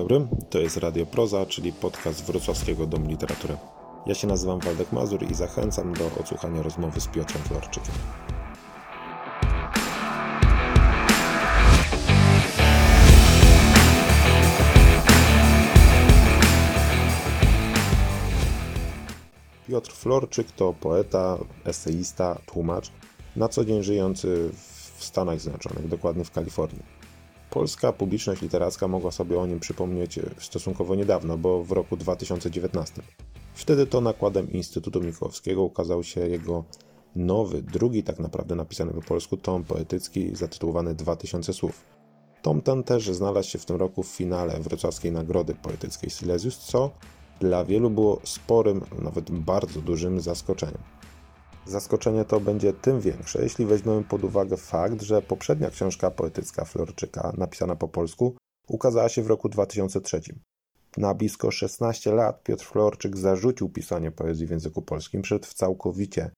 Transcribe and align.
dobry, 0.00 0.26
to 0.50 0.58
jest 0.58 0.76
Radio 0.76 1.06
Proza, 1.06 1.46
czyli 1.46 1.72
podcast 1.72 2.24
Wrocławskiego 2.24 2.86
Domu 2.86 3.08
Literatury. 3.08 3.56
Ja 4.06 4.14
się 4.14 4.26
nazywam 4.26 4.60
Waldek 4.60 4.92
Mazur 4.92 5.30
i 5.30 5.34
zachęcam 5.34 5.94
do 5.94 6.10
odsłuchania 6.20 6.62
rozmowy 6.62 7.00
z 7.00 7.06
Piotrem 7.06 7.42
Florczykiem. 7.42 7.94
Piotr 19.68 19.92
Florczyk 19.92 20.52
to 20.52 20.74
poeta, 20.80 21.38
eseista, 21.64 22.38
tłumacz, 22.46 22.90
na 23.36 23.48
co 23.48 23.64
dzień 23.64 23.82
żyjący 23.82 24.50
w 24.96 25.04
Stanach 25.04 25.40
Zjednoczonych, 25.40 25.88
dokładnie 25.88 26.24
w 26.24 26.30
Kalifornii. 26.30 26.99
Polska 27.50 27.92
publiczność 27.92 28.42
literacka 28.42 28.88
mogła 28.88 29.10
sobie 29.10 29.40
o 29.40 29.46
nim 29.46 29.60
przypomnieć 29.60 30.18
stosunkowo 30.38 30.94
niedawno, 30.94 31.38
bo 31.38 31.64
w 31.64 31.72
roku 31.72 31.96
2019. 31.96 33.02
Wtedy 33.54 33.86
to 33.86 34.00
nakładem 34.00 34.52
Instytutu 34.52 35.00
Mikołowskiego 35.00 35.62
ukazał 35.62 36.02
się 36.02 36.20
jego 36.20 36.64
nowy, 37.16 37.62
drugi 37.62 38.02
tak 38.02 38.18
naprawdę 38.18 38.54
napisany 38.54 38.92
po 38.92 39.02
polsku 39.02 39.36
tom 39.36 39.64
poetycki 39.64 40.36
zatytułowany 40.36 40.94
2000 40.94 41.52
słów. 41.52 41.84
Tom 42.42 42.62
ten 42.62 42.82
też 42.82 43.10
znalazł 43.10 43.48
się 43.48 43.58
w 43.58 43.64
tym 43.64 43.76
roku 43.76 44.02
w 44.02 44.08
finale 44.08 44.60
Wrocławskiej 44.60 45.12
Nagrody 45.12 45.54
Poetyckiej 45.54 46.10
Silesius, 46.10 46.58
co 46.58 46.90
dla 47.40 47.64
wielu 47.64 47.90
było 47.90 48.20
sporym, 48.24 48.80
nawet 49.02 49.30
bardzo 49.30 49.80
dużym 49.80 50.20
zaskoczeniem. 50.20 50.82
Zaskoczenie 51.66 52.24
to 52.24 52.40
będzie 52.40 52.72
tym 52.72 53.00
większe, 53.00 53.42
jeśli 53.42 53.66
weźmiemy 53.66 54.04
pod 54.04 54.24
uwagę 54.24 54.56
fakt, 54.56 55.02
że 55.02 55.22
poprzednia 55.22 55.70
książka 55.70 56.10
poetycka 56.10 56.64
Florczyka, 56.64 57.32
napisana 57.38 57.76
po 57.76 57.88
polsku, 57.88 58.36
ukazała 58.68 59.08
się 59.08 59.22
w 59.22 59.26
roku 59.26 59.48
2003. 59.48 60.20
Na 60.96 61.14
blisko 61.14 61.50
16 61.50 62.12
lat 62.12 62.42
Piotr 62.42 62.64
Florczyk 62.64 63.16
zarzucił 63.16 63.68
pisanie 63.68 64.10
poezji 64.10 64.46
w 64.46 64.50
języku 64.50 64.82
polskim, 64.82 65.22
przed 65.22 65.46
całkowicie 65.46 66.30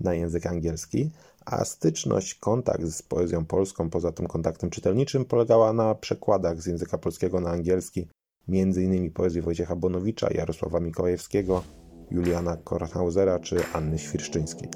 na 0.00 0.14
język 0.14 0.46
angielski, 0.46 1.10
a 1.44 1.64
styczność, 1.64 2.34
kontakt 2.34 2.86
z 2.86 3.02
poezją 3.02 3.44
polską, 3.44 3.90
poza 3.90 4.12
tym 4.12 4.26
kontaktem 4.26 4.70
czytelniczym, 4.70 5.24
polegała 5.24 5.72
na 5.72 5.94
przekładach 5.94 6.62
z 6.62 6.66
języka 6.66 6.98
polskiego 6.98 7.40
na 7.40 7.50
angielski, 7.50 8.08
m.in. 8.48 9.12
poezji 9.12 9.40
Wojciecha 9.40 9.76
Bonowicza, 9.76 10.28
Jarosława 10.30 10.80
Mikołajewskiego, 10.80 11.62
Juliana 12.10 12.56
Kornhausera 12.56 13.38
czy 13.38 13.56
Anny 13.72 13.98
Świerszczyńskiej. 13.98 14.68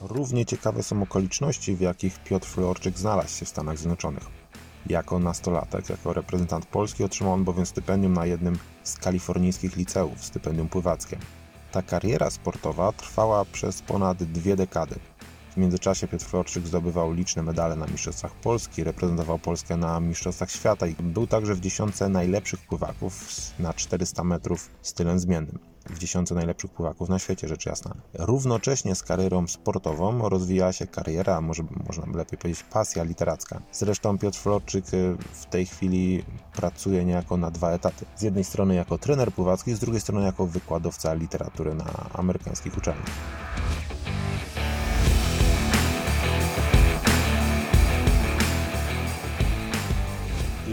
Równie 0.00 0.46
ciekawe 0.46 0.82
są 0.82 1.02
okoliczności, 1.02 1.76
w 1.76 1.80
jakich 1.80 2.18
Piotr 2.18 2.46
Florczyk 2.46 2.98
znalazł 2.98 3.36
się 3.38 3.44
w 3.46 3.48
Stanach 3.48 3.78
Zjednoczonych. 3.78 4.24
Jako 4.86 5.18
nastolatek, 5.18 5.90
jako 5.90 6.12
reprezentant 6.12 6.66
Polski 6.66 7.04
otrzymał 7.04 7.32
on 7.32 7.44
bowiem 7.44 7.66
stypendium 7.66 8.12
na 8.12 8.26
jednym 8.26 8.58
z 8.82 8.96
kalifornijskich 8.96 9.76
liceów, 9.76 10.24
stypendium 10.24 10.68
pływackie. 10.68 11.18
Ta 11.72 11.82
kariera 11.82 12.30
sportowa 12.30 12.92
trwała 12.92 13.44
przez 13.44 13.82
ponad 13.82 14.24
dwie 14.24 14.56
dekady. 14.56 14.94
W 15.58 15.60
międzyczasie 15.60 16.08
Piotr 16.08 16.24
Florczyk 16.24 16.66
zdobywał 16.66 17.12
liczne 17.12 17.42
medale 17.42 17.76
na 17.76 17.86
Mistrzostwach 17.86 18.34
Polski, 18.34 18.84
reprezentował 18.84 19.38
Polskę 19.38 19.76
na 19.76 20.00
Mistrzostwach 20.00 20.50
Świata 20.50 20.86
i 20.86 20.94
był 20.94 21.26
także 21.26 21.54
w 21.54 21.60
dziesiątce 21.60 22.08
najlepszych 22.08 22.60
pływaków 22.60 23.24
na 23.58 23.74
400 23.74 24.24
metrów 24.24 24.70
stylem 24.82 25.18
zmiennym. 25.18 25.58
W 25.86 25.98
dziesiątce 25.98 26.34
najlepszych 26.34 26.70
pływaków 26.70 27.08
na 27.08 27.18
świecie, 27.18 27.48
rzecz 27.48 27.66
jasna. 27.66 27.94
Równocześnie 28.14 28.94
z 28.94 29.02
karierą 29.02 29.46
sportową 29.46 30.28
rozwijała 30.28 30.72
się 30.72 30.86
kariera, 30.86 31.36
a 31.36 31.40
może 31.40 31.62
można 31.86 32.06
by 32.06 32.18
lepiej 32.18 32.38
powiedzieć 32.38 32.62
pasja 32.62 33.04
literacka. 33.04 33.62
Zresztą 33.72 34.18
Piotr 34.18 34.38
Florczyk 34.38 34.94
y, 34.94 35.16
w 35.32 35.46
tej 35.46 35.66
chwili 35.66 36.24
pracuje 36.52 37.04
niejako 37.04 37.36
na 37.36 37.50
dwa 37.50 37.70
etaty. 37.70 38.04
Z 38.16 38.22
jednej 38.22 38.44
strony 38.44 38.74
jako 38.74 38.98
trener 38.98 39.32
pływacki, 39.32 39.74
z 39.74 39.78
drugiej 39.78 40.00
strony 40.00 40.26
jako 40.26 40.46
wykładowca 40.46 41.14
literatury 41.14 41.74
na 41.74 42.10
amerykańskich 42.14 42.78
uczelniach. 42.78 43.10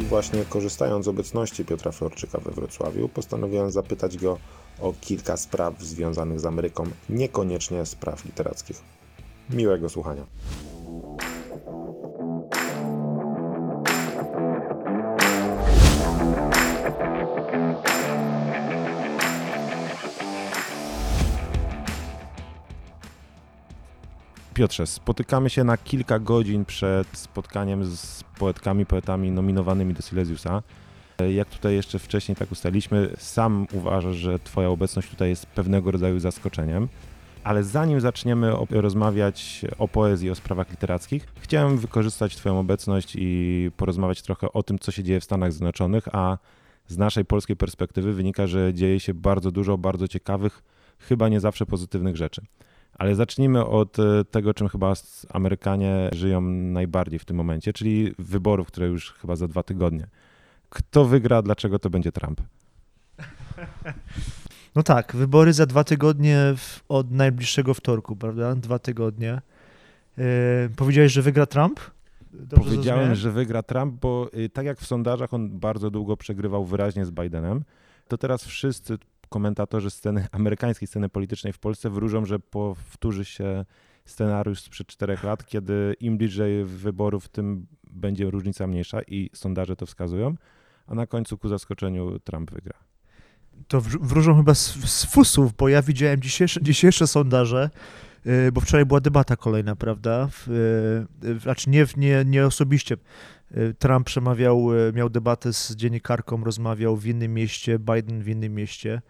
Właśnie 0.09 0.45
korzystając 0.49 1.05
z 1.05 1.07
obecności 1.07 1.65
Piotra 1.65 1.91
Florczyka 1.91 2.39
we 2.39 2.51
Wrocławiu, 2.51 3.09
postanowiłem 3.09 3.71
zapytać 3.71 4.17
go 4.17 4.37
o 4.81 4.93
kilka 5.01 5.37
spraw 5.37 5.81
związanych 5.81 6.39
z 6.39 6.45
Ameryką, 6.45 6.83
niekoniecznie 7.09 7.85
spraw 7.85 8.25
literackich. 8.25 8.81
Miłego 9.49 9.89
słuchania. 9.89 10.25
Piotrze, 24.55 24.87
spotykamy 24.87 25.49
się 25.49 25.63
na 25.63 25.77
kilka 25.77 26.19
godzin 26.19 26.65
przed 26.65 27.07
spotkaniem 27.17 27.85
z 27.85 28.23
poetkami, 28.39 28.85
poetami 28.85 29.31
nominowanymi 29.31 29.93
do 29.93 30.01
Silesiusa. 30.01 30.63
Jak 31.31 31.49
tutaj 31.49 31.75
jeszcze 31.75 31.99
wcześniej 31.99 32.35
tak 32.35 32.51
ustaliśmy, 32.51 33.09
sam 33.17 33.67
uważasz, 33.73 34.15
że 34.15 34.39
Twoja 34.39 34.69
obecność 34.69 35.09
tutaj 35.09 35.29
jest 35.29 35.45
pewnego 35.45 35.91
rodzaju 35.91 36.19
zaskoczeniem. 36.19 36.87
Ale 37.43 37.63
zanim 37.63 38.01
zaczniemy 38.01 38.53
rozmawiać 38.69 39.65
o 39.77 39.87
poezji, 39.87 40.29
o 40.29 40.35
sprawach 40.35 40.69
literackich, 40.69 41.27
chciałem 41.39 41.77
wykorzystać 41.77 42.35
Twoją 42.35 42.59
obecność 42.59 43.15
i 43.15 43.71
porozmawiać 43.77 44.21
trochę 44.21 44.53
o 44.53 44.63
tym, 44.63 44.79
co 44.79 44.91
się 44.91 45.03
dzieje 45.03 45.19
w 45.19 45.23
Stanach 45.23 45.51
Zjednoczonych, 45.53 46.07
a 46.11 46.37
z 46.87 46.97
naszej 46.97 47.25
polskiej 47.25 47.55
perspektywy 47.55 48.13
wynika, 48.13 48.47
że 48.47 48.73
dzieje 48.73 48.99
się 48.99 49.13
bardzo 49.13 49.51
dużo 49.51 49.77
bardzo 49.77 50.07
ciekawych, 50.07 50.63
chyba 50.99 51.29
nie 51.29 51.39
zawsze 51.39 51.65
pozytywnych 51.65 52.17
rzeczy. 52.17 52.41
Ale 52.95 53.15
zacznijmy 53.15 53.65
od 53.65 53.99
e, 53.99 54.25
tego, 54.31 54.53
czym 54.53 54.67
chyba 54.67 54.93
Amerykanie 55.29 56.09
żyją 56.13 56.41
najbardziej 56.41 57.19
w 57.19 57.25
tym 57.25 57.37
momencie, 57.37 57.73
czyli 57.73 58.13
wyborów, 58.19 58.67
które 58.67 58.87
już 58.87 59.11
chyba 59.11 59.35
za 59.35 59.47
dwa 59.47 59.63
tygodnie. 59.63 60.07
Kto 60.69 61.05
wygra, 61.05 61.41
dlaczego 61.41 61.79
to 61.79 61.89
będzie 61.89 62.11
Trump? 62.11 62.41
No 64.75 64.83
tak, 64.83 65.15
wybory 65.15 65.53
za 65.53 65.65
dwa 65.65 65.83
tygodnie 65.83 66.53
od 66.89 67.11
najbliższego 67.11 67.73
wtorku, 67.73 68.15
prawda? 68.15 68.55
Dwa 68.55 68.79
tygodnie. 68.79 69.41
Yy, 70.17 70.23
powiedziałeś, 70.75 71.11
że 71.11 71.21
wygra 71.21 71.45
Trump? 71.45 71.79
Dobrze 72.33 72.55
Powiedziałem, 72.55 72.83
zrozumiałem? 72.83 73.15
że 73.15 73.31
wygra 73.31 73.63
Trump, 73.63 74.01
bo 74.01 74.29
y, 74.33 74.49
tak 74.49 74.65
jak 74.65 74.79
w 74.79 74.85
sondażach 74.85 75.33
on 75.33 75.59
bardzo 75.59 75.91
długo 75.91 76.17
przegrywał 76.17 76.65
wyraźnie 76.65 77.05
z 77.05 77.11
Bidenem, 77.11 77.63
to 78.07 78.17
teraz 78.17 78.45
wszyscy 78.45 78.97
komentatorzy 79.29 79.89
sceny, 79.89 80.27
amerykańskiej 80.31 80.87
sceny 80.87 81.09
politycznej 81.09 81.53
w 81.53 81.59
Polsce 81.59 81.89
wróżą, 81.89 82.25
że 82.25 82.39
powtórzy 82.39 83.25
się 83.25 83.65
scenariusz 84.05 84.61
sprzed 84.61 84.87
czterech 84.87 85.23
lat, 85.23 85.45
kiedy 85.45 85.95
im 85.99 86.17
bliżej 86.17 86.65
wyborów, 86.65 87.29
tym 87.29 87.67
będzie 87.91 88.29
różnica 88.29 88.67
mniejsza 88.67 89.01
i 89.01 89.29
sondaże 89.33 89.75
to 89.75 89.85
wskazują, 89.85 90.35
a 90.87 90.95
na 90.95 91.07
końcu 91.07 91.37
ku 91.37 91.47
zaskoczeniu 91.47 92.19
Trump 92.19 92.51
wygra. 92.51 92.73
To 93.67 93.81
wróżą 93.81 94.37
chyba 94.37 94.53
z, 94.53 94.75
z 94.89 95.05
fusów, 95.05 95.53
bo 95.53 95.69
ja 95.69 95.81
widziałem 95.81 96.21
dzisiejsze, 96.21 96.61
dzisiejsze 96.61 97.07
sondaże, 97.07 97.69
y, 98.25 98.51
bo 98.51 98.61
wczoraj 98.61 98.85
była 98.85 98.99
debata 98.99 99.35
kolejna, 99.35 99.75
prawda? 99.75 100.29
Y, 101.23 101.39
znaczy 101.39 101.69
nie, 101.69 101.85
nie, 101.97 102.23
nie 102.25 102.45
osobiście. 102.45 102.97
Y, 103.57 103.73
Trump 103.73 104.07
przemawiał, 104.07 104.67
miał 104.93 105.09
debatę 105.09 105.53
z 105.53 105.75
dziennikarką, 105.75 106.43
rozmawiał 106.43 106.97
w 106.97 107.05
innym 107.05 107.33
mieście, 107.33 107.79
Biden 107.79 108.21
w 108.21 108.27
innym 108.27 108.55
mieście. 108.55 109.01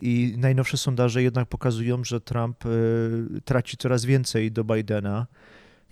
I 0.00 0.34
najnowsze 0.38 0.76
sondaże 0.76 1.22
jednak 1.22 1.48
pokazują, 1.48 2.04
że 2.04 2.20
Trump 2.20 2.64
traci 3.44 3.76
coraz 3.76 4.04
więcej 4.04 4.52
do 4.52 4.64
Bidena. 4.64 5.26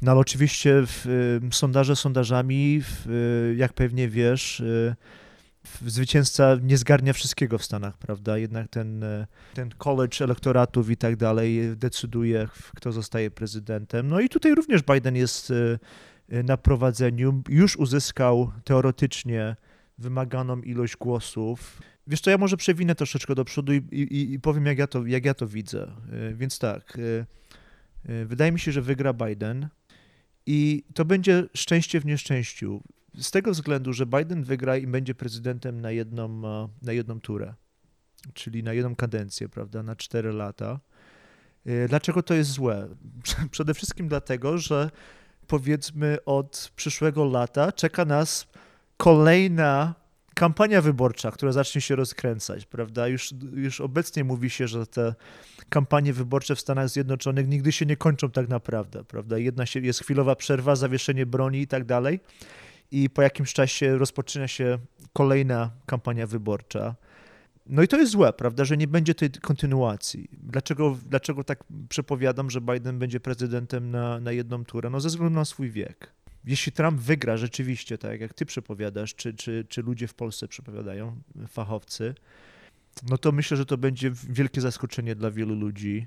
No 0.02 0.10
ale 0.10 0.20
oczywiście 0.20 0.82
w, 0.86 1.06
sondaże 1.52 1.96
sondażami, 1.96 2.80
w, 2.82 3.54
jak 3.56 3.72
pewnie 3.72 4.08
wiesz, 4.08 4.62
zwycięzca 5.86 6.56
nie 6.62 6.76
zgarnia 6.76 7.12
wszystkiego 7.12 7.58
w 7.58 7.64
Stanach, 7.64 7.98
prawda? 7.98 8.38
Jednak 8.38 8.68
ten, 8.68 9.04
ten 9.54 9.70
college 9.78 10.24
elektoratów 10.24 10.90
i 10.90 10.96
tak 10.96 11.16
dalej 11.16 11.76
decyduje, 11.76 12.48
kto 12.76 12.92
zostaje 12.92 13.30
prezydentem. 13.30 14.08
No 14.08 14.20
i 14.20 14.28
tutaj 14.28 14.54
również 14.54 14.82
Biden 14.82 15.16
jest 15.16 15.52
na 16.28 16.56
prowadzeniu. 16.56 17.42
Już 17.48 17.76
uzyskał 17.76 18.52
teoretycznie 18.64 19.56
wymaganą 19.98 20.62
ilość 20.62 20.96
głosów. 20.96 21.82
Wiesz 22.06 22.20
to 22.20 22.30
ja 22.30 22.38
może 22.38 22.56
przewinę 22.56 22.94
troszeczkę 22.94 23.34
do 23.34 23.44
przodu 23.44 23.72
i, 23.72 23.76
i, 23.92 24.32
i 24.32 24.40
powiem, 24.40 24.66
jak 24.66 24.78
ja, 24.78 24.86
to, 24.86 25.06
jak 25.06 25.24
ja 25.24 25.34
to 25.34 25.46
widzę. 25.46 25.92
Więc 26.34 26.58
tak, 26.58 26.98
wydaje 28.04 28.52
mi 28.52 28.60
się, 28.60 28.72
że 28.72 28.82
wygra 28.82 29.12
Biden. 29.12 29.68
I 30.46 30.84
to 30.94 31.04
będzie 31.04 31.44
szczęście 31.54 32.00
w 32.00 32.06
nieszczęściu. 32.06 32.82
Z 33.18 33.30
tego 33.30 33.50
względu, 33.50 33.92
że 33.92 34.06
Biden 34.06 34.42
wygra 34.42 34.76
i 34.76 34.86
będzie 34.86 35.14
prezydentem 35.14 35.80
na 35.80 35.90
jedną, 35.90 36.46
e, 36.46 36.68
na 36.82 36.92
jedną 36.92 37.20
turę, 37.20 37.54
czyli 38.34 38.62
na 38.62 38.72
jedną 38.72 38.96
kadencję, 38.96 39.48
prawda, 39.48 39.82
na 39.82 39.96
cztery 39.96 40.32
lata. 40.32 40.80
Dlaczego 41.88 42.22
to 42.22 42.34
jest 42.34 42.50
złe? 42.50 42.88
Przede 43.50 43.74
wszystkim 43.74 44.08
dlatego, 44.08 44.58
że 44.58 44.90
powiedzmy 45.46 46.18
od 46.24 46.72
przyszłego 46.76 47.24
lata 47.24 47.72
czeka 47.72 48.04
nas 48.04 48.46
kolejna 48.96 49.94
kampania 50.34 50.82
wyborcza, 50.82 51.30
która 51.30 51.52
zacznie 51.52 51.80
się 51.80 51.96
rozkręcać, 51.96 52.66
prawda? 52.66 53.08
Już, 53.08 53.34
już 53.52 53.80
obecnie 53.80 54.24
mówi 54.24 54.50
się, 54.50 54.68
że 54.68 54.86
te 54.86 55.14
kampanie 55.68 56.12
wyborcze 56.12 56.56
w 56.56 56.60
Stanach 56.60 56.88
Zjednoczonych 56.88 57.48
nigdy 57.48 57.72
się 57.72 57.86
nie 57.86 57.96
kończą 57.96 58.30
tak 58.30 58.48
naprawdę, 58.48 59.04
prawda? 59.04 59.38
Jedna 59.38 59.66
się, 59.66 59.80
jest 59.80 60.00
chwilowa 60.00 60.36
przerwa, 60.36 60.76
zawieszenie 60.76 61.26
broni 61.26 61.60
i 61.60 61.66
tak 61.66 61.84
dalej 61.84 62.20
i 62.90 63.10
po 63.10 63.22
jakimś 63.22 63.52
czasie 63.52 63.98
rozpoczyna 63.98 64.48
się 64.48 64.78
kolejna 65.12 65.70
kampania 65.86 66.26
wyborcza. 66.26 66.94
No 67.66 67.82
i 67.82 67.88
to 67.88 67.96
jest 67.96 68.12
złe, 68.12 68.32
prawda, 68.32 68.64
że 68.64 68.76
nie 68.76 68.88
będzie 68.88 69.14
tej 69.14 69.30
kontynuacji. 69.30 70.28
Dlaczego, 70.32 70.98
dlaczego 71.08 71.44
tak 71.44 71.64
przepowiadam, 71.88 72.50
że 72.50 72.60
Biden 72.60 72.98
będzie 72.98 73.20
prezydentem 73.20 73.90
na, 73.90 74.20
na 74.20 74.32
jedną 74.32 74.64
turę? 74.64 74.90
No 74.90 75.00
ze 75.00 75.08
względu 75.08 75.34
na 75.34 75.44
swój 75.44 75.70
wiek. 75.70 76.12
Jeśli 76.44 76.72
Trump 76.72 77.00
wygra 77.00 77.36
rzeczywiście, 77.36 77.98
tak 77.98 78.20
jak 78.20 78.34
ty 78.34 78.46
przepowiadasz, 78.46 79.14
czy, 79.14 79.34
czy, 79.34 79.66
czy 79.68 79.82
ludzie 79.82 80.08
w 80.08 80.14
Polsce 80.14 80.48
przepowiadają, 80.48 81.16
fachowcy, 81.48 82.14
no 83.08 83.18
to 83.18 83.32
myślę, 83.32 83.56
że 83.56 83.66
to 83.66 83.78
będzie 83.78 84.10
wielkie 84.28 84.60
zaskoczenie 84.60 85.14
dla 85.14 85.30
wielu 85.30 85.54
ludzi. 85.54 86.06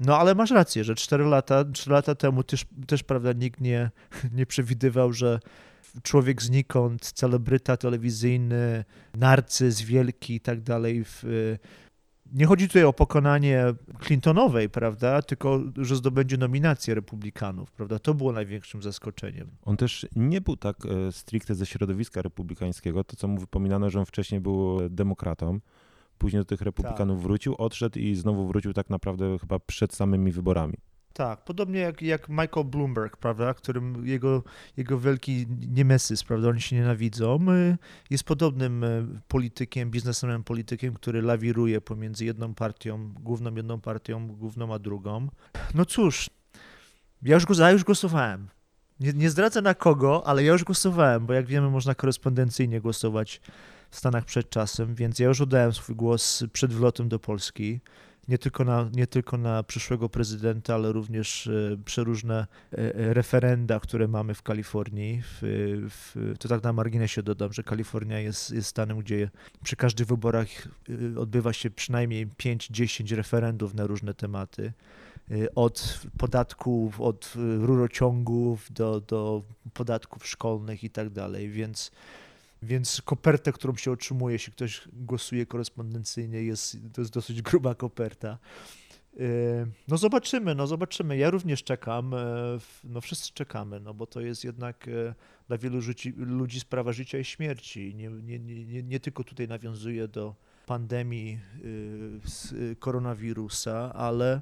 No 0.00 0.18
ale 0.18 0.34
masz 0.34 0.50
rację, 0.50 0.84
że 0.84 0.94
4 0.94 1.24
lata, 1.24 1.64
4 1.72 1.92
lata 1.94 2.14
temu 2.14 2.42
też, 2.42 2.66
też 2.86 3.02
prawda, 3.02 3.32
nikt 3.32 3.60
nie, 3.60 3.90
nie 4.32 4.46
przewidywał, 4.46 5.12
że 5.12 5.40
człowiek 6.02 6.42
znikąd, 6.42 7.12
celebryta 7.12 7.76
telewizyjny, 7.76 8.84
narcyz 9.14 9.82
wielki 9.82 10.34
i 10.34 10.40
tak 10.40 10.60
dalej. 10.60 11.04
Nie 12.32 12.46
chodzi 12.46 12.66
tutaj 12.68 12.84
o 12.84 12.92
pokonanie 12.92 13.64
Clintonowej, 14.06 14.70
prawda, 14.70 15.22
tylko 15.22 15.60
że 15.76 15.96
zdobędzie 15.96 16.36
nominację 16.36 16.94
republikanów, 16.94 17.72
prawda? 17.72 17.98
To 17.98 18.14
było 18.14 18.32
największym 18.32 18.82
zaskoczeniem. 18.82 19.50
On 19.62 19.76
też 19.76 20.06
nie 20.16 20.40
był 20.40 20.56
tak 20.56 20.76
e, 20.86 21.12
stricte 21.12 21.54
ze 21.54 21.66
środowiska 21.66 22.22
republikańskiego, 22.22 23.04
to 23.04 23.16
co 23.16 23.28
mu 23.28 23.40
wypominano, 23.40 23.90
że 23.90 23.98
on 23.98 24.06
wcześniej 24.06 24.40
był 24.40 24.88
demokratą. 24.90 25.60
Później 26.18 26.40
do 26.40 26.44
tych 26.44 26.60
republikanów 26.60 27.18
tak. 27.18 27.22
wrócił, 27.22 27.54
odszedł 27.58 27.98
i 27.98 28.14
znowu 28.14 28.46
wrócił 28.46 28.72
tak 28.72 28.90
naprawdę 28.90 29.38
chyba 29.38 29.58
przed 29.58 29.94
samymi 29.94 30.32
wyborami. 30.32 30.74
Tak, 31.16 31.44
podobnie 31.44 31.80
jak, 31.80 32.02
jak 32.02 32.28
Michael 32.28 32.64
Bloomberg, 32.64 33.16
prawda, 33.16 33.54
którym 33.54 34.06
jego, 34.06 34.42
jego 34.76 35.00
wielki 35.00 35.46
niemesys, 35.68 36.24
prawda, 36.24 36.48
oni 36.48 36.60
się 36.60 36.76
nienawidzą, 36.76 37.38
jest 38.10 38.24
podobnym 38.24 38.84
y, 38.84 39.06
politykiem, 39.28 39.90
biznesmenem 39.90 40.44
politykiem, 40.44 40.94
który 40.94 41.22
lawiruje 41.22 41.80
pomiędzy 41.80 42.24
jedną 42.24 42.54
partią, 42.54 43.12
główną 43.12 43.54
jedną 43.54 43.80
partią, 43.80 44.28
główną 44.28 44.74
a 44.74 44.78
drugą. 44.78 45.28
No 45.74 45.84
cóż, 45.84 46.30
ja 47.22 47.34
już, 47.34 47.58
ja 47.58 47.70
już 47.70 47.84
głosowałem. 47.84 48.48
Nie, 49.00 49.12
nie 49.12 49.30
zdradzę 49.30 49.62
na 49.62 49.74
kogo, 49.74 50.26
ale 50.26 50.44
ja 50.44 50.52
już 50.52 50.64
głosowałem, 50.64 51.26
bo 51.26 51.32
jak 51.32 51.46
wiemy, 51.46 51.70
można 51.70 51.94
korespondencyjnie 51.94 52.80
głosować 52.80 53.40
w 53.90 53.96
Stanach 53.96 54.24
przed 54.24 54.50
czasem, 54.50 54.94
więc 54.94 55.18
ja 55.18 55.28
już 55.28 55.40
oddałem 55.40 55.72
swój 55.72 55.96
głos 55.96 56.44
przed 56.52 56.72
wlotem 56.72 57.08
do 57.08 57.18
Polski 57.18 57.80
nie 58.28 58.38
tylko 58.38 58.64
na, 58.64 58.90
nie 58.92 59.06
tylko 59.06 59.36
na 59.36 59.62
przyszłego 59.62 60.08
prezydenta, 60.08 60.74
ale 60.74 60.92
również 60.92 61.46
e, 61.46 61.76
przeróżne 61.84 62.46
e, 62.72 62.76
e, 62.78 63.14
referenda, 63.14 63.80
które 63.80 64.08
mamy 64.08 64.34
w 64.34 64.42
Kalifornii. 64.42 65.22
W, 65.22 65.38
w, 65.90 66.34
to 66.38 66.48
tak 66.48 66.62
na 66.62 66.72
marginesie 66.72 67.22
dodam, 67.22 67.52
że 67.52 67.62
Kalifornia 67.62 68.20
jest, 68.20 68.50
jest 68.50 68.68
stanem, 68.68 68.98
gdzie 68.98 69.30
przy 69.64 69.76
każdych 69.76 70.06
wyborach 70.06 70.48
odbywa 71.18 71.52
się 71.52 71.70
przynajmniej 71.70 72.26
5-10 72.26 73.16
referendów 73.16 73.74
na 73.74 73.86
różne 73.86 74.14
tematy. 74.14 74.72
Od 75.54 76.00
podatków, 76.18 77.00
od 77.00 77.34
rurociągów 77.58 78.72
do, 78.72 79.00
do 79.00 79.42
podatków 79.74 80.26
szkolnych 80.26 80.84
i 80.84 80.90
tak 80.90 81.10
dalej, 81.10 81.50
więc 81.50 81.90
więc 82.62 83.02
kopertę, 83.04 83.52
którą 83.52 83.76
się 83.76 83.90
otrzymuje, 83.90 84.32
jeśli 84.32 84.52
ktoś 84.52 84.88
głosuje 84.92 85.46
korespondencyjnie, 85.46 86.42
jest, 86.42 86.76
to 86.92 87.00
jest 87.00 87.12
dosyć 87.12 87.42
gruba 87.42 87.74
koperta. 87.74 88.38
E, 89.20 89.66
no 89.88 89.96
zobaczymy, 89.96 90.54
no 90.54 90.66
zobaczymy. 90.66 91.16
Ja 91.16 91.30
również 91.30 91.64
czekam, 91.64 92.14
e, 92.14 92.18
no 92.84 93.00
wszyscy 93.00 93.32
czekamy, 93.32 93.80
no 93.80 93.94
bo 93.94 94.06
to 94.06 94.20
jest 94.20 94.44
jednak 94.44 94.88
e, 94.88 95.14
dla 95.48 95.58
wielu 95.58 95.76
ludzi, 95.76 96.14
ludzi 96.16 96.60
sprawa 96.60 96.92
życia 96.92 97.18
i 97.18 97.24
śmierci. 97.24 97.94
Nie, 97.94 98.08
nie, 98.08 98.38
nie, 98.38 98.82
nie 98.82 99.00
tylko 99.00 99.24
tutaj 99.24 99.48
nawiązuje 99.48 100.08
do 100.08 100.34
pandemii 100.66 101.38
koronawirusa, 102.78 103.92
ale 103.94 104.40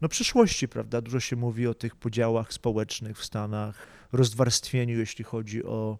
no 0.00 0.08
przyszłości, 0.08 0.68
prawda? 0.68 1.00
Dużo 1.00 1.20
się 1.20 1.36
mówi 1.36 1.66
o 1.66 1.74
tych 1.74 1.96
podziałach 1.96 2.52
społecznych 2.52 3.18
w 3.18 3.24
Stanach, 3.24 3.86
rozwarstwieniu, 4.12 4.98
jeśli 4.98 5.24
chodzi 5.24 5.64
o 5.64 5.98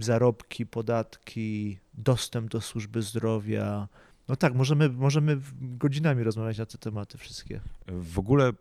zarobki, 0.00 0.66
podatki, 0.66 1.78
dostęp 1.94 2.50
do 2.50 2.60
służby 2.60 3.02
zdrowia. 3.02 3.88
No 4.28 4.36
tak, 4.36 4.54
możemy, 4.54 4.88
możemy 4.88 5.40
godzinami 5.60 6.22
rozmawiać 6.22 6.58
na 6.58 6.66
te 6.66 6.78
tematy 6.78 7.18
wszystkie. 7.18 7.60
W 7.88 8.18
ogóle 8.18 8.52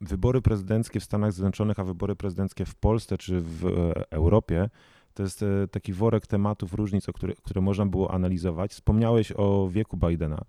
wybory 0.00 0.42
prezydenckie 0.42 1.00
w 1.00 1.04
Stanach 1.04 1.32
Zjednoczonych, 1.32 1.78
a 1.78 1.84
wybory 1.84 2.16
prezydenckie 2.16 2.64
w 2.64 2.74
Polsce 2.74 3.18
czy 3.18 3.40
w 3.40 3.66
e, 3.66 4.12
Europie 4.12 4.70
to 5.14 5.22
jest 5.22 5.42
e, 5.42 5.68
taki 5.70 5.92
worek 5.92 6.26
tematów, 6.26 6.74
różnic, 6.74 7.06
które, 7.14 7.34
które 7.34 7.60
można 7.60 7.86
było 7.86 8.14
analizować. 8.14 8.70
Wspomniałeś 8.70 9.32
o 9.36 9.68
wieku 9.68 9.96
Bidena 9.96 10.44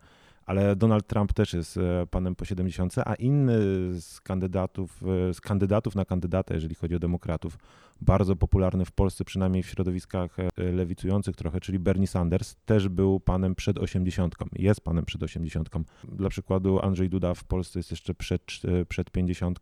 ale 0.47 0.75
Donald 0.75 1.07
Trump 1.07 1.33
też 1.33 1.53
jest 1.53 1.77
e, 1.77 2.07
panem 2.11 2.35
po 2.35 2.45
70, 2.45 2.95
a 3.05 3.15
inny 3.15 3.57
z 4.01 4.21
kandydatów, 4.21 5.03
e, 5.29 5.33
z 5.33 5.41
kandydatów 5.41 5.95
na 5.95 6.05
kandydata, 6.05 6.53
jeżeli 6.53 6.75
chodzi 6.75 6.95
o 6.95 6.99
demokratów, 6.99 7.57
bardzo 8.01 8.35
popularny 8.35 8.85
w 8.85 8.91
Polsce, 8.91 9.25
przynajmniej 9.25 9.63
w 9.63 9.69
środowiskach 9.69 10.39
e, 10.39 10.63
lewicujących 10.71 11.35
trochę, 11.35 11.59
czyli 11.59 11.79
Bernie 11.79 12.07
Sanders, 12.07 12.55
też 12.65 12.89
był 12.89 13.19
panem 13.19 13.55
przed 13.55 13.77
80, 13.77 14.35
jest 14.53 14.81
panem 14.81 15.05
przed 15.05 15.23
80. 15.23 15.69
Dla 16.03 16.29
przykładu 16.29 16.79
Andrzej 16.81 17.09
Duda 17.09 17.33
w 17.33 17.43
Polsce 17.43 17.79
jest 17.79 17.91
jeszcze 17.91 18.13
przed, 18.13 18.41
przed 18.87 19.11
50. 19.11 19.59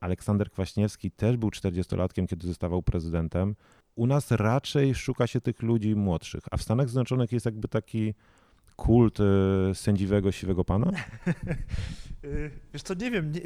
Aleksander 0.00 0.50
Kwaśniewski 0.50 1.10
też 1.10 1.36
był 1.36 1.48
40-latkiem, 1.50 2.26
kiedy 2.26 2.46
zostawał 2.46 2.82
prezydentem. 2.82 3.54
U 3.94 4.06
nas 4.06 4.30
raczej 4.30 4.94
szuka 4.94 5.26
się 5.26 5.40
tych 5.40 5.62
ludzi 5.62 5.94
młodszych, 5.94 6.42
a 6.50 6.56
w 6.56 6.62
Stanach 6.62 6.88
Zjednoczonych 6.88 7.32
jest 7.32 7.46
jakby 7.46 7.68
taki 7.68 8.14
kult 8.76 9.18
y, 9.20 9.74
sędziwego 9.74 10.32
siwego 10.32 10.64
pana? 10.64 10.90
Y, 12.24 12.50
wiesz 12.72 12.82
to 12.82 12.94
nie 12.94 13.10
wiem, 13.10 13.32
nie, 13.32 13.40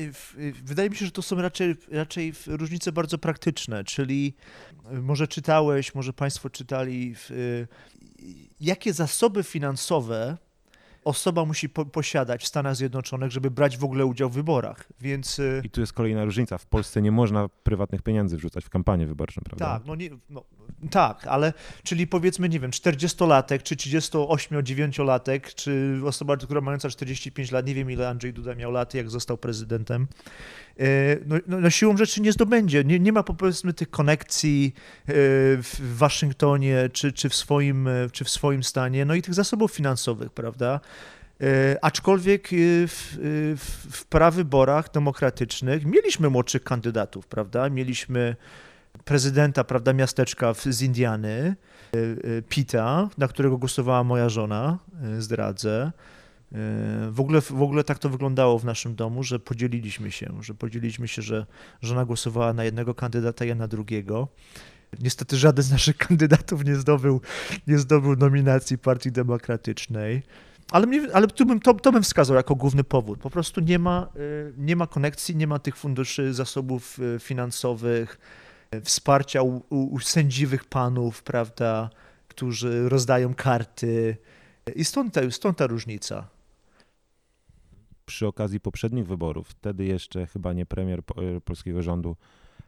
wydaje 0.65 0.91
mi 0.91 0.97
się, 0.97 1.05
że 1.05 1.13
to 1.13 1.23
są 1.23 1.43
raczej, 1.43 1.75
raczej 1.91 2.33
różnice 2.47 2.93
bardzo 2.93 3.19
praktyczne, 3.19 3.85
czyli 3.85 4.35
y, 4.93 5.03
może 5.03 5.29
czytałeś, 5.29 5.95
może 5.95 6.13
państwo 6.13 6.51
czytali, 6.51 7.15
jakie 8.61 8.93
zasoby 8.93 9.43
finansowe 9.43 10.37
osoba 11.05 11.45
musi 11.45 11.69
po 11.69 11.87
posiadać 11.87 12.45
w 12.45 12.47
Stanach 12.47 12.77
Zjednoczonych, 12.77 13.31
żeby 13.31 13.51
brać 13.51 13.79
w 13.79 13.85
ogóle 13.85 14.07
udział 14.07 14.31
w 14.31 14.35
wyborach, 14.35 14.89
więc... 15.01 15.41
I 15.65 15.71
tu 15.71 15.81
jest 15.81 15.93
kolejna 15.93 16.25
różnica. 16.25 16.59
W 16.59 16.67
Polsce 16.67 17.03
nie 17.03 17.13
można 17.13 17.49
prywatnych 17.49 18.03
pieniędzy 18.03 18.37
wrzucać 18.37 18.65
w 18.65 18.71
kampanię 18.71 19.07
wyborczą, 19.07 19.41
prawda? 19.45 19.67
Tak, 19.67 19.87
no, 19.87 19.95
nie, 19.95 20.11
no 20.31 20.45
tak, 20.91 21.27
ale 21.27 21.53
czyli 21.83 22.07
powiedzmy, 22.07 22.49
nie 22.49 22.61
wiem, 22.61 22.71
40-latek, 22.71 23.63
czy 23.63 23.77
38-9-latek, 23.77 25.55
czy 25.55 26.01
osoba, 26.07 26.37
która 26.37 26.61
mająca 26.61 26.89
45 26.89 27.51
lat, 27.51 27.67
nie 27.67 27.75
wiem 27.75 27.91
ile 27.91 28.09
Andrzej 28.09 28.33
Duda 28.33 28.55
miał 28.55 28.73
lat, 28.73 28.95
jak 28.95 29.11
został 29.11 29.39
prezydentem, 29.39 30.07
e, 30.79 30.85
no, 31.27 31.37
no, 31.47 31.61
no 31.61 31.71
siłą 31.71 31.97
rzeczy 31.97 32.21
nie 32.21 32.33
zdobędzie. 32.33 32.85
Nie, 32.85 32.99
nie 32.99 33.13
ma 33.13 33.23
powiedzmy 33.23 33.73
tych 33.73 33.91
konekcji 33.91 34.75
e, 34.75 35.13
w 35.63 35.97
Waszyngtonie, 35.97 36.89
czy, 36.93 37.13
czy, 37.13 37.29
w 37.29 37.35
swoim, 37.35 37.89
e, 37.89 38.11
czy 38.13 38.25
w 38.25 38.31
swoim 38.31 38.63
stanie, 38.63 39.05
no 39.05 39.15
i 39.15 39.23
tych 39.23 39.35
zasobów 39.35 39.73
finansowych, 39.73 40.33
prawda? 40.33 40.81
Aczkolwiek 41.83 42.49
w, 42.51 43.17
w, 43.57 43.97
w 43.97 44.05
prawyborach 44.05 44.91
demokratycznych 44.91 45.85
mieliśmy 45.85 46.31
młodszych 46.31 46.65
kandydatów, 46.65 47.27
prawda? 47.27 47.71
Mieliśmy 47.71 48.37
prezydenta, 49.05 49.65
prawda, 49.65 49.93
miasteczka 49.93 50.55
z 50.55 50.83
Indiany, 50.83 51.29
e, 51.29 51.99
e, 51.99 52.43
Pita, 52.43 53.09
na 53.19 53.29
którego 53.29 53.59
głosowała 53.59 54.05
moja 54.05 54.29
żona, 54.29 54.79
e, 55.03 55.23
zdradzę. 55.23 55.93
W 57.11 57.21
ogóle, 57.21 57.41
w 57.41 57.63
ogóle 57.63 57.85
tak 57.85 57.99
to 57.99 58.09
wyglądało 58.09 58.59
w 58.59 58.65
naszym 58.65 58.95
domu, 58.95 59.23
że 59.23 59.39
podzieliliśmy 59.39 60.11
się, 60.11 60.33
że 60.41 60.55
podzieliliśmy 60.55 61.09
się, 61.09 61.23
że 61.23 61.47
żona 61.83 62.05
głosowała 62.05 62.53
na 62.53 62.65
jednego 62.65 62.95
kandydata, 62.95 63.45
ja 63.45 63.55
na 63.55 63.69
drugiego. 63.69 64.29
Niestety 65.01 65.37
żaden 65.37 65.65
z 65.65 65.71
naszych 65.71 65.97
kandydatów 65.97 66.65
nie 66.65 66.77
zdobył, 66.77 67.21
nie 67.67 67.79
zdobył 67.79 68.17
nominacji 68.17 68.79
Partii 68.79 69.13
Demokratycznej. 69.13 70.23
Ale, 70.71 70.87
mnie, 70.87 71.09
ale 71.13 71.27
tu 71.27 71.47
bym, 71.47 71.61
to, 71.61 71.75
to 71.75 71.93
bym 71.93 72.03
wskazał 72.03 72.37
jako 72.37 72.55
główny 72.55 72.85
powód. 72.85 73.19
Po 73.19 73.31
prostu 73.31 73.61
nie 73.61 73.79
ma, 73.79 74.09
nie 74.57 74.77
ma 74.77 74.87
konekcji, 74.87 75.37
nie 75.37 75.47
ma 75.47 75.59
tych 75.59 75.77
funduszy, 75.77 76.35
zasobów 76.35 76.99
finansowych, 77.21 78.19
wsparcia 78.85 79.43
u, 79.43 79.63
u 79.71 80.01
sędziwych 80.01 80.65
panów, 80.65 81.23
prawda, 81.23 81.91
którzy 82.29 82.89
rozdają 82.89 83.35
karty. 83.35 84.17
I 84.77 84.85
stąd 84.85 85.15
ta, 85.15 85.31
stąd 85.31 85.59
ta 85.59 85.67
różnica. 85.67 86.29
Przy 88.07 88.27
okazji 88.27 88.61
poprzednich 88.61 89.07
wyborów, 89.07 89.49
wtedy 89.49 89.85
jeszcze 89.85 90.27
chyba 90.27 90.53
nie 90.53 90.67
premier 90.67 91.03
polskiego 91.45 91.83
rządu, 91.83 92.17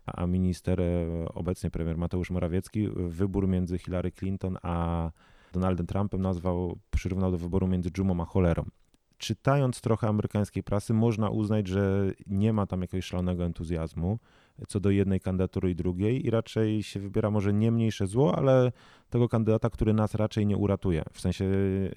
a 0.06 0.26
minister, 0.26 0.80
e, 0.80 1.06
obecnie 1.34 1.70
premier 1.70 1.98
Mateusz 1.98 2.30
Morawiecki, 2.30 2.88
wybór 2.88 3.48
między 3.48 3.78
Hillary 3.78 4.12
Clinton 4.12 4.58
a 4.62 5.10
Donaldem 5.52 5.86
Trumpem 5.86 6.22
nazwał, 6.22 6.78
przyrównał 6.90 7.30
do 7.30 7.38
wyboru 7.38 7.68
między 7.68 7.90
dżumą 7.90 8.22
a 8.22 8.24
cholerą. 8.24 8.64
Czytając 9.18 9.80
trochę 9.80 10.08
amerykańskiej 10.08 10.62
prasy, 10.62 10.94
można 10.94 11.30
uznać, 11.30 11.68
że 11.68 12.12
nie 12.26 12.52
ma 12.52 12.66
tam 12.66 12.80
jakiegoś 12.82 13.04
szalonego 13.04 13.44
entuzjazmu 13.44 14.18
co 14.68 14.80
do 14.80 14.90
jednej 14.90 15.20
kandydatury 15.20 15.70
i 15.70 15.74
drugiej 15.74 16.26
i 16.26 16.30
raczej 16.30 16.82
się 16.82 17.00
wybiera 17.00 17.30
może 17.30 17.52
nie 17.52 17.70
mniejsze 17.70 18.06
zło, 18.06 18.38
ale 18.38 18.72
tego 19.10 19.28
kandydata, 19.28 19.70
który 19.70 19.92
nas 19.92 20.14
raczej 20.14 20.46
nie 20.46 20.56
uratuje. 20.56 21.02
W 21.12 21.20
sensie 21.20 21.44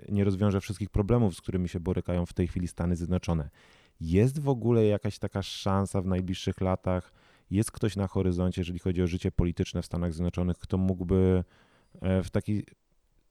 nie 0.10 0.24
rozwiąże 0.24 0.62
wszystkich 0.62 0.90
problemów, 0.90 1.36
z 1.36 1.42
którymi 1.42 1.70
się 1.70 1.80
borykają 1.80 2.26
w 2.26 2.34
tej 2.34 2.48
chwili 2.48 2.68
Stany 2.68 2.96
Zjednoczone. 2.96 3.50
Jest 4.02 4.40
w 4.40 4.50
ogóle 4.50 4.86
jakaś 4.86 5.20
taka 5.20 5.42
szansa 5.42 6.02
w 6.02 6.06
najbliższych 6.06 6.62
latach? 6.62 7.14
Jest 7.52 7.72
ktoś 7.72 7.96
na 7.96 8.08
horyzoncie, 8.08 8.62
jeżeli 8.62 8.80
chodzi 8.80 9.02
o 9.04 9.08
życie 9.08 9.32
polityczne 9.32 9.82
w 9.82 9.86
Stanach 9.86 10.14
Zjednoczonych, 10.14 10.58
kto 10.58 10.78
mógłby 10.78 11.44
e, 12.02 12.24
w 12.24 12.30
taki 12.30 12.64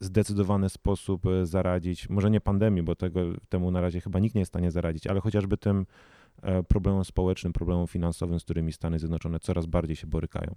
zdecydowany 0.00 0.68
sposób 0.68 1.26
e, 1.26 1.46
zaradzić, 1.46 2.08
może 2.08 2.30
nie 2.30 2.40
pandemii, 2.40 2.82
bo 2.82 2.94
tego, 2.94 3.20
temu 3.48 3.70
na 3.70 3.80
razie 3.80 4.00
chyba 4.00 4.18
nikt 4.18 4.34
nie 4.34 4.40
jest 4.40 4.50
w 4.50 4.54
stanie 4.54 4.70
zaradzić, 4.70 5.06
ale 5.06 5.20
chociażby 5.20 5.56
tym 5.56 5.86
problemom 6.68 7.04
społecznym, 7.04 7.52
problemom 7.52 7.86
finansowym, 7.86 8.40
z 8.40 8.44
którymi 8.44 8.72
Stany 8.72 8.98
Zjednoczone 8.98 9.40
coraz 9.40 9.66
bardziej 9.66 9.96
się 9.96 10.06
borykają. 10.06 10.54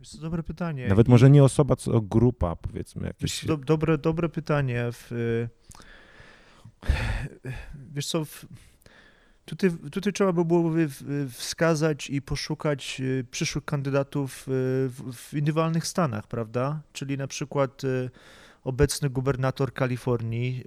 Jest 0.00 0.12
to 0.12 0.18
dobre 0.20 0.42
pytanie. 0.42 0.88
Nawet 0.88 1.08
I- 1.08 1.10
może 1.10 1.30
nie 1.30 1.44
osoba, 1.44 1.76
co 1.76 2.00
grupa, 2.00 2.56
powiedzmy, 2.56 3.02
Wiesz, 3.02 3.08
jakieś. 3.08 3.44
do, 3.44 3.56
dobre, 3.56 3.98
dobre 3.98 4.28
pytanie. 4.28 4.84
W, 4.92 5.10
wiesz 7.92 8.06
co, 8.06 8.24
w, 8.24 8.46
tutaj, 9.44 9.70
tutaj 9.92 10.12
trzeba 10.12 10.32
by 10.32 10.44
było 10.44 10.70
wskazać 11.30 12.10
i 12.10 12.22
poszukać 12.22 13.00
y, 13.00 13.26
przyszłych 13.30 13.64
kandydatów 13.64 14.44
w, 14.46 15.30
indywidualnych 15.32 15.86
stanach, 15.86 16.26
prawda? 16.26 16.80
Czyli 16.92 17.16
na 17.16 17.26
przykład 17.26 17.82
obecny 18.64 19.10
gubernator 19.10 19.72
Kalifornii 19.72 20.64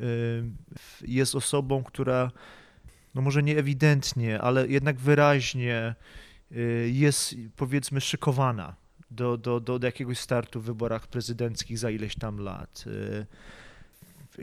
jest 1.02 1.36
osobą, 1.36 1.84
która 1.84 2.32
no 3.16 3.22
może 3.22 3.44
nie 3.44 3.58
ewidentnie, 3.58 4.42
ale 4.42 4.68
jednak 4.68 5.00
wyraźnie 5.00 5.96
y, 6.52 6.90
jest 6.94 7.36
powiedzmy 7.56 8.02
szykowana 8.02 8.76
do, 9.12 9.38
do, 9.38 9.60
do, 9.60 9.80
do 9.80 9.88
jakiegoś 9.88 10.20
startu 10.20 10.62
w 10.62 10.66
wyborach 10.66 11.08
prezydenckich 11.08 11.78
za 11.78 11.90
ileś 11.90 12.16
tam 12.16 12.38
lat. 12.38 12.84
Y, 12.88 13.26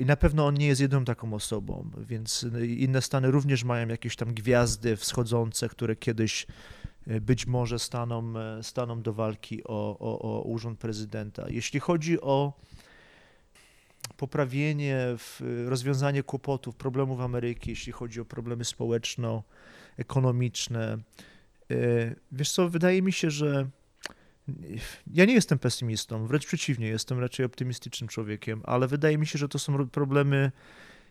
I 0.00 0.04
na 0.04 0.16
pewno 0.16 0.46
on 0.46 0.54
nie 0.54 0.66
jest 0.66 0.80
jedyną 0.80 1.04
taką 1.04 1.34
osobą, 1.34 1.90
więc 1.98 2.46
inne 2.62 3.02
stany 3.02 3.30
również 3.30 3.64
mają 3.64 3.88
jakieś 3.88 4.16
tam 4.16 4.34
gwiazdy 4.34 4.96
wschodzące, 4.96 5.68
które 5.68 5.96
kiedyś 5.96 6.46
y, 7.08 7.20
być 7.20 7.46
może 7.46 7.78
staną, 7.78 8.32
staną 8.62 9.02
do 9.02 9.12
walki 9.12 9.64
o, 9.64 9.98
o, 9.98 10.18
o 10.18 10.42
urząd 10.42 10.78
prezydenta. 10.78 11.44
Jeśli 11.48 11.80
chodzi 11.80 12.20
o 12.20 12.52
poprawienie, 14.18 15.16
rozwiązanie 15.66 16.22
kłopotów, 16.22 16.76
problemów 16.76 17.20
Ameryki, 17.20 17.70
jeśli 17.70 17.92
chodzi 17.92 18.20
o 18.20 18.24
problemy 18.24 18.64
społeczno-ekonomiczne, 18.64 20.98
y, 21.70 22.16
wiesz 22.32 22.52
co, 22.52 22.68
wydaje 22.68 23.02
mi 23.02 23.12
się, 23.12 23.30
że 23.30 23.68
ja 25.14 25.24
nie 25.24 25.34
jestem 25.34 25.58
pesymistą, 25.58 26.26
wręcz 26.26 26.46
przeciwnie, 26.46 26.86
jestem 26.86 27.20
raczej 27.20 27.46
optymistycznym 27.46 28.08
człowiekiem, 28.08 28.60
ale 28.64 28.88
wydaje 28.88 29.18
mi 29.18 29.26
się, 29.26 29.38
że 29.38 29.48
to 29.48 29.58
są 29.58 29.76
ro- 29.76 29.86
problemy 29.86 30.52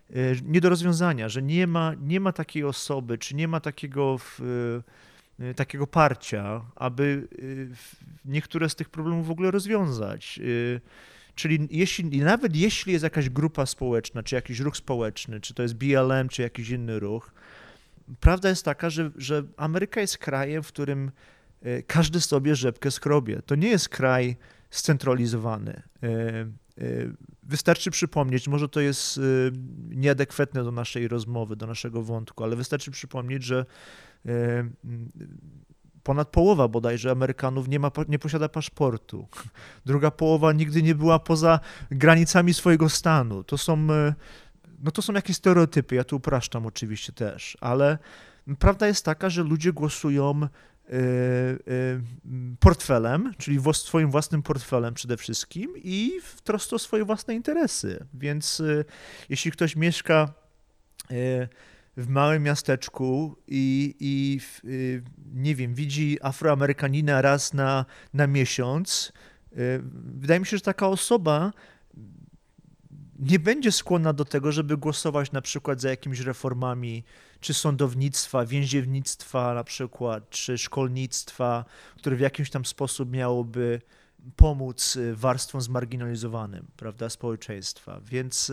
e, 0.09 0.13
nie 0.45 0.61
do 0.61 0.69
rozwiązania, 0.69 1.29
że 1.29 1.41
nie 1.41 1.67
ma, 1.67 1.93
nie 2.01 2.19
ma 2.19 2.31
takiej 2.31 2.63
osoby, 2.63 3.17
czy 3.17 3.35
nie 3.35 3.47
ma 3.47 3.59
takiego, 3.59 4.17
w, 4.17 4.41
e, 5.39 5.53
takiego 5.53 5.87
parcia, 5.87 6.61
aby 6.75 7.27
e, 7.31 7.35
niektóre 8.25 8.69
z 8.69 8.75
tych 8.75 8.89
problemów 8.89 9.27
w 9.27 9.31
ogóle 9.31 9.51
rozwiązać. 9.51 10.39
Czyli 11.37 11.67
jeśli, 11.71 12.19
nawet 12.19 12.55
jeśli 12.55 12.93
jest 12.93 13.03
jakaś 13.03 13.29
grupa 13.29 13.65
społeczna, 13.65 14.23
czy 14.23 14.35
jakiś 14.35 14.59
ruch 14.59 14.77
społeczny, 14.77 15.41
czy 15.41 15.53
to 15.53 15.63
jest 15.63 15.75
BLM, 15.75 16.29
czy 16.29 16.41
jakiś 16.41 16.69
inny 16.69 16.99
ruch, 16.99 17.33
prawda 18.19 18.49
jest 18.49 18.65
taka, 18.65 18.89
że, 18.89 19.11
że 19.15 19.43
Ameryka 19.57 20.01
jest 20.01 20.17
krajem, 20.17 20.63
w 20.63 20.67
którym 20.67 21.11
e, 21.61 21.81
każdy 21.83 22.21
sobie 22.21 22.55
rzepkę 22.55 22.91
skrobie. 22.91 23.41
To 23.45 23.55
nie 23.55 23.69
jest 23.69 23.89
kraj 23.89 24.37
scentralizowany. 24.69 25.81
E, 26.03 26.07
e, 26.07 26.47
Wystarczy 27.43 27.91
przypomnieć, 27.91 28.47
może 28.47 28.69
to 28.69 28.79
jest 28.79 29.19
nieadekwatne 29.89 30.63
do 30.63 30.71
naszej 30.71 31.07
rozmowy, 31.07 31.55
do 31.55 31.67
naszego 31.67 32.03
wątku, 32.03 32.43
ale 32.43 32.55
wystarczy 32.55 32.91
przypomnieć, 32.91 33.43
że 33.43 33.65
ponad 36.07 36.27
połowa 36.27 36.67
bodajże 36.67 37.11
Amerykanów 37.11 37.67
nie, 37.67 37.79
ma, 37.79 37.91
nie 38.07 38.19
posiada 38.19 38.49
paszportu. 38.49 39.27
Druga 39.85 40.11
połowa 40.11 40.53
nigdy 40.53 40.83
nie 40.83 40.95
była 40.95 41.19
poza 41.19 41.59
granicami 41.91 42.53
swojego 42.53 42.89
stanu. 42.89 43.43
To 43.43 43.57
są, 43.57 43.73
e, 43.73 44.13
no 44.79 44.91
to 44.91 45.01
są 45.01 45.13
jakieś 45.13 45.35
stereotypy, 45.35 45.95
ja 45.95 46.03
tu 46.03 46.15
upraszczam 46.15 46.65
oczywiście 46.65 47.13
też, 47.13 47.57
ale 47.61 47.97
prawda 48.59 48.87
jest 48.87 49.05
taka, 49.05 49.29
że 49.29 49.43
ludzie 49.43 49.73
głosują 49.73 50.41
y, 50.43 50.93
y, 50.93 52.01
portfelem, 52.59 53.33
czyli 53.37 53.59
wo- 53.59 53.73
swoim 53.73 54.11
własnym 54.11 54.43
portfelem 54.43 54.93
przede 54.93 55.17
wszystkim 55.17 55.73
i 55.77 56.19
w 56.23 56.41
trosce 56.41 56.75
o 56.75 56.79
swoje 56.79 57.05
własne 57.05 57.35
interesy. 57.35 58.05
Więc 58.13 58.61
jeśli 59.29 59.51
ktoś 59.51 59.75
mieszka 59.75 60.33
w 61.97 62.09
małym 62.09 62.43
miasteczku 62.43 63.35
i, 63.47 63.95
i 63.99 64.39
y, 64.69 65.03
nie 65.33 65.55
wiem, 65.55 65.73
widzi 65.73 66.17
Afroamerykanina 66.21 67.21
raz 67.21 67.53
na, 67.53 67.85
na 68.13 68.27
miesiąc, 68.27 69.13
y, 69.51 69.81
wydaje 69.93 70.39
mi 70.39 70.45
się, 70.45 70.57
że 70.57 70.63
taka 70.63 70.87
osoba 70.87 71.53
nie 73.19 73.39
będzie 73.39 73.71
skłonna 73.71 74.13
do 74.13 74.25
tego, 74.25 74.51
żeby 74.51 74.77
głosować 74.77 75.31
na 75.31 75.41
przykład 75.41 75.81
za 75.81 75.89
jakimiś 75.89 76.19
reformami 76.19 77.03
czy 77.39 77.53
sądownictwa, 77.53 78.45
więziennictwa 78.45 79.53
na 79.53 79.63
przykład, 79.63 80.29
czy 80.29 80.57
szkolnictwa, 80.57 81.65
które 81.97 82.15
w 82.15 82.19
jakiś 82.19 82.49
tam 82.49 82.65
sposób 82.65 83.11
miałoby 83.11 83.81
pomóc 84.35 84.95
y, 84.95 85.15
warstwom 85.15 85.61
zmarginalizowanym, 85.61 86.67
prawda, 86.75 87.09
społeczeństwa. 87.09 88.01
Więc 88.05 88.51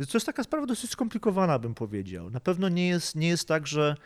y, 0.00 0.06
to 0.06 0.16
jest 0.16 0.26
taka 0.26 0.44
sprawa 0.44 0.66
dosyć 0.66 0.90
skomplikowana, 0.90 1.58
bym 1.58 1.74
powiedział. 1.74 2.30
Na 2.30 2.40
pewno 2.40 2.68
nie 2.68 2.88
jest, 2.88 3.16
nie 3.16 3.28
jest 3.28 3.48
tak, 3.48 3.66
że 3.66 3.96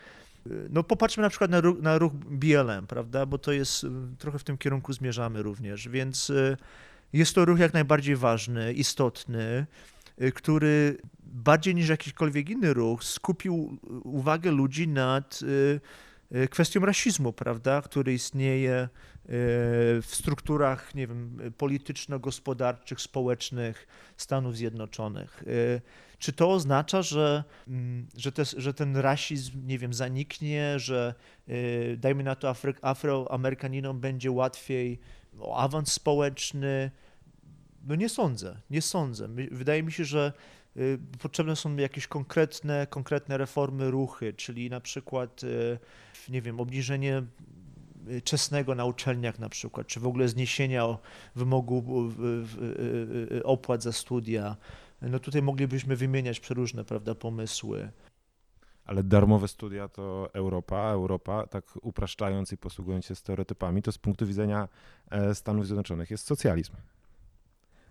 y, 0.47 0.67
no 0.69 0.83
popatrzmy 0.83 1.23
na 1.23 1.29
przykład 1.29 1.51
na 1.51 1.61
ruch, 1.61 1.81
na 1.81 1.97
ruch 1.97 2.13
BLM, 2.13 2.87
prawda, 2.87 3.25
bo 3.25 3.37
to 3.37 3.51
jest, 3.51 3.83
y, 3.83 3.89
trochę 4.17 4.39
w 4.39 4.43
tym 4.43 4.57
kierunku 4.57 4.93
zmierzamy 4.93 5.43
również, 5.43 5.89
więc 5.89 6.29
y, 6.29 6.57
jest 7.13 7.35
to 7.35 7.45
ruch 7.45 7.59
jak 7.59 7.73
najbardziej 7.73 8.15
ważny, 8.15 8.73
istotny, 8.73 9.65
który 10.35 10.97
bardziej 11.23 11.75
niż 11.75 11.89
jakikolwiek 11.89 12.49
inny 12.49 12.73
ruch 12.73 13.03
skupił 13.03 13.77
uwagę 14.03 14.51
ludzi 14.51 14.87
nad 14.87 15.39
kwestią 16.49 16.79
rasizmu, 16.79 17.33
prawda, 17.33 17.81
który 17.81 18.13
istnieje 18.13 18.83
y, 18.83 18.89
w 20.01 20.07
strukturach, 20.07 20.95
nie 20.95 21.07
wiem, 21.07 21.37
polityczno-gospodarczych, 21.57 23.01
społecznych 23.01 23.87
Stanów 24.17 24.57
Zjednoczonych. 24.57 25.43
Y, 25.47 25.81
Czy 26.19 26.33
to 26.33 26.51
oznacza, 26.51 27.01
że, 27.01 27.43
mm, 27.67 28.07
że, 28.15 28.31
te, 28.31 28.45
że 28.45 28.73
ten 28.73 28.97
rasizm, 28.97 29.67
nie 29.67 29.79
wiem, 29.79 29.93
zaniknie, 29.93 30.79
że 30.79 31.13
y, 31.49 31.97
dajmy 31.99 32.23
na 32.23 32.35
to 32.35 32.49
Afry, 32.49 32.73
Afroamerykaninom 32.81 33.99
będzie 33.99 34.31
łatwiej 34.31 34.99
o 35.39 35.57
awans 35.57 35.93
społeczny? 35.93 36.91
No 37.87 37.95
nie 37.95 38.09
sądzę, 38.09 38.61
nie 38.69 38.81
sądzę. 38.81 39.27
Wydaje 39.51 39.83
mi 39.83 39.91
się, 39.91 40.05
że 40.05 40.33
y, 40.77 40.99
potrzebne 41.19 41.55
są 41.55 41.75
jakieś 41.75 42.07
konkretne, 42.07 42.87
konkretne 42.89 43.37
reformy, 43.37 43.91
ruchy, 43.91 44.33
czyli 44.33 44.69
na 44.69 44.79
przykład, 44.79 45.43
y, 45.43 45.79
nie 46.29 46.41
wiem, 46.41 46.59
obniżenie 46.59 47.23
y, 48.09 48.21
czesnego 48.21 48.75
na 48.75 48.85
uczelniach 48.85 49.39
na 49.39 49.49
przykład, 49.49 49.87
czy 49.87 49.99
w 49.99 50.07
ogóle 50.07 50.27
zniesienia 50.27 50.97
wymogu 51.35 52.09
y, 53.31 53.35
y, 53.35 53.43
opłat 53.43 53.83
za 53.83 53.91
studia. 53.91 54.57
No 55.01 55.19
tutaj 55.19 55.41
moglibyśmy 55.41 55.95
wymieniać 55.95 56.39
przeróżne, 56.39 56.85
prawda, 56.85 57.15
pomysły. 57.15 57.91
Ale 58.85 59.03
darmowe 59.03 59.47
studia 59.47 59.87
to 59.87 60.29
Europa, 60.33 60.77
Europa, 60.77 61.47
tak 61.47 61.65
upraszczając 61.81 62.51
i 62.51 62.57
posługując 62.57 63.05
się 63.05 63.15
stereotypami, 63.15 63.81
to 63.81 63.91
z 63.91 63.97
punktu 63.97 64.25
widzenia 64.25 64.67
e, 65.09 65.35
Stanów 65.35 65.65
Zjednoczonych 65.65 66.11
jest 66.11 66.27
socjalizm. 66.27 66.73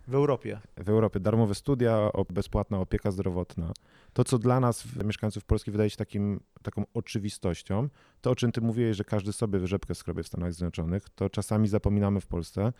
W 0.08 0.14
Europie. 0.14 0.60
W 0.76 0.88
Europie 0.88 1.20
darmowe 1.20 1.54
studia, 1.54 2.10
bezpłatna 2.30 2.78
opieka 2.78 3.10
zdrowotna. 3.10 3.72
To, 4.12 4.24
co 4.24 4.38
dla 4.38 4.60
nas, 4.60 4.84
mieszkańców 5.04 5.44
Polski, 5.44 5.70
wydaje 5.70 5.90
się 5.90 5.96
takim, 5.96 6.40
taką 6.62 6.84
oczywistością, 6.94 7.88
to 8.20 8.30
o 8.30 8.34
czym 8.34 8.52
ty 8.52 8.60
mówiłeś, 8.60 8.96
że 8.96 9.04
każdy 9.04 9.32
sobie 9.32 9.66
rzepkę 9.66 9.94
skrobie 9.94 10.22
w 10.22 10.26
Stanach 10.26 10.52
Zjednoczonych, 10.52 11.08
to 11.14 11.30
czasami 11.30 11.68
zapominamy 11.68 12.20
w 12.20 12.26
Polsce, 12.26 12.72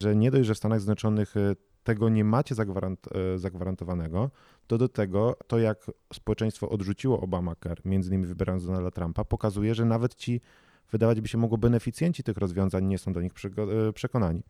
że 0.00 0.16
nie 0.16 0.30
dość, 0.30 0.46
że 0.46 0.54
w 0.54 0.58
Stanach 0.58 0.80
Zjednoczonych 0.80 1.36
e, 1.36 1.56
tego 1.84 2.08
nie 2.08 2.24
macie 2.24 2.54
e, 2.54 3.38
zagwarantowanego, 3.38 4.30
to 4.66 4.78
do 4.78 4.88
tego 4.88 5.36
to, 5.46 5.58
jak 5.58 5.90
społeczeństwo 6.12 6.68
odrzuciło 6.68 7.20
Obamacare, 7.20 7.82
między 7.84 8.08
innymi 8.08 8.26
wybierając 8.26 8.66
Donalda 8.66 8.90
Trumpa, 8.90 9.24
pokazuje, 9.24 9.74
że 9.74 9.84
nawet 9.84 10.14
ci 10.14 10.40
wydawać 10.92 11.20
by 11.20 11.28
się 11.28 11.38
mogło, 11.38 11.58
beneficjenci 11.58 12.22
tych 12.22 12.36
rozwiązań 12.36 12.84
nie 12.84 12.98
są 12.98 13.12
do 13.12 13.22
nich 13.22 13.32
e, 13.88 13.92
przekonani. 13.92 14.42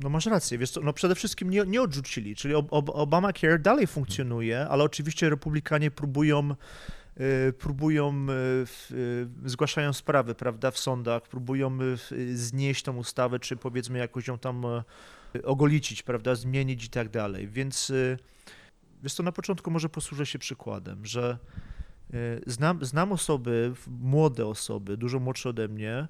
No 0.00 0.08
masz 0.08 0.26
rację, 0.26 0.58
wiesz 0.58 0.70
co, 0.70 0.80
no 0.80 0.92
przede 0.92 1.14
wszystkim 1.14 1.50
nie, 1.50 1.64
nie 1.66 1.82
odrzucili, 1.82 2.36
czyli 2.36 2.54
Ob- 2.54 2.68
Ob- 2.70 2.90
Obamacare 2.94 3.58
dalej 3.58 3.86
funkcjonuje, 3.86 4.68
ale 4.68 4.84
oczywiście 4.84 5.30
republikanie 5.30 5.90
próbują, 5.90 6.54
y, 7.48 7.52
próbują, 7.52 8.26
y, 8.90 8.94
y, 8.94 9.28
zgłaszają 9.44 9.92
sprawy, 9.92 10.34
prawda, 10.34 10.70
w 10.70 10.78
sądach, 10.78 11.22
próbują 11.22 11.78
znieść 12.34 12.82
tą 12.82 12.96
ustawę, 12.96 13.38
czy 13.38 13.56
powiedzmy 13.56 13.98
jakoś 13.98 14.28
ją 14.28 14.38
tam 14.38 14.62
ogolicić, 15.44 16.02
prawda, 16.02 16.34
zmienić 16.34 16.84
i 16.84 16.88
tak 16.88 17.08
dalej, 17.08 17.48
więc 17.48 17.92
wiesz 19.02 19.14
co, 19.14 19.22
na 19.22 19.32
początku 19.32 19.70
może 19.70 19.88
posłużę 19.88 20.26
się 20.26 20.38
przykładem, 20.38 21.06
że 21.06 21.38
znam, 22.46 22.84
znam 22.84 23.12
osoby, 23.12 23.72
młode 23.86 24.46
osoby, 24.46 24.96
dużo 24.96 25.20
młodsze 25.20 25.48
ode 25.48 25.68
mnie, 25.68 26.08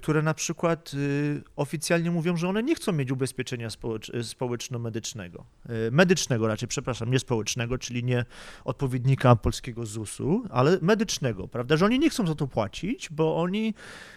które 0.00 0.22
na 0.22 0.34
przykład 0.34 0.94
y, 0.94 1.42
oficjalnie 1.56 2.10
mówią, 2.10 2.36
że 2.36 2.48
one 2.48 2.62
nie 2.62 2.74
chcą 2.74 2.92
mieć 2.92 3.10
ubezpieczenia 3.10 3.68
społecz- 3.68 4.14
y, 4.16 4.24
społeczno-medycznego. 4.24 5.44
Y, 5.70 5.90
medycznego 5.90 6.48
raczej, 6.48 6.68
przepraszam, 6.68 7.10
nie 7.10 7.18
społecznego, 7.18 7.78
czyli 7.78 8.04
nie 8.04 8.24
odpowiednika 8.64 9.36
polskiego 9.36 9.86
ZUS-u, 9.86 10.44
ale 10.50 10.78
medycznego, 10.82 11.48
prawda? 11.48 11.76
Że 11.76 11.84
oni 11.84 11.98
nie 11.98 12.10
chcą 12.10 12.26
za 12.26 12.34
to 12.34 12.46
płacić, 12.46 13.08
bo 13.10 13.36
oni 13.36 13.74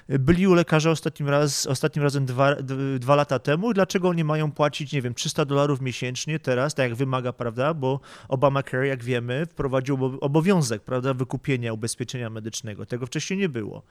byli 0.09 0.47
u 0.47 0.53
lekarza 0.53 0.91
ostatnim, 0.91 1.29
raz, 1.29 1.67
ostatnim 1.67 2.03
razem 2.03 2.25
dwa, 2.25 2.55
dwa 2.99 3.15
lata 3.15 3.39
temu 3.39 3.73
dlaczego 3.73 4.09
oni 4.09 4.23
mają 4.23 4.51
płacić, 4.51 4.93
nie 4.93 5.01
wiem, 5.01 5.13
300 5.13 5.45
dolarów 5.45 5.81
miesięcznie 5.81 6.39
teraz, 6.39 6.75
tak 6.75 6.89
jak 6.89 6.95
wymaga, 6.97 7.33
prawda? 7.33 7.73
Bo 7.73 7.99
Obamacare, 8.29 8.87
jak 8.87 9.03
wiemy, 9.03 9.45
wprowadził 9.45 9.95
obo- 9.95 10.19
obowiązek, 10.19 10.81
prawda, 10.81 11.13
wykupienia 11.13 11.73
ubezpieczenia 11.73 12.29
medycznego. 12.29 12.85
Tego 12.85 13.05
wcześniej 13.05 13.39
nie 13.39 13.49
było. 13.49 13.83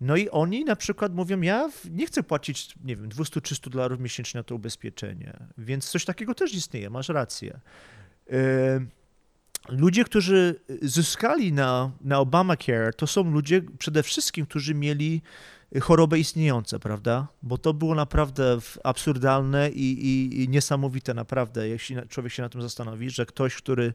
No 0.00 0.16
i 0.16 0.30
oni 0.30 0.64
na 0.64 0.76
przykład 0.76 1.14
mówią, 1.14 1.40
ja 1.40 1.70
nie 1.90 2.06
chcę 2.06 2.22
płacić, 2.22 2.74
nie 2.84 2.96
wiem, 2.96 3.08
200-300 3.08 3.68
dolarów 3.68 4.00
miesięcznie 4.00 4.38
na 4.38 4.44
to 4.44 4.54
ubezpieczenie, 4.54 5.36
więc 5.58 5.90
coś 5.90 6.04
takiego 6.04 6.34
też 6.34 6.54
istnieje, 6.54 6.90
masz 6.90 7.08
rację. 7.08 7.60
E, 8.30 8.80
Ludzie, 9.68 10.04
którzy 10.04 10.60
zyskali 10.82 11.52
na, 11.52 11.90
na 12.00 12.18
Obamacare, 12.18 12.94
to 12.96 13.06
są 13.06 13.30
ludzie 13.30 13.62
przede 13.78 14.02
wszystkim, 14.02 14.46
którzy 14.46 14.74
mieli 14.74 15.22
chorobę 15.80 16.18
istniejące, 16.18 16.78
prawda? 16.78 17.28
Bo 17.42 17.58
to 17.58 17.74
było 17.74 17.94
naprawdę 17.94 18.58
absurdalne 18.84 19.70
i, 19.70 20.06
i, 20.06 20.42
i 20.42 20.48
niesamowite, 20.48 21.14
naprawdę, 21.14 21.68
jeśli 21.68 21.96
człowiek 22.08 22.32
się 22.32 22.42
na 22.42 22.48
tym 22.48 22.62
zastanowi, 22.62 23.10
że 23.10 23.26
ktoś, 23.26 23.54
który 23.54 23.94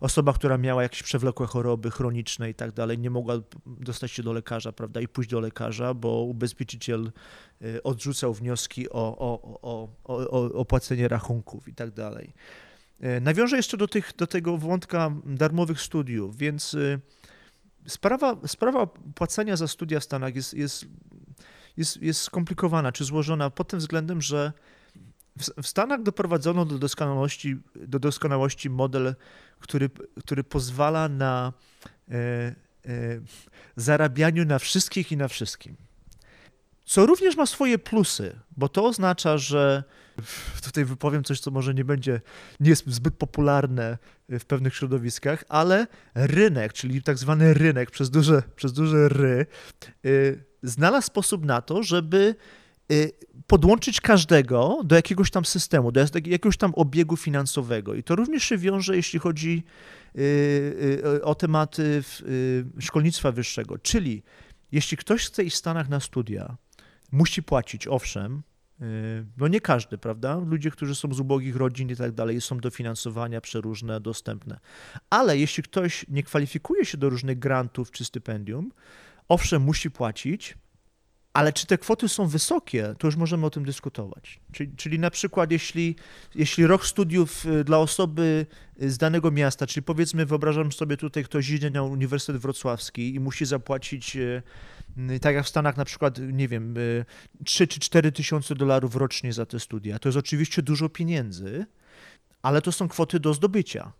osoba, 0.00 0.32
która 0.32 0.58
miała 0.58 0.82
jakieś 0.82 1.02
przewlekłe 1.02 1.46
choroby 1.46 1.90
chroniczne 1.90 2.50
i 2.50 2.54
tak 2.54 2.72
dalej, 2.72 2.98
nie 2.98 3.10
mogła 3.10 3.34
dostać 3.66 4.12
się 4.12 4.22
do 4.22 4.32
lekarza, 4.32 4.72
prawda, 4.72 5.00
i 5.00 5.08
pójść 5.08 5.30
do 5.30 5.40
lekarza, 5.40 5.94
bo 5.94 6.22
ubezpieczyciel 6.22 7.12
y, 7.62 7.82
odrzucał 7.82 8.34
wnioski 8.34 8.90
o, 8.90 9.18
o, 9.18 9.58
o, 9.62 9.88
o, 10.04 10.52
opłacenie 10.52 11.08
rachunków 11.08 11.68
i 11.68 11.74
tak 11.74 11.90
dalej. 11.90 12.32
Y, 13.04 13.20
Nawiążę 13.20 13.56
jeszcze 13.56 13.76
do, 13.76 13.88
tych, 13.88 14.12
do 14.16 14.26
tego 14.26 14.58
wątka 14.58 15.10
darmowych 15.24 15.80
studiów, 15.80 16.36
więc 16.36 16.74
y, 16.74 17.00
sprawa, 17.86 18.36
sprawa 18.46 18.86
płacenia 19.14 19.56
za 19.56 19.68
studia 19.68 20.00
w 20.00 20.04
Stanach 20.04 20.36
jest, 20.36 20.54
jest, 20.54 20.86
jest, 21.76 22.02
jest 22.02 22.20
skomplikowana 22.20 22.92
czy 22.92 23.04
złożona 23.04 23.50
pod 23.50 23.68
tym 23.68 23.78
względem, 23.78 24.22
że 24.22 24.52
w, 25.36 25.66
Stanach 25.66 26.02
doprowadzono 26.02 26.64
do 26.64 26.78
doskonałości, 26.78 27.56
do 27.74 27.98
doskonałości 27.98 28.70
model, 28.70 29.14
który, 29.60 29.90
który 30.20 30.44
pozwala 30.44 31.08
na 31.08 31.52
e, 32.08 32.14
e, 32.14 32.54
zarabianiu 33.76 34.44
na 34.44 34.58
wszystkich 34.58 35.12
i 35.12 35.16
na 35.16 35.28
wszystkim. 35.28 35.76
Co 36.84 37.06
również 37.06 37.36
ma 37.36 37.46
swoje 37.46 37.78
plusy, 37.78 38.36
bo 38.56 38.68
to 38.68 38.84
oznacza, 38.84 39.38
że 39.38 39.84
tutaj 40.62 40.84
wypowiem 40.84 41.24
coś, 41.24 41.40
co 41.40 41.50
może 41.50 41.74
nie 41.74 41.84
będzie, 41.84 42.20
nie 42.60 42.70
jest 42.70 42.86
zbyt 42.86 43.14
popularne 43.14 43.98
w 44.28 44.44
pewnych 44.44 44.74
środowiskach, 44.74 45.44
ale 45.48 45.86
rynek, 46.14 46.72
czyli 46.72 47.02
tak 47.02 47.18
zwany 47.18 47.54
rynek 47.54 47.90
przez 47.90 48.10
duże, 48.10 48.42
przez 48.56 48.72
duże 48.72 49.08
ry, 49.08 49.46
y, 50.04 50.44
znalazł 50.62 51.06
sposób 51.06 51.44
na 51.44 51.62
to, 51.62 51.82
żeby 51.82 52.34
podłączyć 53.46 54.00
każdego 54.00 54.80
do 54.84 54.96
jakiegoś 54.96 55.30
tam 55.30 55.44
systemu, 55.44 55.92
do 55.92 56.00
jak- 56.00 56.14
jakiegoś 56.26 56.56
tam 56.56 56.72
obiegu 56.74 57.16
finansowego. 57.16 57.94
I 57.94 58.02
to 58.02 58.16
również 58.16 58.44
się 58.44 58.58
wiąże, 58.58 58.96
jeśli 58.96 59.18
chodzi 59.18 59.64
y, 60.16 60.20
y, 61.16 61.24
o 61.24 61.34
tematy 61.34 62.02
y, 62.22 62.64
szkolnictwa 62.80 63.32
wyższego. 63.32 63.78
Czyli 63.78 64.22
jeśli 64.72 64.96
ktoś 64.96 65.26
chce 65.26 65.44
iść 65.44 65.56
w 65.56 65.58
Stanach 65.58 65.88
na 65.88 66.00
studia, 66.00 66.56
musi 67.12 67.42
płacić, 67.42 67.86
owszem, 67.88 68.42
y, 68.82 69.26
no 69.36 69.48
nie 69.48 69.60
każdy, 69.60 69.98
prawda? 69.98 70.38
Ludzie, 70.38 70.70
którzy 70.70 70.94
są 70.94 71.14
z 71.14 71.20
ubogich 71.20 71.56
rodzin 71.56 71.90
i 71.90 71.96
tak 71.96 72.12
dalej, 72.12 72.40
są 72.40 72.58
dofinansowania 72.58 73.40
przeróżne, 73.40 74.00
dostępne. 74.00 74.60
Ale 75.10 75.38
jeśli 75.38 75.62
ktoś 75.62 76.06
nie 76.08 76.22
kwalifikuje 76.22 76.84
się 76.84 76.98
do 76.98 77.08
różnych 77.10 77.38
grantów 77.38 77.90
czy 77.90 78.04
stypendium, 78.04 78.72
owszem, 79.28 79.62
musi 79.62 79.90
płacić, 79.90 80.54
ale 81.36 81.52
czy 81.52 81.66
te 81.66 81.78
kwoty 81.78 82.08
są 82.08 82.26
wysokie, 82.26 82.94
to 82.98 83.06
już 83.06 83.16
możemy 83.16 83.46
o 83.46 83.50
tym 83.50 83.64
dyskutować. 83.64 84.40
Czyli, 84.52 84.76
czyli 84.76 84.98
na 84.98 85.10
przykład, 85.10 85.50
jeśli, 85.50 85.96
jeśli 86.34 86.66
rok 86.66 86.86
studiów 86.86 87.46
y, 87.46 87.64
dla 87.64 87.78
osoby 87.78 88.46
y, 88.82 88.90
z 88.90 88.98
danego 88.98 89.30
miasta, 89.30 89.66
czyli 89.66 89.84
powiedzmy, 89.84 90.26
wyobrażam 90.26 90.72
sobie 90.72 90.96
tutaj, 90.96 91.24
ktoś 91.24 91.50
idzie 91.50 91.70
na 91.70 91.82
Uniwersytet 91.82 92.42
Wrocławski 92.42 93.14
i 93.14 93.20
musi 93.20 93.46
zapłacić, 93.46 94.16
y, 94.16 94.42
tak 95.20 95.34
jak 95.34 95.44
w 95.44 95.48
Stanach 95.48 95.76
na 95.76 95.84
przykład, 95.84 96.18
nie 96.32 96.48
wiem, 96.48 96.76
y, 96.76 97.04
3 97.44 97.66
czy 97.66 97.80
4 97.80 98.12
tysiące 98.12 98.54
dolarów 98.54 98.96
rocznie 98.96 99.32
za 99.32 99.46
te 99.46 99.60
studia. 99.60 99.98
To 99.98 100.08
jest 100.08 100.18
oczywiście 100.18 100.62
dużo 100.62 100.88
pieniędzy, 100.88 101.66
ale 102.42 102.62
to 102.62 102.72
są 102.72 102.88
kwoty 102.88 103.20
do 103.20 103.34
zdobycia. 103.34 103.92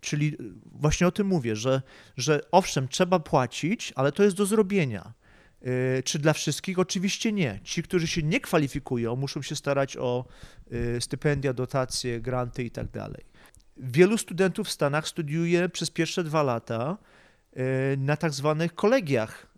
Czyli 0.00 0.36
właśnie 0.64 1.06
o 1.06 1.10
tym 1.10 1.26
mówię, 1.26 1.56
że, 1.56 1.82
że 2.16 2.40
owszem, 2.50 2.88
trzeba 2.88 3.18
płacić, 3.18 3.92
ale 3.96 4.12
to 4.12 4.22
jest 4.22 4.36
do 4.36 4.46
zrobienia. 4.46 5.17
Y, 5.66 6.02
Czy 6.02 6.18
dla 6.18 6.32
wszystkich? 6.32 6.78
Oczywiście 6.78 7.32
nie. 7.32 7.60
Ci, 7.64 7.82
którzy 7.82 8.06
się 8.06 8.22
nie 8.22 8.40
kwalifikują, 8.40 9.16
muszą 9.16 9.42
się 9.42 9.56
starać 9.56 9.96
o 9.96 10.24
y, 10.72 11.00
stypendia, 11.00 11.52
dotacje, 11.52 12.20
granty 12.20 12.64
i 12.64 12.70
tak. 12.70 12.86
Wielu 13.76 14.18
studentów 14.18 14.68
w 14.68 14.70
Stanach 14.70 15.08
studiuje 15.08 15.68
przez 15.68 15.90
pierwsze 15.90 16.24
dwa 16.24 16.42
lata 16.42 16.98
y, 17.56 17.96
na 17.96 18.16
tak 18.16 18.32
zwanych 18.32 18.74
kolegiach 18.74 19.48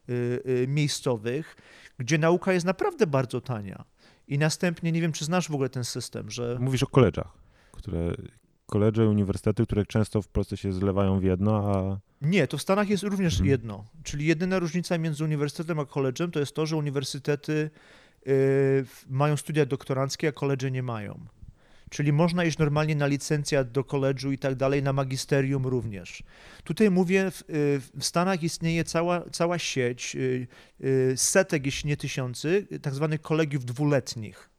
miejscowych, 0.68 1.56
gdzie 1.98 2.18
nauka 2.18 2.52
jest 2.52 2.66
naprawdę 2.66 3.06
bardzo 3.06 3.40
tania. 3.40 3.84
I 4.28 4.38
następnie, 4.38 4.92
nie 4.92 5.00
wiem, 5.00 5.12
czy 5.12 5.24
znasz 5.24 5.48
w 5.48 5.54
ogóle 5.54 5.68
ten 5.68 5.84
system, 5.84 6.30
że 6.30 6.56
Mówisz 6.60 6.82
o 6.82 6.86
koledżach, 6.86 7.32
które, 7.72 8.14
koledże, 8.70 9.09
uniwersytety, 9.09 9.64
które 9.66 9.87
często 9.87 10.22
w 10.22 10.28
Polsce 10.28 10.56
się 10.56 10.72
zlewają 10.72 11.20
w 11.20 11.24
jedno, 11.24 11.56
a 11.74 11.98
Nie, 12.26 12.46
to 12.46 12.59
w 12.59 12.62
Stanach 12.62 12.88
jest 12.88 13.02
również 13.02 13.33
Mhm. 13.35 13.50
jedno. 13.50 13.85
Czyli 14.02 14.26
jedyna 14.26 14.59
różnica 14.59 14.98
między 14.98 15.24
uniwersytetem 15.24 15.78
a 15.78 15.83
college'em 15.83 16.30
to 16.30 16.40
jest 16.40 16.54
to, 16.54 16.66
że 16.66 16.76
uniwersytety 16.76 17.70
y, 18.26 18.85
mają 19.09 19.37
studia 19.37 19.66
doktoranckie, 19.66 20.28
a 20.28 20.33
koledże 20.33 20.70
nie 20.70 20.83
mają. 20.83 21.20
Czyli 21.90 22.12
można 22.12 22.44
iść 22.44 22.59
normalnie 22.59 22.96
na 22.96 23.06
licencjat 23.06 23.72
do 23.72 23.85
koledżu 23.85 24.33
i 24.33 24.38
tak 24.38 24.54
dalej, 24.54 24.83
na 24.83 24.92
magisterium 24.92 25.66
również. 25.66 26.22
Tutaj 26.64 26.90
mówię, 26.90 27.30
w, 27.30 27.40
y, 27.40 27.44
w 28.00 28.04
Stanach 28.04 28.42
istnieje 28.42 28.85
cała, 28.85 29.22
cała 29.33 29.59
sieć 29.59 30.16
y, 30.16 30.46
y, 30.85 31.12
setek, 31.16 31.66
jeśli 31.66 31.88
nie 31.88 31.96
tysiący, 31.96 32.66
tak 32.83 32.94
zwanych 32.94 33.20
kolegiów 33.22 33.64
dwuletnich. 33.64 34.49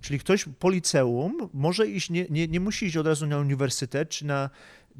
Czyli 0.00 0.18
ktoś 0.18 0.44
po 0.58 0.70
liceum 0.70 1.48
może 1.52 1.88
iść, 1.88 2.10
nie, 2.10 2.26
nie, 2.30 2.48
nie 2.48 2.60
musi 2.60 2.86
iść 2.86 2.96
od 2.96 3.06
razu 3.06 3.26
na 3.26 3.38
uniwersytet 3.38 4.08
czy, 4.08 4.26
na, 4.26 4.50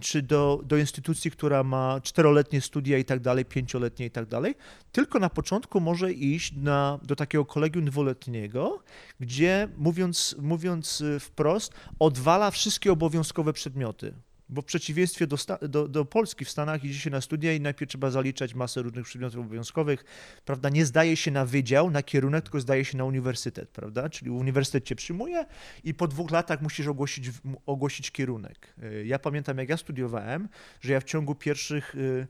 czy 0.01 0.23
do, 0.23 0.61
do 0.65 0.77
instytucji, 0.77 1.31
która 1.31 1.65
ma 1.65 2.01
czteroletnie 2.01 2.61
studia 2.61 2.99
i 2.99 3.05
tak 3.05 3.21
dalej, 3.21 3.45
pięcioletnie 3.45 4.07
i 4.07 4.11
tak 4.11 4.27
dalej, 4.27 4.55
tylko 4.93 5.19
na 5.19 5.31
początku 5.31 5.81
może 5.81 6.13
iść 6.13 6.53
na, 6.57 6.99
do 7.03 7.17
takiego 7.17 7.45
kolegium 7.45 7.85
dwuletniego, 7.85 8.83
gdzie 9.21 9.69
mówiąc, 9.77 10.37
mówiąc 10.39 11.01
y, 11.01 11.21
wprost, 11.21 11.73
odwala 11.99 12.51
wszystkie 12.51 12.93
obowiązkowe 12.93 13.53
przedmioty. 13.53 14.15
Bo 14.53 14.63
w 14.63 14.65
przeciwieństwie 14.65 15.27
do, 15.27 15.37
do, 15.69 15.89
do 15.89 16.05
Polski 16.05 16.45
w 16.45 16.51
Stanach 16.51 16.85
idzie 16.85 16.99
się 16.99 17.11
na 17.11 17.21
studia 17.21 17.53
i 17.53 17.61
najpierw 17.61 17.89
trzeba 17.91 18.11
zaliczać 18.11 18.55
masę 18.55 18.83
różnych 18.83 19.05
przedmiotów 19.05 19.41
obowiązkowych, 19.41 20.05
prawda? 20.45 20.69
Nie 20.69 20.87
zdaje 20.87 21.17
się 21.17 21.31
na 21.31 21.45
wydział, 21.47 21.91
na 21.91 22.03
kierunek, 22.03 22.45
tylko 22.45 22.61
zdaje 22.61 22.85
się 22.85 22.99
na 22.99 23.05
uniwersytet, 23.05 23.69
prawda? 23.69 24.09
Czyli 24.09 24.31
uniwersytet 24.31 24.85
cię 24.85 24.97
przyjmuje 24.97 25.47
i 25.85 25.95
po 25.95 26.09
dwóch 26.09 26.31
latach 26.31 26.63
musisz 26.63 26.87
ogłosić, 26.87 27.31
ogłosić 27.67 28.11
kierunek. 28.11 28.75
Y, 28.83 29.07
Ja 29.07 29.19
pamiętam, 29.19 29.59
jak 29.59 29.69
ja 29.69 29.77
studiowałem, 29.77 30.49
że 30.81 30.93
ja 30.93 31.01
w 31.01 31.05
ciągu 31.05 31.35
pierwszych, 31.35 31.95
y, 31.95 32.27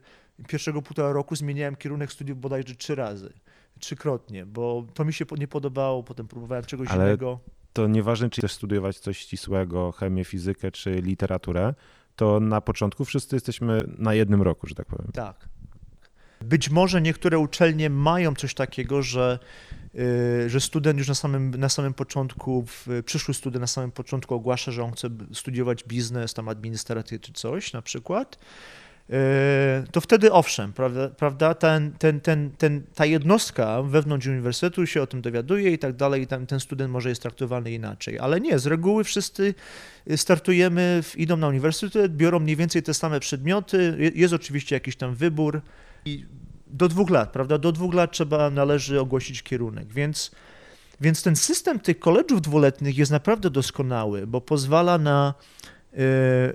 pierwszego 0.47 0.81
półtora 0.81 1.11
roku 1.11 1.35
zmieniałem 1.35 1.75
kierunek 1.75 2.11
studiów 2.11 2.39
bodajże 2.39 2.75
trzy 2.75 2.95
razy. 2.95 3.33
Trzykrotnie, 3.79 4.45
bo 4.45 4.85
to 4.93 5.05
mi 5.05 5.13
się 5.13 5.25
nie 5.37 5.47
podobało, 5.47 6.03
potem 6.03 6.27
próbowałem 6.27 6.65
czegoś 6.65 6.87
Ale 6.89 7.03
innego. 7.03 7.39
to 7.73 7.87
nieważne, 7.87 8.29
czy 8.29 8.41
chcesz 8.41 8.51
studiować 8.51 8.99
coś 8.99 9.17
ścisłego, 9.17 9.91
chemię, 9.91 10.25
fizykę 10.25 10.71
czy 10.71 10.91
literaturę, 11.01 11.73
to 12.21 12.39
na 12.39 12.61
początku 12.61 13.05
wszyscy 13.05 13.35
jesteśmy 13.35 13.81
na 13.97 14.13
jednym 14.13 14.41
roku, 14.41 14.67
że 14.67 14.75
tak 14.75 14.87
powiem. 14.87 15.11
Tak. 15.13 15.49
Być 16.41 16.69
może 16.69 17.01
niektóre 17.01 17.39
uczelnie 17.39 17.89
mają 17.89 18.35
coś 18.35 18.53
takiego, 18.53 19.01
że, 19.01 19.39
y, 19.95 20.49
że 20.49 20.61
student 20.61 20.99
już 20.99 21.07
na 21.07 21.15
samym, 21.15 21.51
na 21.51 21.69
samym 21.69 21.93
początku, 21.93 22.65
przyszły 23.05 23.33
student 23.33 23.61
na 23.61 23.67
samym 23.67 23.91
początku 23.91 24.35
ogłasza, 24.35 24.71
że 24.71 24.83
on 24.83 24.91
chce 24.91 25.09
studiować 25.33 25.83
biznes, 25.83 26.33
tam 26.33 26.49
administrację 26.49 27.19
czy 27.19 27.33
coś 27.33 27.73
na 27.73 27.81
przykład. 27.81 28.39
Y, 29.11 29.91
To 29.91 30.01
wtedy 30.01 30.31
owszem, 30.31 30.73
prawda, 30.73 31.09
prawda 31.09 31.53
ten, 31.53 31.91
ten, 31.91 32.19
ten, 32.21 32.51
ten, 32.57 32.81
ta 32.95 33.05
jednostka 33.05 33.81
wewnątrz 33.83 34.27
uniwersytetu 34.27 34.87
się 34.87 35.01
o 35.01 35.07
tym 35.07 35.21
dowiaduje 35.21 35.71
i 35.71 35.77
tak 35.79 35.95
dalej, 35.95 36.21
i 36.21 36.27
tam 36.27 36.45
ten 36.47 36.59
student 36.59 36.91
może 36.91 37.09
jest 37.09 37.21
traktowany 37.21 37.71
inaczej. 37.71 38.19
Ale 38.19 38.41
nie, 38.41 38.59
z 38.59 38.65
reguły 38.67 39.03
wszyscy 39.03 39.53
startujemy, 40.15 40.99
w- 41.03 41.17
idą 41.17 41.37
na 41.37 41.47
uniwersytet, 41.47 42.15
biorą 42.15 42.39
mniej 42.39 42.55
więcej 42.55 42.83
te 42.83 42.93
same 42.93 43.19
przedmioty, 43.19 43.95
je- 43.99 44.11
jest 44.15 44.33
oczywiście 44.33 44.75
jakiś 44.75 44.95
tam 44.95 45.15
wybór 45.15 45.61
i 46.05 46.25
do 46.67 46.87
dwóch 46.87 47.09
lat, 47.09 47.31
prawda, 47.31 47.57
do 47.57 47.71
dwóch 47.71 47.93
lat 47.93 48.11
trzeba, 48.11 48.49
należy 48.49 48.99
ogłosić 48.99 49.43
kierunek, 49.43 49.87
więc, 49.93 50.31
więc 51.01 51.23
ten 51.23 51.35
system 51.35 51.79
tych 51.79 51.99
koledżów 51.99 52.41
dwuletnich 52.41 52.97
jest 52.97 53.11
naprawdę 53.11 53.49
doskonały, 53.49 54.27
bo 54.27 54.41
pozwala 54.41 54.97
na, 54.97 55.33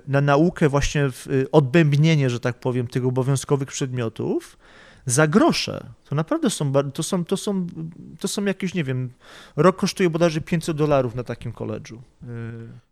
na 0.07 0.21
naukę 0.21 0.69
właśnie, 0.69 1.11
w, 1.11 1.27
e, 1.27 1.51
odbębnienie, 1.51 2.29
że 2.29 2.39
tak 2.39 2.59
powiem, 2.59 2.87
tych 2.87 3.05
obowiązkowych 3.05 3.67
przedmiotów 3.67 4.57
za 5.05 5.27
grosze. 5.27 5.85
To 6.09 6.15
naprawdę 6.15 6.49
są, 6.49 6.73
to 6.73 7.03
są, 7.03 7.25
to 7.25 7.37
są, 7.37 7.67
to 8.19 8.27
są 8.27 8.45
jakieś, 8.45 8.73
nie 8.73 8.83
wiem, 8.83 9.09
rok 9.55 9.75
kosztuje 9.75 10.09
bodajże 10.09 10.41
500 10.41 10.77
dolarów 10.77 11.15
na 11.15 11.23
takim 11.23 11.51
koledżu. 11.51 12.01
E, 12.23 12.27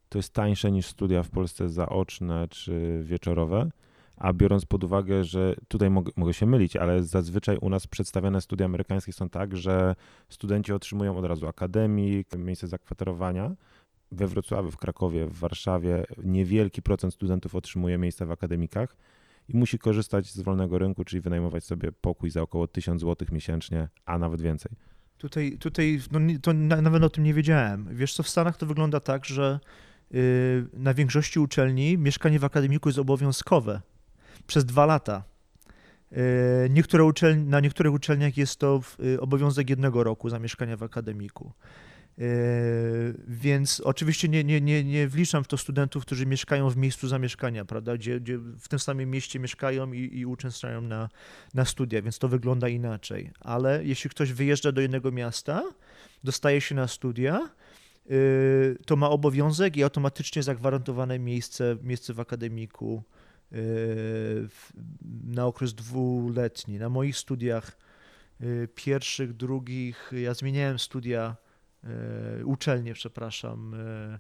To 0.09 0.19
jest 0.19 0.33
tańsze 0.33 0.71
niż 0.71 0.85
studia 0.85 1.23
w 1.23 1.29
Polsce 1.29 1.69
zaoczne 1.69 2.47
czy 2.47 3.01
wieczorowe. 3.03 3.69
A 4.17 4.33
biorąc 4.33 4.65
pod 4.65 4.83
uwagę, 4.83 5.23
że 5.23 5.55
tutaj 5.67 5.89
mogę, 5.89 6.11
mogę 6.15 6.33
się 6.33 6.45
mylić, 6.45 6.75
ale 6.75 7.03
zazwyczaj 7.03 7.57
u 7.57 7.69
nas 7.69 7.87
przedstawiane 7.87 8.41
studia 8.41 8.65
amerykańskie 8.65 9.13
są 9.13 9.29
tak, 9.29 9.57
że 9.57 9.95
studenci 10.29 10.73
otrzymują 10.73 11.17
od 11.17 11.25
razu 11.25 11.47
akademik, 11.47 12.27
miejsce 12.37 12.67
zakwaterowania. 12.67 13.51
We 14.11 14.27
Wrocławiu, 14.27 14.71
w 14.71 14.77
Krakowie, 14.77 15.25
w 15.25 15.39
Warszawie 15.39 16.03
niewielki 16.23 16.81
procent 16.81 17.13
studentów 17.13 17.55
otrzymuje 17.55 17.97
miejsca 17.97 18.25
w 18.25 18.31
akademikach 18.31 18.97
i 19.49 19.57
musi 19.57 19.79
korzystać 19.79 20.31
z 20.31 20.41
wolnego 20.41 20.77
rynku, 20.77 21.03
czyli 21.03 21.21
wynajmować 21.21 21.63
sobie 21.63 21.91
pokój 21.91 22.29
za 22.29 22.41
około 22.41 22.67
1000 22.67 23.01
zł 23.01 23.27
miesięcznie, 23.31 23.87
a 24.05 24.17
nawet 24.17 24.41
więcej. 24.41 24.71
Tutaj, 25.17 25.57
tutaj 25.59 25.99
no, 26.11 26.19
to 26.41 26.53
na, 26.53 26.81
nawet 26.81 27.03
o 27.03 27.09
tym 27.09 27.23
nie 27.23 27.33
wiedziałem. 27.33 27.87
Wiesz 27.91 28.13
co, 28.13 28.23
w 28.23 28.29
Stanach 28.29 28.57
to 28.57 28.65
wygląda 28.65 28.99
tak, 28.99 29.25
że 29.25 29.59
y, 30.13 30.65
na 30.73 30.93
większości 30.93 31.39
uczelni 31.39 31.97
mieszkanie 31.97 32.39
w 32.39 32.43
akademiku 32.43 32.89
jest 32.89 32.99
obowiązkowe 32.99 33.81
przez 34.47 34.65
dwa 34.65 34.85
lata. 34.85 35.23
Y, 36.11 36.69
niektóre 36.69 37.03
uczelni, 37.03 37.45
na 37.45 37.59
niektórych 37.59 37.93
uczelniach 37.93 38.37
jest 38.37 38.59
to 38.59 38.81
y, 39.03 39.21
obowiązek 39.21 39.69
jednego 39.69 40.03
roku 40.03 40.29
zamieszkania 40.29 40.77
w 40.77 40.83
akademiku. 40.83 41.51
Y, 42.19 43.21
Więc 43.27 43.79
oczywiście 43.79 44.27
nie, 44.27 44.43
nie, 44.43 44.61
nie, 44.61 44.83
nie 44.83 45.07
wliczam 45.07 45.43
w 45.43 45.47
to 45.47 45.57
studentów, 45.57 46.05
którzy 46.05 46.25
mieszkają 46.25 46.69
w 46.69 46.77
miejscu 46.77 47.07
zamieszkania, 47.07 47.65
prawda, 47.65 47.97
gdzie, 47.97 48.19
gdzie 48.19 48.37
w 48.37 48.67
tym 48.67 48.79
samym 48.79 49.09
mieście 49.11 49.39
mieszkają 49.39 49.93
i, 49.93 50.19
i 50.19 50.25
uczęszczają 50.25 50.81
na, 50.81 51.09
na 51.53 51.65
studia, 51.65 52.01
więc 52.01 52.19
to 52.19 52.27
wygląda 52.27 52.69
inaczej. 52.69 53.31
Ale 53.39 53.85
jeśli 53.85 54.09
ktoś 54.09 54.33
wyjeżdża 54.33 54.71
do 54.71 54.81
innego 54.81 55.11
miasta, 55.11 55.63
dostaje 56.23 56.61
się 56.61 56.75
na 56.75 56.87
studia, 56.87 57.49
yy, 58.05 58.77
to 58.85 58.95
ma 58.95 59.09
obowiązek 59.09 59.77
i 59.77 59.83
automatycznie 59.83 60.43
zagwarantowane 60.43 61.19
miejsce, 61.19 61.77
miejsce 61.83 62.13
w 62.13 62.19
akademiku 62.19 63.03
yy, 63.51 63.59
na 65.23 65.45
okres 65.45 65.73
dwuletni. 65.73 66.79
Na 66.79 66.89
moich 66.89 67.17
studiach 67.17 67.77
yy, 68.39 68.67
pierwszych, 68.75 69.33
drugich, 69.33 70.11
ja 70.21 70.33
zmieniałem 70.33 70.79
studia, 70.79 71.35
yy, 71.39 71.44
uczelnie, 72.45 72.93
przepraszam, 72.93 73.71
yy, 74.11 74.19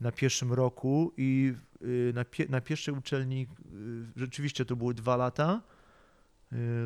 na 0.00 0.12
pierwszym 0.12 0.52
roku 0.52 1.12
i 1.16 1.54
yy, 1.80 2.12
na, 2.14 2.24
pie, 2.24 2.46
na 2.48 2.60
pierwszej 2.60 2.94
uczelni 2.94 3.46
rzeczywiście 4.16 4.64
to 4.64 4.76
były 4.76 4.94
dwa 4.94 5.16
lata 5.16 5.62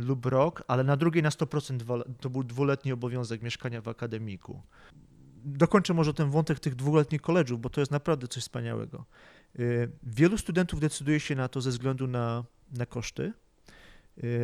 lub 0.01 0.27
rok, 0.27 0.63
ale 0.69 0.85
na 0.85 0.97
drugiej 0.97 1.23
na 1.23 1.29
100% 1.29 1.77
dwa, 1.77 1.99
to 2.21 2.31
był 2.31 2.45
dwuletni 2.45 2.93
obowiązek 2.93 3.43
mieszkania 3.43 3.81
w 3.81 3.89
akademiku. 3.89 4.63
Dokończę 5.45 5.95
może 5.95 6.15
ten 6.15 6.31
wątek 6.31 6.61
tych 6.61 6.75
dwuletnich 6.75 7.21
koledżów, 7.23 7.61
bo 7.61 7.71
to 7.71 7.81
jest 7.81 7.93
naprawdę 7.93 8.29
coś 8.29 8.43
wspaniałego. 8.43 9.05
Wielu 10.03 10.39
studentów 10.39 10.81
decyduje 10.81 11.21
się 11.21 11.35
na 11.35 11.49
to 11.49 11.61
ze 11.61 11.71
względu 11.71 12.07
na, 12.07 12.45
na 12.73 12.87
koszty, 12.87 13.33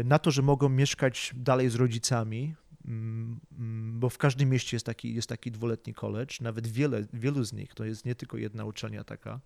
na 0.04 0.18
to, 0.18 0.30
że 0.30 0.42
mogą 0.42 0.68
mieszkać 0.68 1.32
dalej 1.36 1.70
z 1.70 1.74
rodzicami, 1.74 2.54
mm, 2.84 3.40
bo 4.04 4.10
w 4.10 4.18
każdym 4.18 4.50
mieście 4.50 4.76
jest 4.76 4.86
taki, 4.86 5.14
jest 5.14 5.28
taki 5.28 5.50
dwuletni 5.50 5.94
college, 5.94 6.34
nawet 6.40 6.66
wiele, 6.66 7.06
wielu 7.12 7.44
z 7.44 7.52
nich, 7.52 7.74
to 7.74 7.84
jest 7.84 8.04
nie 8.04 8.14
tylko 8.14 8.36
jedna 8.36 8.64
uczelnia 8.64 9.04
taka. 9.04 9.40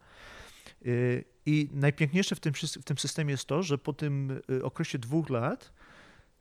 Y, 0.87 1.25
I 1.47 1.69
najpiękniejsze 1.73 2.37
w 2.37 2.41
tym, 2.41 2.53
w 2.55 2.85
tym 2.85 2.99
systemie 2.99 3.31
jest 3.31 3.45
to, 3.45 3.63
że 3.63 3.79
po 3.79 3.93
tym 3.93 4.41
y, 4.51 4.65
okresie 4.65 4.99
dwóch 4.99 5.31
lat 5.31 5.73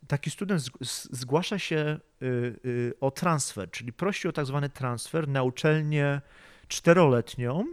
taki 0.07 0.31
student 0.31 0.63
zgłasza 1.11 1.59
się 1.59 1.99
y, 2.21 2.93
o 2.99 3.11
transfer, 3.11 3.71
czyli 3.71 3.93
prosi 3.93 4.27
o 4.27 4.31
tak 4.31 4.45
zwany 4.45 4.69
transfer 4.69 5.27
na 5.27 5.43
uczelnię 5.43 6.21
czteroletnią 6.67 7.65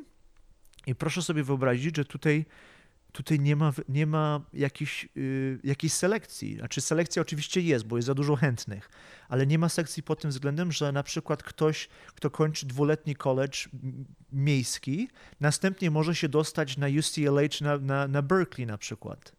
i 0.87 0.94
proszę 0.94 1.22
sobie 1.22 1.42
wyobrazić, 1.42 1.96
że 1.96 2.04
tutaj, 2.04 2.44
tutaj 3.14 3.40
nie 3.40 3.57
ma, 3.57 3.72
nie 3.88 4.07
ma 4.07 4.40
jakiejś, 4.53 5.09
y, 5.16 5.59
jakiejś 5.64 5.92
selekcji. 5.92 6.57
Znaczy 6.57 6.81
selekcja 6.81 7.22
oczywiście 7.22 7.61
jest, 7.61 7.87
bo 7.87 7.96
jest 7.96 8.07
za 8.07 8.14
dużo 8.14 8.37
chętnych, 8.37 8.90
ale 9.29 9.46
nie 9.46 9.59
ma 9.59 9.68
sekcji 9.68 10.03
pod 10.03 10.20
tym 10.20 10.31
względem, 10.31 10.72
że 10.72 10.92
na 10.92 11.03
przykład 11.03 11.42
ktoś, 11.42 11.88
kto 12.14 12.31
kończy 12.31 12.66
dwuletni 12.66 13.16
college 13.16 13.59
miejski, 14.33 15.09
następnie 15.40 15.90
może 15.90 16.14
się 16.14 16.29
dostać 16.29 16.77
na 16.77 16.87
UCLA 16.87 17.48
czy 17.48 17.64
na, 17.64 17.79
na, 17.79 18.09
na 18.09 18.22
Berkeley 18.22 18.66
na 18.66 18.79
przykład. 18.79 19.33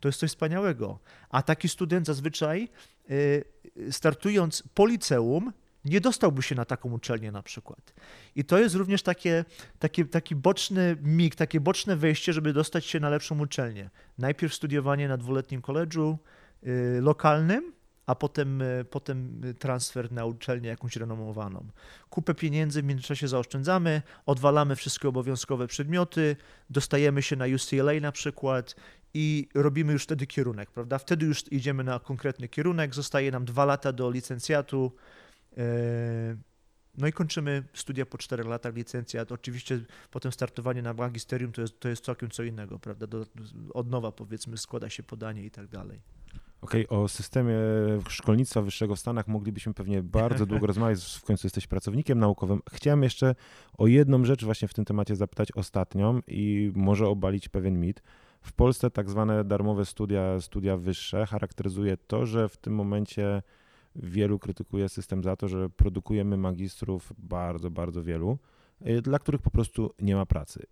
To 0.00 0.08
jest 0.08 0.20
coś 0.20 0.30
wspaniałego. 0.30 0.98
A 1.28 1.42
taki 1.42 1.68
student 1.68 2.06
zazwyczaj 2.06 2.68
y, 3.10 3.44
startując 3.90 4.62
po 4.74 4.86
liceum 4.86 5.52
nie 5.84 6.00
dostałby 6.00 6.42
się 6.42 6.54
na 6.54 6.64
taką 6.64 6.92
uczelnię 6.92 7.32
na 7.32 7.42
przykład. 7.42 7.94
I 8.36 8.44
to 8.44 8.58
jest 8.58 8.74
również 8.74 9.02
takie, 9.02 9.44
takie, 9.78 10.04
taki 10.04 10.36
boczny 10.36 10.96
mig, 11.02 11.34
takie 11.34 11.60
boczne 11.60 11.96
wejście, 11.96 12.32
żeby 12.32 12.52
dostać 12.52 12.86
się 12.86 13.00
na 13.00 13.08
lepszą 13.08 13.40
uczelnię. 13.40 13.90
Najpierw 14.18 14.54
studiowanie 14.54 15.08
na 15.08 15.16
dwuletnim 15.16 15.62
koledżu 15.62 16.18
y, 16.66 17.00
lokalnym, 17.00 17.72
a 18.06 18.14
potem, 18.14 18.62
y, 18.62 18.84
potem 18.90 19.40
transfer 19.58 20.12
na 20.12 20.24
uczelnię 20.24 20.68
jakąś 20.68 20.96
renomowaną. 20.96 21.66
Kupę 22.10 22.34
pieniędzy 22.34 22.82
w 22.82 22.84
międzyczasie 22.84 23.28
zaoszczędzamy, 23.28 24.02
odwalamy 24.26 24.76
wszystkie 24.76 25.08
obowiązkowe 25.08 25.66
przedmioty, 25.66 26.36
dostajemy 26.70 27.22
się 27.22 27.36
na 27.36 27.44
UCLA 27.44 28.00
na 28.00 28.12
przykład 28.12 28.74
i 29.14 29.48
robimy 29.54 29.92
już 29.92 30.02
wtedy 30.02 30.26
kierunek, 30.26 30.70
prawda? 30.70 30.98
Wtedy 30.98 31.26
już 31.26 31.52
idziemy 31.52 31.84
na 31.84 31.98
konkretny 31.98 32.48
kierunek, 32.48 32.94
zostaje 32.94 33.30
nam 33.30 33.44
dwa 33.44 33.64
lata 33.64 33.92
do 33.92 34.10
licencjatu. 34.10 34.92
E, 35.56 36.36
No 36.98 37.06
i 37.06 37.12
kończymy 37.12 37.62
studia 37.74 38.06
po 38.06 38.18
czterech 38.18 38.46
latach 38.46 38.74
licencjat. 38.74 39.32
Oczywiście 39.32 39.80
potem 40.10 40.32
startowanie 40.32 40.82
na 40.82 40.94
magisterium 40.94 41.52
to 41.52 41.60
jest, 41.60 41.80
to 41.80 41.88
jest 41.88 42.04
całkiem 42.04 42.30
co 42.30 42.42
innego, 42.42 42.78
prawda? 42.78 43.06
Do, 43.06 43.26
od 43.74 43.90
nowa 43.90 44.12
powiedzmy 44.12 44.58
składa 44.58 44.90
się 44.90 45.02
podanie 45.02 45.44
i 45.44 45.50
tak 45.50 45.68
dalej. 45.68 46.00
Okej, 46.60 46.88
o 46.88 47.08
systemie 47.08 47.56
szkolnictwa 48.08 48.62
wyższego 48.62 48.96
w 48.96 48.98
Stanach 48.98 49.28
moglibyśmy 49.28 49.74
pewnie 49.74 50.02
bardzo 50.02 50.46
długo 50.46 50.66
rozmawiać, 50.72 51.04
w 51.04 51.24
końcu 51.24 51.46
jesteś 51.46 51.66
pracownikiem 51.66 52.18
naukowym. 52.18 52.60
Chciałem 52.72 53.02
jeszcze 53.02 53.34
o 53.78 53.86
jedną 53.86 54.24
rzecz 54.24 54.44
właśnie 54.44 54.68
w 54.68 54.74
tym 54.74 54.84
temacie 54.84 55.16
zapytać 55.16 55.52
ostatnią 55.52 56.20
i 56.26 56.72
może 56.74 57.06
obalić 57.06 57.48
pewien 57.48 57.80
mit. 57.80 58.02
W 58.42 58.52
Polsce 58.52 58.90
tak 58.90 59.10
zwane 59.10 59.44
darmowe 59.44 59.84
studia, 59.84 60.40
studia 60.40 60.76
wyższe 60.76 61.26
charakteryzuje 61.26 61.96
to, 61.96 62.26
że 62.26 62.48
w 62.48 62.56
tym 62.56 62.74
momencie 62.74 63.42
wielu 63.96 64.38
krytykuje 64.38 64.88
system 64.88 65.22
za 65.22 65.36
to, 65.36 65.48
że 65.48 65.70
produkujemy 65.70 66.36
magistrów 66.36 67.12
bardzo, 67.18 67.70
bardzo 67.70 68.02
wielu, 68.02 68.38
y, 68.86 69.02
dla 69.02 69.18
których 69.18 69.42
po 69.42 69.50
prostu 69.50 69.94
nie 70.00 70.16
ma 70.16 70.26
pracy. 70.26 70.66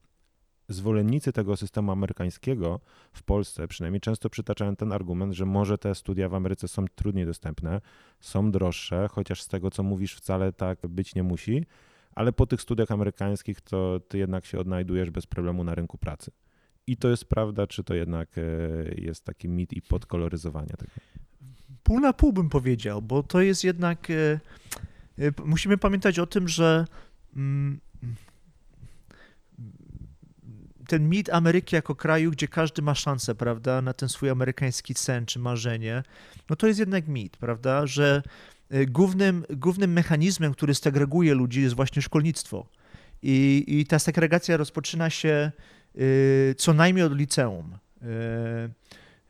Zwolennicy 0.68 1.33
tego 1.33 1.57
systemu 1.57 1.92
amerykańskiego 1.92 2.81
w 3.12 3.22
Polsce 3.22 3.68
przynajmniej 3.68 4.00
często 4.00 4.31
przytaczają 4.31 4.76
ten 4.76 4.92
argument, 4.92 5.33
że 5.33 5.46
może 5.46 5.78
te 5.78 5.94
studia 5.94 6.28
w 6.28 6.35
Ameryce 6.35 6.68
są 6.68 6.85
trudniej 6.94 7.26
dostępne, 7.26 7.81
są 8.20 8.50
droższe, 8.50 9.09
chociaż 9.11 9.42
z 9.42 9.48
tego 9.48 9.70
co 9.70 9.83
mówisz 9.83 10.14
wcale 10.14 10.52
tak 10.52 10.78
być 10.88 11.14
nie 11.14 11.22
musi, 11.22 11.64
ale 12.14 12.33
po 12.33 12.46
tych 12.46 12.62
studiach 12.62 12.90
amerykańskich 12.90 13.61
to 13.61 14.00
ty 14.09 14.18
jednak 14.18 14.46
się 14.46 14.59
odnajdujesz 14.59 15.11
bez 15.11 15.26
problemu 15.26 15.64
na 15.64 15.74
rynku 15.74 15.98
pracy. 15.98 16.31
I 16.87 16.96
to 16.96 17.09
jest 17.09 17.24
prawda, 17.24 17.66
czy 17.66 17.85
to 17.85 17.94
jednak 17.94 18.38
e, 18.38 18.42
jest 18.96 19.24
taki 19.24 19.48
mit 19.48 19.72
i 19.72 19.83
podkoloryzowanie 19.83 20.74
tego? 20.78 20.90
Pół 21.88 22.01
na 22.01 22.12
pół 22.12 22.33
bym 22.33 22.48
powiedział, 22.48 23.03
bo 23.03 23.22
to 23.22 23.40
jest 23.40 23.64
jednak. 23.64 24.11
e, 24.11 24.40
e, 25.18 25.33
Musimy 25.44 25.79
pamiętać 25.79 26.18
o 26.18 26.27
tym, 26.27 26.48
że 26.48 26.85
mm, 27.37 27.81
ten 30.88 31.09
mit 31.09 31.31
Ameryki 31.31 31.77
jako 31.77 31.94
kraju, 31.94 32.31
gdzie 32.31 32.48
każdy 32.48 32.83
ma 32.83 32.94
szansę, 32.94 33.35
prawda, 33.35 33.83
na 33.83 33.92
ten 33.92 34.09
swój 34.09 34.31
amerykański 34.31 34.94
sen 34.94 35.27
czy 35.27 35.38
marzenie, 35.38 36.03
no 36.51 36.57
to 36.57 36.66
jest 36.66 36.81
jednak 36.81 37.09
mit, 37.09 37.37
prawda, 37.37 37.87
że 37.87 38.22
y, 38.74 38.87
głównym, 38.87 39.44
głównym 39.51 39.92
mechanizmem, 39.92 40.53
który 40.53 40.74
segreguje 40.74 41.35
ludzi 41.35 41.62
jest 41.62 41.74
właśnie 41.74 42.03
szkolnictwo. 42.03 42.66
I, 43.22 43.64
i 43.66 43.87
ta 43.87 43.98
segregacja 43.98 44.57
rozpoczyna 44.57 45.11
się 45.11 45.53
co 46.57 46.74
najmniej 46.74 47.05
od 47.05 47.16
liceum. 47.16 47.79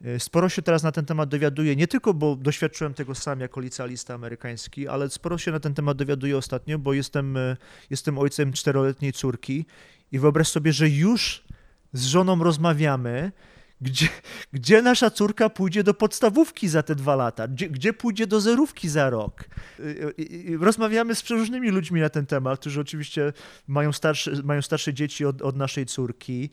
Y, 0.06 0.20
Sporo 0.20 0.48
się 0.48 0.62
teraz 0.62 0.82
na 0.82 0.92
ten 0.92 1.04
temat 1.04 1.28
dowiaduję, 1.28 1.76
nie 1.76 1.88
tylko 1.88 2.14
bo 2.14 2.36
doświadczyłem 2.36 2.94
tego 2.94 3.14
sam 3.14 3.40
jako 3.40 3.60
licealista 3.60 4.14
amerykański, 4.14 4.88
ale 4.88 5.10
sporo 5.10 5.38
się 5.38 5.50
na 5.52 5.60
ten 5.60 5.74
temat 5.74 5.96
dowiaduję 5.96 6.36
ostatnio, 6.36 6.78
bo 6.78 6.92
jestem, 6.92 7.36
y, 7.36 7.56
jestem 7.90 8.18
ojcem 8.18 8.52
czteroletniej 8.52 9.12
córki 9.12 9.66
i 10.12 10.18
wyobraź 10.18 10.48
sobie, 10.48 10.72
że 10.72 10.88
już 10.88 11.44
z 11.92 12.06
żoną 12.06 12.44
rozmawiamy, 12.44 13.32
gdzie, 13.80 14.08
gdzie 14.52 14.82
nasza 14.82 15.10
córka 15.10 15.50
pójdzie 15.50 15.84
do 15.84 15.94
podstawówki 15.94 16.68
za 16.68 16.82
te 16.82 16.94
dwa 16.94 17.16
lata, 17.16 17.48
gdzie, 17.48 17.70
gdzie 17.70 17.92
pójdzie 17.92 18.26
do 18.26 18.40
zerówki 18.40 18.88
za 18.88 19.10
rok. 19.10 19.44
Y, 19.80 19.82
y, 19.82 20.22
y, 20.50 20.58
Rozmawiamy 20.60 21.14
z 21.14 21.22
przeróżnymi 21.22 21.70
ludźmi 21.70 22.00
na 22.00 22.08
ten 22.08 22.26
temat, 22.26 22.60
którzy 22.60 22.80
oczywiście 22.80 23.32
mają 23.66 23.92
starsze, 23.92 24.30
mają 24.44 24.62
starsze 24.62 24.94
dzieci 24.94 25.24
od, 25.24 25.42
od 25.42 25.56
naszej 25.56 25.86
córki. 25.86 26.50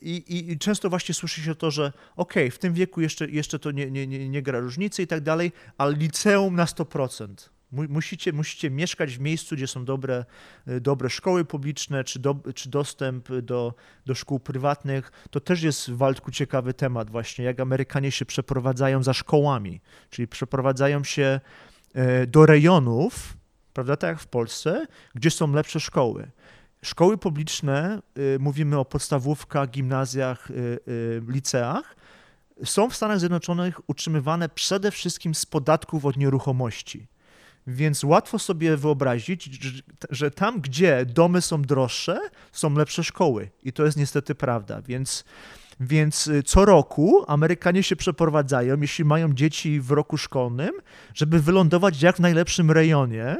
I, 0.00 0.10
i, 0.10 0.50
I 0.50 0.58
często 0.58 0.90
właśnie 0.90 1.14
słyszy 1.14 1.40
się 1.40 1.54
to, 1.54 1.70
że 1.70 1.92
okej, 2.16 2.50
w 2.50 2.58
tym 2.58 2.74
wieku 2.74 3.00
jeszcze, 3.00 3.30
jeszcze 3.30 3.58
to 3.58 3.70
nie, 3.70 3.90
nie, 3.90 4.06
nie, 4.06 4.28
nie 4.28 4.42
gra 4.42 4.60
różnicy 4.60 5.02
i 5.02 5.06
tak 5.06 5.20
dalej, 5.20 5.52
ale 5.78 5.96
liceum 5.96 6.56
na 6.56 6.64
100%. 6.64 7.28
Mu- 7.72 7.88
Musicie, 7.88 8.32
musicie 8.32 8.70
mieszkać 8.70 9.16
w 9.16 9.20
miejscu, 9.20 9.56
gdzie 9.56 9.66
są 9.66 9.84
dobre, 9.84 10.24
y, 10.68 10.80
dobre 10.80 11.10
szkoły 11.10 11.44
publiczne, 11.44 12.04
czy, 12.04 12.18
do, 12.18 12.36
czy 12.54 12.68
dostęp 12.68 13.28
do, 13.42 13.74
do 14.06 14.14
szkół 14.14 14.40
prywatnych. 14.40 15.12
To 15.30 15.40
też 15.40 15.62
jest 15.62 15.90
w 15.90 15.96
Waldku 15.96 16.30
ciekawy 16.30 16.74
temat 16.74 17.10
właśnie, 17.10 17.44
jak 17.44 17.60
Amerykanie 17.60 18.10
się 18.10 18.24
przeprowadzają 18.26 19.02
za 19.02 19.12
szkołami, 19.12 19.80
czyli 20.10 20.28
przeprowadzają 20.28 21.04
się 21.04 21.40
e, 21.94 22.26
do 22.26 22.46
rejonów, 22.46 23.36
prawda, 23.72 23.96
tak 23.96 24.08
jak 24.08 24.20
w 24.20 24.26
Polsce, 24.26 24.86
gdzie 25.14 25.30
są 25.30 25.52
lepsze 25.52 25.80
szkoły. 25.80 26.30
Szkoły 26.84 27.18
publiczne, 27.18 28.02
y, 28.18 28.38
mówimy 28.40 28.78
o 28.78 28.84
podstawówkach, 28.84 29.70
gimnazjach, 29.70 30.50
y, 30.50 31.22
liceach, 31.28 31.96
są 32.64 32.90
w 32.90 32.96
Stanach 32.96 33.18
Zjednoczonych 33.18 33.80
utrzymywane 33.90 34.48
przede 34.48 34.90
wszystkim 34.90 35.34
z 35.34 35.46
podatków 35.46 36.04
od 36.04 36.16
nieruchomości. 36.16 37.06
Więc 37.66 38.04
łatwo 38.04 38.38
sobie 38.38 38.76
wyobrazić, 38.76 39.44
że- 40.10 40.30
tam, 40.30 40.60
gdzie 40.60 41.06
domy 41.06 41.40
są 41.40 41.62
droższe, 41.62 42.20
są 42.52 42.74
lepsze 42.74 43.04
szkoły. 43.04 43.50
I 43.62 43.72
to 43.72 43.84
jest 43.84 43.96
niestety 43.96 44.34
prawda. 44.34 44.82
Więc, 44.82 45.24
więc 45.80 46.26
y, 46.26 46.42
co 46.42 46.64
roku 46.64 47.24
Amerykanie 47.28 47.82
się 47.82 47.96
przeprowadzają, 47.96 48.80
jeśli 48.80 49.04
mają 49.04 49.34
dzieci 49.34 49.80
w 49.80 49.90
roku 49.90 50.18
szkolnym, 50.18 50.70
żeby 51.14 51.40
wylądować 51.40 52.02
jak 52.02 52.16
w 52.16 52.20
najlepszym 52.20 52.70
rejonie. 52.70 53.36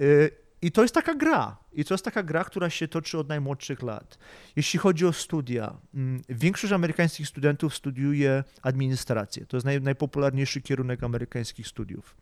Y, 0.00 0.30
I 0.62 0.72
to 0.72 0.82
jest 0.82 0.94
taka 0.94 1.14
gra. 1.14 1.56
I 1.72 1.84
to 1.84 1.94
jest 1.94 2.04
taka 2.04 2.22
gra, 2.22 2.44
która 2.44 2.70
się 2.70 2.88
toczy 2.88 3.18
od 3.18 3.28
najmłodszych 3.28 3.82
lat. 3.82 4.18
Jeśli 4.56 4.78
chodzi 4.78 5.06
o 5.06 5.12
studia, 5.12 5.76
mm, 5.94 6.22
większość 6.28 6.72
amerykańskich 6.72 7.28
studentów 7.28 7.74
studiuje 7.74 8.44
administrację. 8.62 9.46
To 9.46 9.56
jest 9.56 9.64
naj, 9.64 9.80
najpopularniejszy 9.80 10.60
kierunek 10.60 11.02
amerykańskich 11.02 11.68
studiów. 11.68 12.16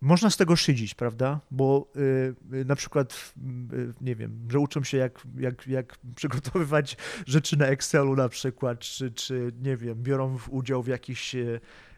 Można 0.00 0.30
z 0.30 0.36
tego 0.36 0.56
szydzić, 0.56 0.94
prawda? 0.94 1.40
Bo 1.50 1.92
y, 1.96 2.56
y, 2.56 2.64
na 2.64 2.76
przykład, 2.76 3.34
y, 3.72 3.94
nie 4.00 4.16
wiem, 4.16 4.48
że 4.50 4.58
uczą 4.58 4.84
się 4.84 4.96
jak, 4.96 5.20
jak, 5.38 5.66
jak 5.66 5.96
przygotowywać 6.16 6.96
rzeczy 7.26 7.56
na 7.56 7.66
Excelu 7.66 8.16
na 8.16 8.28
przykład, 8.28 8.78
czy, 8.78 9.10
czy 9.10 9.52
nie 9.62 9.76
wiem, 9.76 10.02
biorą 10.02 10.38
w- 10.38 10.48
udział 10.48 10.82
w 10.82 10.86
jakichś, 10.86 11.36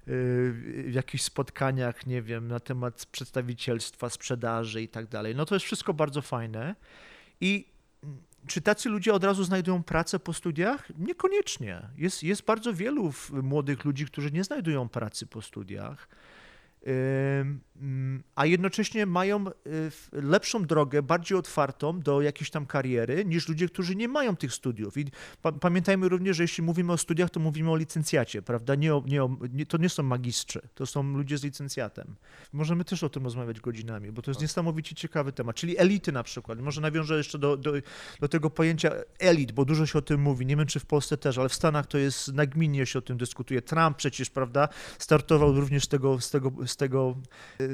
w 0.06 0.90
jakichś 0.92 1.24
spotkaniach, 1.24 2.06
nie 2.06 2.22
wiem, 2.22 2.48
na 2.48 2.61
temat 2.61 3.06
przedstawicielstwa, 3.12 4.11
sprzedaży 4.11 4.82
i 4.82 4.88
tak 4.88 5.06
dalej. 5.06 5.37
No 5.37 5.44
to 5.44 5.54
jest 5.54 5.66
wszystko 5.66 5.94
bardzo 5.94 6.22
fajne. 6.22 6.74
I 7.40 7.68
mm, 8.02 8.18
czy 8.46 8.61
tacy 8.61 8.88
ludzie 8.88 9.14
od 9.14 9.24
razu 9.24 9.44
znajdują 9.44 9.82
pracę 9.82 10.18
po 10.18 10.32
studiach? 10.32 10.88
Niekoniecznie. 10.98 11.82
Jest, 11.96 12.22
jest 12.22 12.44
bardzo 12.44 12.74
wielu 12.74 13.12
młodych 13.42 13.84
ludzi, 13.84 14.06
którzy 14.06 14.30
nie 14.32 14.44
znajdują 14.44 14.88
pracy 14.88 15.26
po 15.26 15.42
studiach. 15.42 16.08
Mm, 16.86 18.22
a 18.34 18.46
jednocześnie 18.46 19.06
mają 19.06 19.46
y, 19.48 19.52
lepszą 20.12 20.64
drogę, 20.64 21.02
bardziej 21.02 21.38
otwartą 21.38 22.00
do 22.00 22.20
jakiejś 22.20 22.50
tam 22.50 22.66
kariery 22.66 23.24
niż 23.24 23.48
ludzie, 23.48 23.68
którzy 23.68 23.96
nie 23.96 24.08
mają 24.08 24.36
tych 24.36 24.52
studiów. 24.52 24.96
I 24.96 25.04
pa, 25.42 25.52
pamiętajmy 25.52 26.08
również, 26.08 26.36
że 26.36 26.44
jeśli 26.44 26.64
mówimy 26.64 26.92
o 26.92 26.98
studiach, 26.98 27.30
to 27.30 27.40
mówimy 27.40 27.70
o 27.70 27.76
licencjacie, 27.76 28.42
prawda? 28.42 28.74
Nie 28.74 28.94
o, 28.94 29.02
nie 29.06 29.24
o, 29.24 29.36
nie, 29.52 29.66
to 29.66 29.76
nie 29.78 29.88
są 29.88 30.02
magistrzy, 30.02 30.60
to 30.74 30.86
są 30.86 31.02
ludzie 31.02 31.38
z 31.38 31.44
licencjatem. 31.44 32.14
Możemy 32.52 32.84
też 32.84 33.02
o 33.02 33.08
tym 33.08 33.24
rozmawiać 33.24 33.60
godzinami, 33.60 34.12
bo 34.12 34.22
to 34.22 34.30
jest 34.30 34.40
niesamowicie 34.40 34.94
ciekawy 34.94 35.32
temat. 35.32 35.56
Czyli 35.56 35.78
elity 35.78 36.12
na 36.12 36.22
przykład. 36.22 36.60
Może 36.60 36.80
nawiążę 36.80 37.16
jeszcze 37.16 37.38
do, 37.38 37.56
do, 37.56 37.72
do 38.20 38.28
tego 38.28 38.50
pojęcia 38.50 38.90
elit, 39.18 39.52
bo 39.52 39.64
dużo 39.64 39.86
się 39.86 39.98
o 39.98 40.02
tym 40.02 40.20
mówi. 40.20 40.46
Nie 40.46 40.56
wiem, 40.56 40.66
czy 40.66 40.80
w 40.80 40.86
Polsce 40.86 41.16
też, 41.16 41.38
ale 41.38 41.48
w 41.48 41.54
Stanach 41.54 41.86
to 41.86 41.98
jest 41.98 42.32
nagminnie 42.32 42.86
się 42.86 42.98
o 42.98 43.02
tym 43.02 43.16
dyskutuje. 43.16 43.62
Trump 43.62 43.96
przecież, 43.96 44.30
prawda, 44.30 44.68
startował 44.98 45.52
również 45.52 45.84
z 45.84 45.88
tego, 45.88 46.20
z 46.20 46.30
tego, 46.30 46.52
z 46.68 46.76
tego 46.76 47.16
y, 47.61 47.64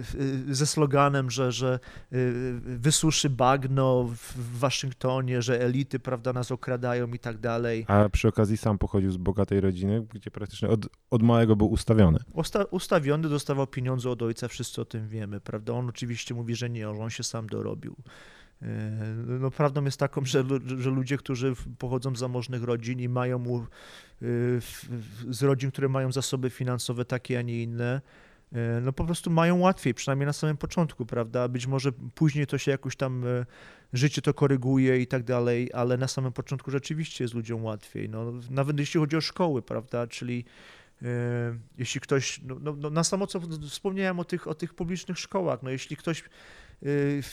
y, 0.50 0.54
ze 0.54 0.66
sloganem, 0.66 1.30
że, 1.30 1.52
że 1.52 1.78
y, 2.12 2.32
wysuszy 2.62 3.30
bagno 3.30 4.04
w- 4.16 4.58
Waszyngtonie, 4.58 5.42
że 5.42 5.60
elity, 5.60 5.98
prawda, 5.98 6.32
nas 6.32 6.52
okradają 6.52 7.06
i 7.08 7.18
tak 7.18 7.38
dalej. 7.38 7.84
A 7.88 8.08
przy 8.08 8.28
okazji 8.28 8.56
sam 8.56 8.78
pochodził 8.78 9.10
z 9.10 9.16
bogatej 9.16 9.60
rodziny, 9.60 10.06
gdzie 10.14 10.30
praktycznie 10.30 10.68
od, 10.68 10.86
od 11.10 11.22
małego 11.22 11.56
był 11.56 11.66
ustawiony. 11.70 12.18
Usta- 12.34 12.64
ustawiony, 12.70 13.28
dostawał 13.28 13.66
pieniądze 13.66 14.10
od 14.10 14.22
ojca, 14.22 14.48
wszyscy 14.48 14.80
o 14.80 14.84
tym 14.84 15.08
wiemy, 15.08 15.40
prawda? 15.40 15.72
On 15.72 15.88
oczywiście 15.88 16.34
mówi, 16.34 16.54
że 16.54 16.70
nie, 16.70 16.90
on 16.90 17.10
się 17.10 17.22
sam 17.22 17.46
dorobił. 17.46 17.96
No, 19.40 19.50
prawdą 19.50 19.84
jest 19.84 19.98
taką, 20.00 20.24
że, 20.24 20.44
że 20.78 20.90
ludzie, 20.90 21.16
którzy 21.16 21.54
pochodzą 21.78 22.16
z 22.16 22.18
zamożnych 22.18 22.62
rodzin 22.62 23.00
i 23.00 23.08
mają 23.08 23.44
z 25.30 25.42
rodzin, 25.42 25.70
które 25.70 25.88
mają 25.88 26.12
zasoby 26.12 26.50
finansowe 26.50 27.04
takie, 27.04 27.38
a 27.38 27.42
nie 27.42 27.62
inne, 27.62 28.00
no 28.82 28.92
po 28.92 29.04
prostu 29.04 29.30
mają 29.30 29.58
łatwiej, 29.58 29.94
przynajmniej 29.94 30.26
na 30.26 30.32
samym 30.32 30.56
początku, 30.56 31.06
prawda? 31.06 31.48
Być 31.48 31.66
może 31.66 31.92
później 31.92 32.46
to 32.46 32.58
się 32.58 32.70
jakoś 32.70 32.96
tam 32.96 33.26
e, 33.26 33.46
życie 33.92 34.22
to 34.22 34.34
koryguje 34.34 35.00
i 35.00 35.06
tak 35.06 35.22
dalej, 35.22 35.70
ale 35.72 35.96
na 35.96 36.08
samym 36.08 36.32
początku 36.32 36.70
rzeczywiście 36.70 37.24
jest 37.24 37.34
ludziom 37.34 37.64
łatwiej. 37.64 38.08
No, 38.08 38.32
nawet 38.50 38.78
jeśli 38.78 39.00
chodzi 39.00 39.16
o 39.16 39.20
szkoły, 39.20 39.62
prawda? 39.62 40.06
Czyli 40.06 40.44
E, 41.02 41.06
jeśli 41.78 42.00
ktoś, 42.00 42.40
no, 42.42 42.56
no, 42.60 42.72
no 42.72 42.90
na 42.90 43.04
samo 43.04 43.26
co 43.26 43.40
wspomniałem 43.70 44.20
o 44.20 44.24
tych, 44.24 44.48
o 44.48 44.54
tych 44.54 44.74
publicznych 44.74 45.18
szkołach, 45.18 45.62
no 45.62 45.70
jeśli 45.70 45.96
ktoś 45.96 46.20
e, 46.20 46.26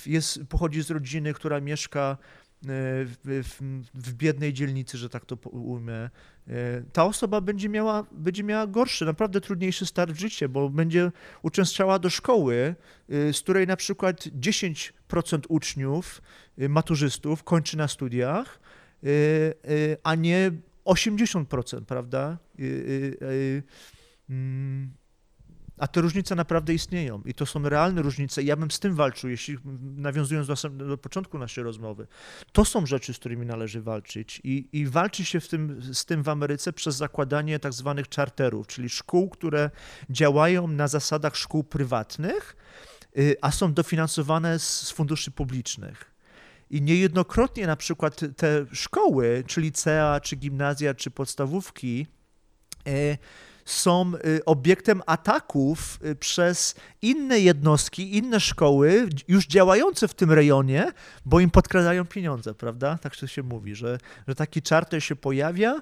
jest, 0.06 0.40
pochodzi 0.50 0.84
z 0.84 0.92
rodziny, 0.92 1.34
która 1.34 1.62
mieszka 1.62 2.18
e, 2.20 2.51
w, 2.64 3.44
w, 3.44 3.84
w 3.94 4.14
biednej 4.14 4.54
dzielnicy, 4.54 4.98
że 4.98 5.10
tak 5.10 5.26
to 5.26 5.36
ujmę, 5.50 6.10
e, 6.48 6.84
ta 6.94 7.06
osoba 7.06 7.42
będzie 7.42 7.70
miała, 7.70 8.06
będzie 8.12 8.44
miała 8.44 8.68
gorszy, 8.68 9.06
naprawdę 9.06 9.42
trudniejszy 9.42 9.86
start 9.86 10.12
w 10.12 10.20
życie, 10.20 10.50
bo 10.50 10.70
będzie 10.70 11.12
uczęszczała 11.42 12.00
do 12.00 12.10
szkoły, 12.10 12.76
e, 13.10 13.34
z 13.34 13.42
której 13.42 13.68
na 13.68 13.76
przykład 13.76 14.24
10% 14.40 15.46
uczniów, 15.50 16.22
e, 16.58 16.70
maturzystów 16.70 17.44
kończy 17.44 17.78
na 17.78 17.88
studiach, 17.88 18.60
e, 19.04 19.08
e, 19.08 19.98
a 20.04 20.16
nie 20.16 20.52
80%, 20.86 21.86
prawda? 21.86 22.38
Y, 25.82 25.84
y, 25.84 25.88
y, 25.88 25.88
A 25.88 25.88
te 25.88 26.02
różnice 26.02 26.36
naprawdę 26.36 26.74
istnieją 26.74 27.22
i 27.26 27.34
to 27.34 27.46
są 27.46 27.70
realne 27.70 28.02
różnice. 28.02 28.44
Ja 28.44 28.56
bym 28.56 28.72
z 28.72 28.80
tym 28.80 28.96
walczył, 28.96 29.30
jeśli 29.30 29.58
nawiązując 29.98 30.48
do, 30.48 30.70
do 30.70 30.98
początku 30.98 31.38
naszej 31.38 31.64
rozmowy. 31.64 32.08
To 32.52 32.66
są 32.66 32.86
rzeczy, 32.86 33.14
z 33.14 33.20
którymi 33.20 33.46
należy 33.46 33.82
walczyć 33.82 34.42
i, 34.44 34.70
i 34.72 34.86
walczy 34.86 35.26
się 35.26 35.40
w 35.40 35.48
tym, 35.48 35.82
z 35.94 36.06
tym 36.06 36.24
w 36.24 36.30
Ameryce 36.30 36.74
przez 36.74 36.96
zakładanie 36.96 37.60
tak 37.60 37.74
zwanych 37.74 38.06
charterów, 38.16 38.68
czyli 38.68 38.90
szkół, 38.90 39.30
które 39.30 39.70
działają 40.10 40.68
na 40.68 40.88
zasadach 40.88 41.36
szkół 41.36 41.64
prywatnych, 41.64 42.56
y, 43.18 43.36
a 43.42 43.52
są 43.52 43.74
dofinansowane 43.74 44.60
z, 44.60 44.92
funduszy 44.92 45.32
publicznych. 45.32 46.12
I 46.70 46.82
niejednokrotnie 46.82 47.68
na 47.68 47.76
przykład 47.76 48.20
te 48.38 48.66
szkoły, 48.72 49.44
czy 49.48 49.62
licea, 49.62 50.20
czy 50.20 50.36
gimnazja, 50.36 50.94
czy 50.94 51.12
podstawówki, 51.12 52.08
e, 52.88 53.18
są 53.66 54.14
y, 54.26 54.46
obiektem 54.46 55.02
ataków 55.06 56.00
y, 56.06 56.16
przez 56.16 56.76
inne 57.02 57.40
jednostki, 57.40 58.18
inne 58.18 58.40
szkoły 58.40 59.10
już 59.28 59.48
działające 59.48 60.08
w 60.08 60.14
tym 60.14 60.32
rejonie, 60.32 60.92
bo 61.26 61.40
im 61.40 61.50
podkradają 61.50 62.06
pieniądze, 62.06 62.54
prawda? 62.54 62.98
Tak 62.98 63.16
się 63.16 63.44
mówi, 63.44 63.76
że, 63.76 63.98
że 64.28 64.36
taki 64.36 64.62
czarter 64.62 65.04
się 65.04 65.16
pojawia, 65.16 65.82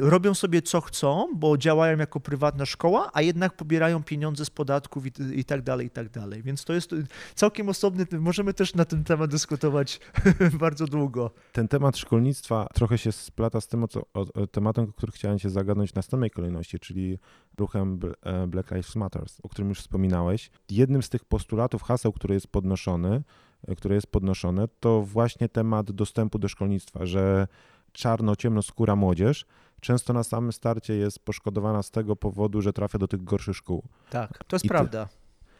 robią 0.00 0.34
sobie 0.34 0.62
co 0.62 0.80
chcą, 0.80 1.28
bo 1.36 1.58
działają 1.58 1.98
jako 1.98 2.20
prywatna 2.20 2.66
szkoła, 2.66 3.10
a 3.12 3.22
jednak 3.22 3.56
pobierają 3.56 4.02
pieniądze 4.02 4.44
z 4.44 4.50
podatków 4.50 5.06
i, 5.06 5.12
i 5.34 5.44
tak 5.44 5.62
dalej, 5.62 5.86
i 5.86 5.90
tak 5.90 6.10
dalej. 6.10 6.42
Więc 6.42 6.64
to 6.64 6.72
jest 6.72 6.92
y, 6.92 7.06
całkiem 7.34 7.68
osobny, 7.68 8.06
możemy 8.20 8.54
też 8.54 8.74
na 8.74 8.84
ten 8.84 9.04
temat 9.04 9.30
dyskutować 9.30 10.00
bardzo 10.60 10.86
długo. 10.86 11.30
Ten 11.52 11.68
temat 11.68 11.96
szkolnictwa 11.96 12.68
trochę 12.74 12.98
się 12.98 13.12
splata 13.12 13.60
z 13.60 13.68
tym, 13.68 13.84
o 13.84 13.88
co, 13.88 14.02
o, 14.14 14.46
tematem, 14.46 14.92
który 14.92 15.12
chciałem 15.12 15.38
się 15.38 15.50
zagadnąć 15.50 15.92
w 15.92 15.94
następnej 15.94 16.30
kolejności, 16.30 16.78
czyli 16.78 17.18
ruchem 17.58 18.00
e, 18.22 18.46
Black 18.46 18.70
Lives 18.70 18.96
Matter, 18.96 19.24
o 19.42 19.48
którym 19.48 19.68
już 19.68 19.80
wspominałeś. 19.80 20.50
Jednym 20.70 21.02
z 21.02 21.08
tych 21.08 21.24
postulatów, 21.24 21.82
haseł, 21.82 22.12
które 22.12 22.34
jest 22.34 22.46
podnoszony, 22.46 23.22
e, 23.68 23.76
które 23.76 23.94
jest 23.94 24.06
podnoszone, 24.06 24.68
to 24.80 25.02
właśnie 25.02 25.48
temat 25.48 25.92
dostępu 25.92 26.38
do 26.38 26.48
szkolnictwa, 26.48 27.06
że 27.06 27.46
czarno-ciemnoskóra 27.92 28.96
młodzież 28.96 29.46
często 29.80 30.12
na 30.12 30.24
samym 30.24 30.52
starcie 30.52 30.94
jest 30.94 31.18
poszkodowana 31.18 31.82
z 31.82 31.90
tego 31.90 32.16
powodu, 32.16 32.62
że 32.62 32.72
trafia 32.72 32.98
do 32.98 33.08
tych 33.08 33.24
gorszych 33.24 33.56
szkół. 33.56 33.82
Tak, 34.10 34.44
to 34.44 34.56
jest 34.56 34.64
I 34.64 34.68
ty- 34.68 34.74
prawda. 34.74 35.08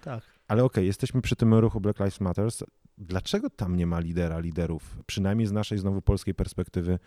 Tak. 0.02 0.22
Ale 0.48 0.64
okej, 0.64 0.86
jesteśmy 0.86 1.22
przy 1.22 1.36
tym 1.36 1.54
ruchu 1.54 1.80
Black 1.80 1.98
Lives 1.98 2.20
Matter. 2.20 2.48
Dlaczego 2.98 3.50
tam 3.50 3.76
nie 3.76 3.86
ma 3.86 4.00
lidera, 4.00 4.38
liderów? 4.38 4.96
Przynajmniej 5.06 5.46
z 5.46 5.52
naszej 5.52 5.78
znowu 5.78 6.02
polskiej 6.02 6.34
perspektywy. 6.34 6.98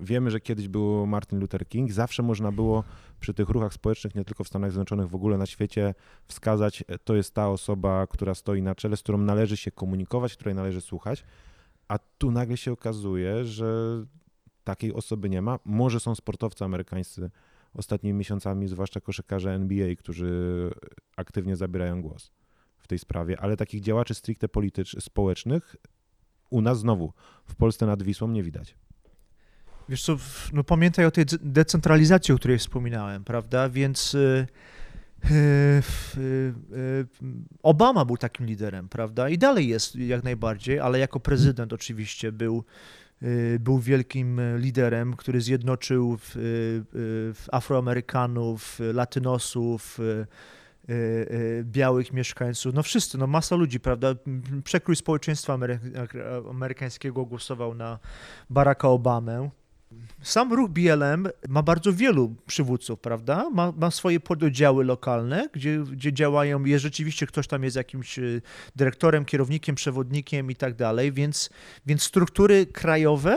Wiemy, 0.00 0.30
że 0.30 0.40
kiedyś 0.40 0.68
był 0.68 1.06
Martin 1.06 1.40
Luther 1.40 1.68
King. 1.68 1.92
Zawsze 1.92 2.22
można 2.22 2.52
było 2.52 2.84
przy 3.20 3.34
tych 3.34 3.48
ruchach 3.48 3.74
społecznych, 3.74 4.14
nie 4.14 4.24
tylko 4.24 4.44
w 4.44 4.48
Stanach 4.48 4.70
Zjednoczonych, 4.70 5.08
w 5.08 5.14
ogóle 5.14 5.38
na 5.38 5.46
świecie, 5.46 5.94
wskazać, 6.28 6.84
e, 6.88 6.98
to 6.98 7.14
jest 7.14 7.34
ta 7.34 7.48
osoba, 7.48 8.06
która 8.06 8.34
stoi 8.34 8.62
na 8.62 8.74
czele, 8.74 8.96
z 8.96 9.02
którą 9.02 9.18
należy 9.18 9.56
się 9.56 9.70
komunikować, 9.70 10.34
której 10.34 10.54
należy 10.54 10.80
słuchać. 10.80 11.24
A 11.88 11.98
tu 12.18 12.30
nagle 12.30 12.56
się 12.56 12.72
okazuje, 12.72 13.44
że 13.44 13.66
takiej 14.64 14.94
osoby 14.94 15.30
nie 15.30 15.42
ma. 15.42 15.58
Może 15.64 16.00
są 16.00 16.14
sportowcy 16.14 16.64
amerykańscy 16.64 17.30
ostatnimi 17.74 18.18
miesiącami, 18.18 18.68
zwłaszcza 18.68 19.00
koszykarze 19.00 19.54
NBA, 19.54 19.96
którzy 19.96 20.70
aktywnie 21.16 21.56
zabierają 21.56 22.02
głos 22.02 22.32
w 22.78 22.86
tej 22.86 22.98
sprawie, 22.98 23.40
ale 23.40 23.56
takich 23.56 23.80
działaczy 23.80 24.14
stricte 24.14 24.48
politycznych, 24.48 25.04
społecznych 25.04 25.76
u 26.50 26.60
nas 26.60 26.78
znowu 26.78 27.12
w 27.46 27.54
Polsce 27.54 27.86
nad 27.86 28.02
Wisłą 28.02 28.28
nie 28.28 28.42
widać. 28.42 28.76
Wiesz 29.88 30.02
co, 30.02 30.16
no 30.52 30.64
pamiętaj 30.64 31.04
o 31.04 31.10
tej 31.10 31.26
de- 31.26 31.38
decentralizacji, 31.40 32.34
o 32.34 32.36
której 32.36 32.58
wspominałem, 32.58 33.24
prawda? 33.24 33.68
Więc 33.68 34.14
y, 34.14 34.46
y, 35.30 35.82
y, 36.16 36.54
Obama 37.62 38.04
był 38.04 38.16
takim 38.16 38.46
liderem, 38.46 38.88
prawda? 38.88 39.28
I 39.28 39.38
dalej 39.38 39.68
jest 39.68 39.96
jak 39.96 40.24
najbardziej, 40.24 40.80
ale 40.80 40.98
jako 40.98 41.20
prezydent 41.20 41.72
oczywiście 41.72 42.32
był, 42.32 42.64
był 43.60 43.78
wielkim 43.78 44.38
y, 44.38 44.58
liderem, 44.58 45.16
który 45.16 45.40
zjednoczył 45.40 46.18
y, 46.36 46.38
y, 46.38 47.32
Afroamerykanów, 47.52 48.80
y, 48.80 48.92
Latynosów, 48.92 50.00
y, 50.00 50.02
y, 50.02 50.92
y, 50.94 51.64
białych 51.64 52.12
mieszkańców, 52.12 52.74
no 52.74 52.82
wszyscy, 52.82 53.18
no 53.18 53.26
masa 53.26 53.56
ludzi, 53.56 53.80
prawda? 53.80 54.14
Przekrój 54.64 54.96
społeczeństwa 54.96 55.54
amery- 55.56 55.78
amerykańskiego 56.50 57.24
głosował 57.24 57.74
na 57.74 57.98
Baracka 58.50 58.88
Obamę. 58.88 59.50
Sam 60.22 60.52
ruch 60.52 60.70
BLM 60.70 61.28
ma 61.48 61.62
bardzo 61.62 61.92
wielu 61.92 62.34
przywódców, 62.46 63.00
prawda? 63.00 63.50
Ma, 63.50 63.72
ma 63.76 63.90
swoje 63.90 64.20
pododdziały 64.20 64.84
lokalne, 64.84 65.48
gdzie, 65.52 65.78
gdzie 65.78 66.12
działają, 66.12 66.64
jest 66.64 66.82
rzeczywiście 66.82 67.26
ktoś 67.26 67.46
tam 67.46 67.64
jest 67.64 67.76
jakimś 67.76 68.18
y, 68.18 68.42
dyrektorem, 68.76 69.24
kierownikiem, 69.24 69.74
przewodnikiem 69.74 70.50
i 70.50 70.56
tak 70.56 70.74
dalej, 70.74 71.12
więc, 71.12 71.50
więc 71.86 72.02
struktury 72.02 72.66
krajowe, 72.66 73.36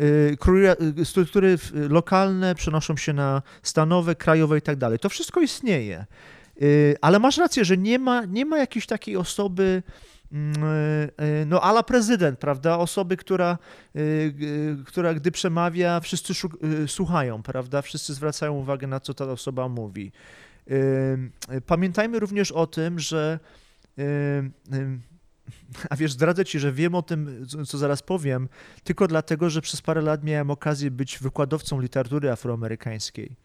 y, 0.00 0.36
y, 0.98 1.04
struktury 1.04 1.58
lokalne 1.72 2.54
przenoszą 2.54 2.96
się 2.96 3.12
na 3.12 3.42
stanowe, 3.62 4.14
krajowe 4.14 4.58
i 4.58 4.62
tak 4.62 4.76
dalej. 4.76 4.98
To 4.98 5.08
wszystko 5.08 5.40
istnieje. 5.40 6.06
Ale 7.00 7.18
masz 7.18 7.38
rację, 7.38 7.64
że 7.64 7.76
nie 7.76 7.98
ma, 7.98 8.24
nie 8.24 8.44
ma 8.44 8.58
jakiejś 8.58 8.86
takiej 8.86 9.16
osoby, 9.16 9.82
no 11.46 11.60
ala 11.60 11.82
prezydent, 11.82 12.38
prawda? 12.38 12.78
Osoby, 12.78 13.16
która, 13.16 13.58
y, 13.96 14.76
która 14.86 15.14
gdy 15.14 15.30
przemawia, 15.30 16.00
wszyscy 16.00 16.32
słuchają, 16.86 17.42
prawda? 17.42 17.82
Wszyscy 17.82 18.14
zwracają 18.14 18.52
uwagę 18.52 18.86
na 18.86 19.00
co 19.00 19.14
ta 19.14 19.24
osoba 19.24 19.68
mówi. 19.68 20.12
Pamiętajmy 21.66 22.18
również 22.18 22.52
o 22.52 22.66
tym, 22.66 22.98
że 22.98 23.38
a 25.90 25.96
wiesz, 25.96 26.12
zdradzę 26.12 26.44
ci, 26.44 26.58
że 26.58 26.72
wiem 26.72 26.94
o 26.94 27.02
tym, 27.02 27.46
co 27.66 27.78
zaraz 27.78 28.02
powiem, 28.02 28.48
tylko 28.84 29.06
dlatego, 29.06 29.50
że 29.50 29.60
przez 29.60 29.82
parę 29.82 30.00
lat 30.00 30.24
miałem 30.24 30.50
okazję 30.50 30.90
być 30.90 31.18
wykładowcą 31.18 31.80
literatury 31.80 32.30
afroamerykańskiej. 32.30 33.36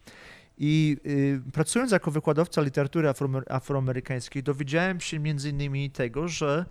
I 0.58 0.96
y, 1.06 1.52
pracując 1.52 1.92
jako 1.92 2.10
wykładowca 2.10 2.62
literatury 2.62 3.08
afroamer- 3.08 3.52
afroamerykańskiej, 3.52 4.42
dowiedziałem 4.42 5.00
się 5.00 5.18
między 5.18 5.50
innymi 5.50 5.90
tego, 5.90 6.28
że 6.28 6.64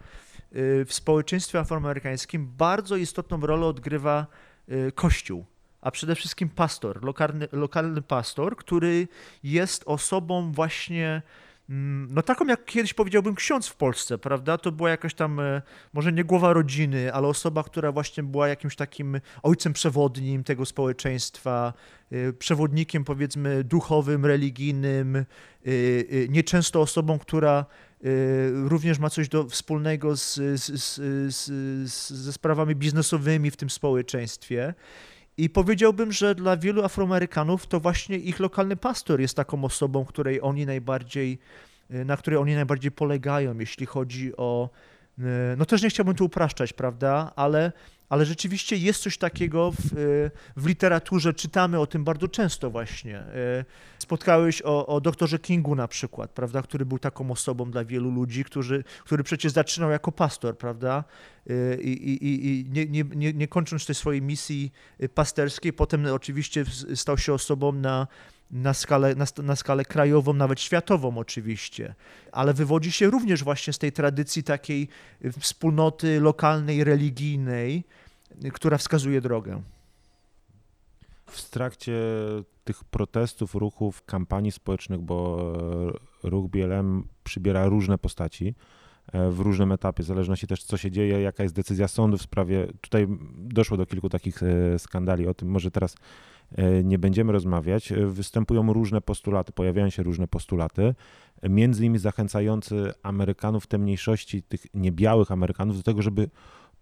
y, 0.55 0.85
w 0.85 0.93
społeczeństwie 0.93 1.59
afroamerykańskim 1.59 2.47
bardzo 2.57 2.95
istotną 2.95 3.39
rolę 3.41 3.65
odgrywa 3.65 4.27
y, 4.69 4.91
Kościół, 4.95 5.45
a 5.81 5.91
przede 5.91 6.15
wszystkim 6.15 6.49
pastor, 6.49 7.03
lokalny, 7.03 7.47
lokalny 7.51 8.01
pastor, 8.01 8.55
który 8.55 9.07
jest 9.43 9.83
osobą 9.85 10.51
właśnie 10.51 11.21
no 11.69 12.21
taką 12.21 12.45
jak 12.47 12.65
kiedyś 12.65 12.93
powiedziałbym 12.93 13.35
ksiądz 13.35 13.67
w 13.67 13.75
Polsce, 13.75 14.17
prawda? 14.17 14.57
To 14.57 14.71
była 14.71 14.89
jakaś 14.89 15.13
tam, 15.13 15.39
e, 15.39 15.61
może 15.93 16.13
nie 16.13 16.23
głowa 16.23 16.53
rodziny, 16.53 17.13
ale 17.13 17.27
osoba, 17.27 17.63
która 17.63 17.91
właśnie 17.91 18.23
była 18.23 18.47
jakimś 18.47 18.75
takim 18.75 19.19
ojcem 19.43 19.73
przewodnim 19.73 20.43
tego 20.43 20.65
społeczeństwa, 20.65 21.73
e, 22.11 22.33
przewodnikiem 22.33 23.03
powiedzmy 23.03 23.63
duchowym, 23.63 24.25
religijnym, 24.25 25.15
e, 25.15 25.25
nieczęsto 26.29 26.81
osobą, 26.81 27.19
która 27.19 27.65
również 28.53 28.99
ma 28.99 29.09
coś 29.09 29.29
do, 29.29 29.49
wspólnego 29.49 30.17
z, 30.17 30.35
z, 30.35 30.95
z, 31.35 32.09
ze 32.09 32.33
sprawami 32.33 32.75
biznesowymi 32.75 33.51
w 33.51 33.57
tym 33.57 33.69
społeczeństwie. 33.69 34.73
I 35.37 35.49
powiedziałbym, 35.49 36.11
że 36.11 36.35
dla 36.35 36.57
wielu 36.57 36.83
Afroamerykanów 36.83 37.67
to 37.67 37.79
właśnie 37.79 38.17
ich 38.17 38.39
lokalny 38.39 38.75
pastor 38.75 39.21
jest 39.21 39.35
taką 39.35 39.63
osobą, 39.63 40.05
której 40.05 40.41
oni 40.41 40.65
najbardziej, 40.65 41.39
y, 41.91 42.05
na 42.05 42.17
której 42.17 42.39
oni 42.39 42.55
najbardziej 42.55 42.91
polegają, 42.91 43.59
jeśli 43.59 43.85
chodzi 43.85 44.37
o. 44.37 44.69
y, 45.19 45.23
No 45.57 45.65
też 45.65 45.81
nie 45.81 45.89
chciałbym 45.89 46.15
tu 46.15 46.25
upraszczać, 46.25 46.73
prawda, 46.73 47.31
ale, 47.35 47.71
ale 48.09 48.25
rzeczywiście 48.25 48.77
jest 48.77 49.01
coś 49.03 49.17
takiego 49.17 49.71
w, 49.71 49.97
y, 49.97 50.31
w 50.57 50.67
literaturze, 50.67 51.33
czytamy 51.33 51.79
o 51.79 51.87
tym 51.87 52.03
bardzo 52.03 52.27
często 52.27 52.69
właśnie. 52.71 53.19
Y, 53.19 53.65
Spotkałeś 53.99 54.61
o, 54.61 54.85
o 54.87 55.01
doktorze 55.01 55.39
Kingu 55.39 55.75
na 55.75 55.87
przykład, 55.87 56.31
prawda, 56.31 56.61
który 56.61 56.85
był 56.85 56.99
taką 56.99 57.31
osobą 57.31 57.71
dla 57.71 57.85
wielu 57.85 58.11
ludzi, 58.11 58.43
którzy, 58.43 58.83
który 59.05 59.23
przecież 59.23 59.51
zaczynał 59.51 59.89
jako 59.91 60.11
pastor, 60.11 60.57
prawda, 60.57 61.03
Y, 61.49 61.79
i, 61.81 61.89
i, 61.89 62.47
i- 62.47 62.65
nie, 62.69 62.85
nie, 62.85 63.03
nie, 63.15 63.33
nie 63.33 63.47
kończąc 63.47 63.85
tej 63.85 63.95
swojej 63.95 64.21
misji 64.21 64.71
pasterskiej, 65.13 65.73
potem 65.73 66.05
oczywiście 66.05 66.65
stał 66.95 67.17
się 67.17 67.33
osobą 67.33 67.71
na, 67.71 68.07
na, 68.51 68.73
skalę, 68.73 69.15
na, 69.15 69.25
na 69.43 69.55
skalę 69.55 69.85
krajową, 69.85 70.33
nawet 70.33 70.61
światową 70.61 71.17
oczywiście, 71.17 71.95
ale 72.31 72.53
wywodzi 72.53 72.91
się 72.91 73.09
również 73.09 73.43
właśnie 73.43 73.73
z 73.73 73.77
tej 73.77 73.91
tradycji 73.91 74.43
takiej 74.43 74.87
y, 75.25 75.31
wspólnoty 75.31 76.19
lokalnej, 76.19 76.83
religijnej, 76.83 77.83
y, 78.45 78.51
która 78.51 78.77
wskazuje 78.77 79.21
drogę. 79.21 79.61
W 81.25 81.49
trakcie 81.49 81.93
tych 82.65 82.83
protestów, 82.83 83.55
ruchów, 83.55 84.05
kampanii 84.05 84.51
społecznych, 84.51 85.01
bo 85.01 85.53
e, 86.23 86.29
ruch 86.29 86.49
BLM 86.49 87.07
przybiera 87.23 87.65
różne 87.65 87.97
postaci 87.97 88.55
e, 89.13 89.31
w 89.31 89.39
różnym 89.39 89.71
etapie, 89.71 90.03
w 90.03 90.05
zależności 90.05 90.47
też 90.47 90.63
co 90.63 90.77
się 90.77 90.91
dzieje, 90.91 91.21
jaka 91.21 91.43
jest 91.43 91.55
decyzja 91.55 91.87
sądu 91.87 92.17
w 92.17 92.21
sprawie. 92.21 92.67
Tutaj 92.81 93.07
doszło 93.37 93.77
do 93.77 93.85
kilku 93.85 94.09
takich 94.09 94.43
e, 94.43 94.79
skandali, 94.79 95.27
o 95.27 95.33
tym 95.33 95.49
może 95.49 95.71
teraz 95.71 95.95
nie 96.83 96.99
będziemy 96.99 97.33
rozmawiać. 97.33 97.91
E, 97.91 98.07
Występują 98.07 98.73
różne 98.73 99.01
postulaty, 99.01 99.51
pojawiają 99.51 99.89
się 99.89 100.03
różne 100.03 100.27
postulaty, 100.27 100.95
e, 101.41 101.49
między 101.49 101.81
innymi 101.81 101.99
zachęcający 101.99 102.93
Amerykanów, 103.03 103.67
te 103.67 103.77
mniejszości, 103.77 104.43
tych 104.43 104.65
niebiałych 104.73 105.31
Amerykanów 105.31 105.77
do 105.77 105.83
tego, 105.83 106.01
żeby 106.01 106.29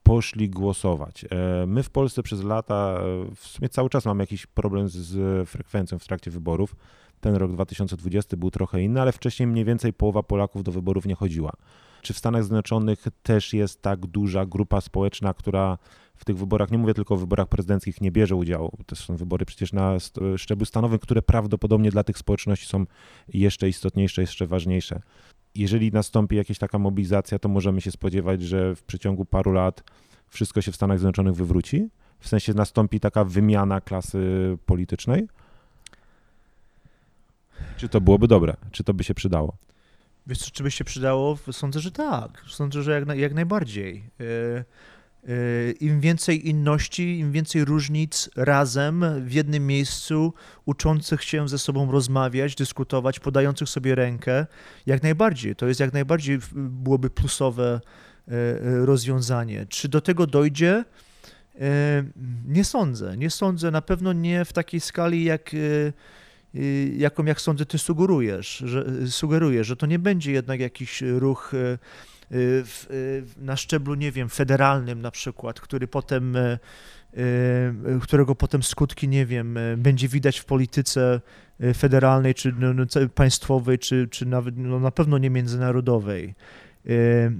poszli 0.03 0.49
głosować. 0.49 1.25
E, 1.25 1.65
My 1.67 1.83
w 1.83 1.89
Polsce 1.89 2.23
przez 2.23 2.43
lata, 2.43 2.99
e, 2.99 3.35
w 3.35 3.47
sumie 3.47 3.69
cały 3.69 3.89
czas 3.89 4.05
mamy 4.05 4.23
jakiś 4.23 4.45
problem 4.45 4.89
z 4.89 5.49
frekwencją 5.49 5.99
w 5.99 6.05
trakcie 6.05 6.31
wyborów. 6.31 6.75
Ten 7.21 7.35
rok 7.35 7.51
2020 7.51 8.37
był 8.37 8.51
trochę 8.51 8.81
inny, 8.81 9.01
ale 9.01 9.11
wcześniej 9.11 9.47
mniej 9.47 9.65
więcej 9.65 9.93
połowa 9.93 10.23
Polaków 10.23 10.63
do 10.63 10.71
wyborów 10.71 11.05
nie 11.05 11.15
chodziła. 11.15 11.51
Czy 12.01 12.13
w 12.13 12.17
Stanach 12.17 12.43
Zjednoczonych 12.43 13.05
też 13.23 13.53
jest 13.53 13.81
tak 13.81 14.05
duża 14.05 14.45
grupa 14.45 14.81
społeczna, 14.81 15.33
która 15.33 15.77
w 16.17 16.25
tych 16.25 16.37
wyborach, 16.37 16.71
nie 16.71 16.77
mówię 16.77 16.93
tylko 16.93 17.13
o 17.13 17.17
wyborach 17.17 17.47
prezydenckich, 17.47 18.01
nie 18.01 18.11
bierze 18.11 18.35
udziału. 18.35 18.71
To 18.85 18.95
są 18.95 19.15
wybory 19.15 19.45
przecież 19.45 19.73
na 19.73 19.97
szczeblu 20.37 20.65
stanowym, 20.65 20.99
które 20.99 21.21
prawdopodobnie 21.21 21.91
dla 21.91 22.03
tych 22.03 22.17
społeczności 22.17 22.65
są 22.65 22.85
jeszcze 23.27 23.69
istotniejsze, 23.69 24.21
jeszcze 24.21 24.47
ważniejsze. 24.47 25.01
Jeżeli 25.55 25.91
nastąpi 25.91 26.35
jakaś 26.35 26.57
taka 26.57 26.79
mobilizacja, 26.79 27.39
to 27.39 27.49
możemy 27.49 27.81
się 27.81 27.91
spodziewać, 27.91 28.41
że 28.41 28.75
w 28.75 28.83
przeciągu 28.83 29.25
paru 29.25 29.51
lat 29.51 29.83
wszystko 30.27 30.61
się 30.61 30.71
w 30.71 30.75
Stanach 30.75 30.99
Zjednoczonych 30.99 31.35
wywróci. 31.35 31.89
W 32.19 32.27
sensie 32.27 32.53
nastąpi 32.53 32.99
taka 32.99 33.23
wymiana 33.23 33.81
klasy 33.81 34.57
politycznej. 34.65 35.27
Czy 37.77 37.89
to 37.89 38.01
byłoby 38.01 38.27
dobre? 38.27 38.53
Czy 38.71 38.83
to 38.83 38.93
by 38.93 39.03
się 39.03 39.13
przydało? 39.13 39.57
Wiesz, 40.27 40.51
czy 40.51 40.63
by 40.63 40.71
się 40.71 40.83
przydało? 40.83 41.37
Sądzę, 41.51 41.79
że 41.79 41.91
tak. 41.91 42.43
Sądzę, 42.47 42.83
że 42.83 42.91
jak, 42.91 43.17
jak 43.17 43.33
najbardziej. 43.33 44.03
E, 44.19 44.63
Im 45.79 45.99
więcej 45.99 46.49
inności, 46.49 47.19
im 47.19 47.31
więcej 47.31 47.65
różnic 47.65 48.29
razem 48.35 49.05
w 49.25 49.31
jednym 49.31 49.67
miejscu, 49.67 50.33
uczących 50.65 51.23
się 51.23 51.49
ze 51.49 51.59
sobą 51.59 51.91
rozmawiać, 51.91 52.55
dyskutować, 52.55 53.19
podających 53.19 53.69
sobie 53.69 53.95
rękę, 53.95 54.45
jak 54.85 55.03
najbardziej. 55.03 55.55
To 55.55 55.67
jest 55.67 55.79
jak 55.79 55.93
najbardziej 55.93 56.39
byłoby 56.53 57.09
plusowe 57.09 57.81
e, 58.27 58.31
rozwiązanie. 58.85 59.65
Czy 59.69 59.89
do 59.89 60.01
tego 60.01 60.27
dojdzie? 60.27 60.85
E, 61.61 62.03
Nie 62.47 62.63
sądzę. 62.63 63.17
Nie 63.17 63.29
sądzę. 63.29 63.71
Na 63.71 63.81
pewno 63.81 64.13
nie 64.13 64.45
w 64.45 64.53
takiej 64.53 64.79
skali, 64.79 65.23
jak. 65.23 65.53
y, 65.53 65.93
jaką, 66.97 67.25
jak 67.25 67.41
sądzę, 67.41 67.65
ty 67.65 67.77
sugerujesz, 67.77 68.57
że, 68.57 68.85
sugerujesz, 69.07 69.67
że 69.67 69.75
to 69.75 69.85
nie 69.85 69.99
będzie 69.99 70.31
jednak 70.31 70.59
jakiś 70.59 71.01
ruch 71.01 71.53
y, 71.53 71.57
y, 71.57 71.77
w, 72.35 72.87
y, 72.91 73.23
na 73.37 73.55
szczeblu, 73.55 73.95
nie 73.95 74.11
wiem, 74.11 74.29
federalnym 74.29 75.01
na 75.01 75.11
przykład, 75.11 75.61
który 75.61 75.87
potem, 75.87 76.35
y, 76.35 76.59
y, 77.17 77.99
którego 78.01 78.35
potem 78.35 78.63
skutki, 78.63 79.07
nie 79.07 79.25
wiem, 79.25 79.57
y, 79.57 79.77
będzie 79.77 80.07
widać 80.07 80.39
w 80.39 80.45
polityce 80.45 81.21
y, 81.63 81.73
federalnej, 81.73 82.33
czy 82.33 82.53
no, 82.59 82.73
no, 82.73 82.85
państwowej, 83.15 83.79
czy, 83.79 84.07
czy 84.07 84.25
nawet, 84.25 84.57
no, 84.57 84.79
na 84.79 84.91
pewno 84.91 85.17
nie 85.17 85.29
międzynarodowej. 85.29 86.35
Y, 86.85 87.31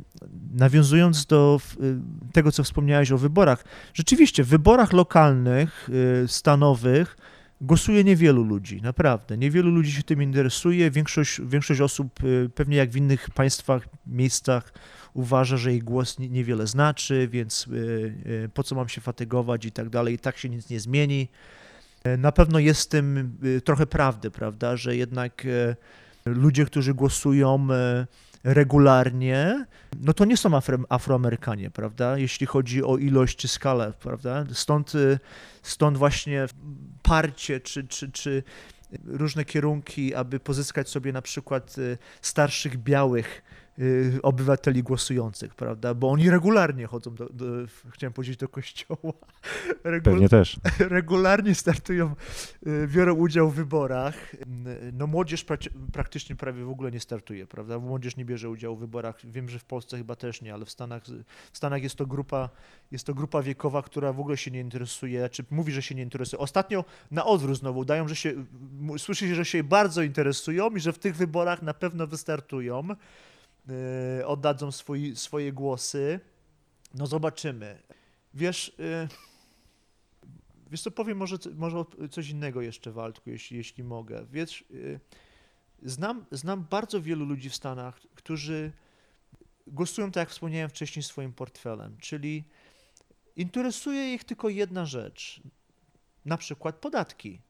Nawiązując 0.54 1.26
do 1.26 1.60
y, 1.82 1.96
tego, 2.34 2.52
co 2.52 2.64
wspomniałeś 2.64 3.12
o 3.12 3.18
wyborach, 3.18 3.66
rzeczywiście 3.94 4.44
w 4.44 4.48
wyborach 4.48 4.94
lokalnych, 4.94 5.90
y, 6.24 6.28
stanowych, 6.28 7.18
Głosuje 7.64 8.04
niewielu 8.04 8.44
ludzi, 8.44 8.82
naprawdę. 8.82 9.38
Niewielu 9.38 9.72
ludzi 9.72 9.92
się 9.92 10.04
tym 10.04 10.22
interesuje. 10.22 10.92
Większość, 10.92 11.42
większość 11.42 11.82
osób, 11.82 12.24
y, 12.24 12.50
pewnie 12.56 12.78
jak 12.78 12.90
w 12.90 12.96
innych 12.96 13.30
państwach, 13.30 13.88
miejscach, 14.08 14.74
uważa, 15.14 15.58
że 15.58 15.72
jej 15.72 15.80
głos 15.80 16.20
ni- 16.20 16.30
niewiele 16.30 16.68
znaczy, 16.68 17.28
więc 17.32 17.68
y, 17.68 17.72
y, 18.46 18.50
po 18.54 18.64
co 18.64 18.76
mam 18.76 18.90
się 18.90 19.02
fatygować 19.02 19.66
i 19.66 19.72
tak 19.72 19.90
dalej. 19.90 20.14
I 20.14 20.20
tak 20.20 20.38
się 20.38 20.50
nic 20.50 20.70
nie 20.70 20.80
zmieni. 20.80 21.28
Na 22.18 22.32
pewno 22.32 22.60
jest 22.60 22.82
w 22.82 22.88
tym 22.88 23.38
trochę 23.64 23.88
prawdy, 23.88 24.32
prawda, 24.32 24.78
że 24.78 24.96
jednak 24.96 25.48
ludzie, 26.26 26.66
którzy 26.66 26.94
głosują 26.94 27.68
regularnie, 28.44 29.66
no 30.02 30.14
to 30.14 30.26
nie 30.26 30.38
są 30.38 30.58
Afro, 30.58 30.78
Afroamerykanie, 30.90 31.72
prawda, 31.72 32.18
jeśli 32.18 32.48
chodzi 32.48 32.84
o 32.84 32.98
ilość 32.98 33.38
czy 33.38 33.48
skalę, 33.48 33.94
prawda. 34.00 34.46
Stąd, 34.54 34.96
y, 34.96 35.20
stąd 35.62 35.98
właśnie 35.98 36.46
parcie 37.04 37.60
czy, 37.60 37.88
czy, 37.88 38.12
czy 38.12 38.44
różne 39.06 39.46
kierunki, 39.46 40.16
aby 40.16 40.40
pozyskać 40.40 40.90
sobie 40.90 41.14
na 41.14 41.22
przykład 41.22 41.78
y, 41.78 41.98
starszych 42.22 42.78
białych 42.78 43.44
obywateli 44.24 44.84
głosujących, 44.84 45.56
prawda? 45.56 45.94
Bo 45.94 46.12
oni 46.12 46.30
regularnie 46.30 46.88
chodzą 46.88 47.16
do, 47.16 47.30
do 47.30 47.46
chciałem 47.90 48.14
powiedzieć, 48.14 48.38
do 48.38 48.48
kościoła. 48.48 49.14
Regu- 49.84 50.02
Pewnie 50.04 50.30
też. 50.30 50.60
regularnie 50.80 51.56
startują, 51.56 52.16
y, 52.68 52.88
biorą 52.88 53.14
udział 53.14 53.50
w 53.50 53.56
wyborach. 53.56 54.34
Y, 54.34 54.38
No 54.94 55.08
młodzież 55.08 55.46
praktycznie 55.94 56.36
prawie 56.36 56.64
w 56.66 56.70
ogóle 56.70 56.92
nie 56.92 57.00
startuje, 57.00 57.48
prawda? 57.48 57.80
Młodzież 57.80 58.18
nie 58.18 58.26
bierze 58.26 58.50
udziału 58.50 58.76
w 58.76 58.80
wyborach. 58.80 59.16
Wiem, 59.26 59.50
że 59.50 59.60
w 59.60 59.66
Polsce 59.66 59.98
chyba 59.98 60.16
też 60.16 60.42
nie, 60.42 60.54
ale 60.54 60.66
w 60.66 60.70
Stanach, 60.72 61.04
w 61.52 61.58
Stanach 61.58 61.84
jest 61.84 61.96
to 61.96 62.06
grupa, 62.06 62.50
jest 62.92 63.06
to 63.06 63.14
grupa 63.14 63.42
wiekowa, 63.42 63.82
która 63.82 64.14
w 64.14 64.20
ogóle 64.20 64.38
się 64.38 64.52
nie 64.52 64.60
interesuje, 64.60 65.30
czy 65.30 65.44
mówi, 65.52 65.72
że 65.72 65.82
się 65.82 65.96
nie 65.96 66.04
interesuje. 66.04 66.40
Ostatnio 66.40 66.86
na 67.12 67.26
odwrót 67.26 67.58
znowu 67.58 67.80
udają, 67.80 68.08
że 68.08 68.16
się, 68.16 68.34
słyszy 68.98 69.28
się, 69.28 69.36
że 69.36 69.46
się 69.46 69.64
bardzo 69.64 70.02
interesują 70.02 70.70
i 70.70 70.80
że 70.80 70.94
w 70.94 71.00
tych 71.00 71.16
wyborach 71.16 71.62
na 71.62 71.74
pewno 71.74 72.08
wystartują, 72.08 72.84
y, 74.20 74.26
oddadzą 74.28 74.72
swój, 74.72 75.16
swoje 75.16 75.54
głosy. 75.54 76.20
No 76.94 77.08
zobaczymy. 77.08 77.82
Wiesz, 78.34 78.70
y, 78.80 79.08
wiesz 80.72 80.82
co, 80.82 80.92
powiem 80.92 81.18
może, 81.18 81.38
może 81.56 81.86
coś 82.12 82.30
innego 82.30 82.62
jeszcze, 82.62 82.92
Waldku, 82.92 83.30
jeśli, 83.30 83.58
jeśli 83.58 83.84
mogę. 83.84 84.26
Wiesz, 84.32 84.66
y, 84.72 85.00
znam, 85.84 86.26
znam 86.32 86.64
bardzo 86.70 87.02
wielu 87.02 87.26
ludzi 87.26 87.50
w 87.50 87.56
Stanach, 87.56 88.00
którzy 88.16 88.72
głosują, 89.68 90.12
tak 90.12 90.22
jak 90.22 90.30
wspomniałem 90.30 90.70
wcześniej, 90.70 91.04
swoim 91.04 91.34
portfelem, 91.34 91.98
czyli 91.98 92.44
interesuje 93.36 94.14
ich 94.14 94.24
tylko 94.24 94.50
jedna 94.50 94.86
rzecz, 94.86 95.42
na 96.26 96.38
przykład 96.38 96.76
podatki. 96.76 97.42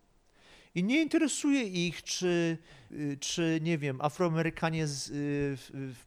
I 0.76 0.84
nie 0.84 1.02
interesuje 1.02 1.64
ich, 1.64 2.04
czy, 2.04 2.58
y, 2.92 3.18
czy 3.20 3.60
nie 3.62 3.78
wiem, 3.78 4.02
Afroamerykanie 4.02 4.88
z, 4.88 5.10
y, 5.10 5.58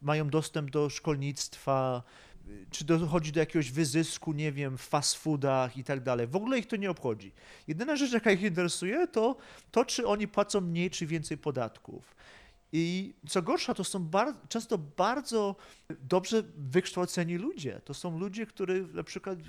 mają 0.01 0.29
dostęp 0.29 0.71
do 0.71 0.89
szkolnictwa, 0.89 2.03
y, 2.49 2.65
czy 2.71 2.85
dochodzi 2.85 3.31
do 3.31 3.39
jakiegoś 3.39 3.71
wyzysku, 3.71 4.33
nie 4.33 4.51
wiem, 4.51 4.77
w 4.77 4.81
fast 4.81 5.15
foodach 5.15 5.77
i 5.77 5.83
tak 5.83 6.03
dalej. 6.03 6.27
W 6.27 6.35
ogóle 6.35 6.59
ich 6.59 6.67
to 6.67 6.75
nie 6.75 6.91
obchodzi. 6.91 7.31
Jedyna 7.67 7.95
rzecz, 7.95 8.11
jaka 8.11 8.31
ich 8.31 8.41
interesuje, 8.41 9.07
to 9.07 9.37
to, 9.71 9.85
czy 9.85 10.07
oni 10.07 10.27
płacą 10.27 10.61
mniej 10.61 10.89
czy 10.89 11.05
więcej 11.05 11.37
podatków. 11.37 12.15
I 12.71 13.13
co 13.29 13.41
gorsza, 13.41 13.73
to 13.73 13.83
są 13.83 14.09
często 14.49 14.77
bardzo 14.77 15.55
dobrze 15.99 16.43
wykształceni 16.57 17.37
ludzie. 17.37 17.81
To 17.85 17.93
są 17.93 18.19
ludzie, 18.19 18.45
którzy 18.45 18.87
na 18.93 19.03
przykład, 19.03 19.39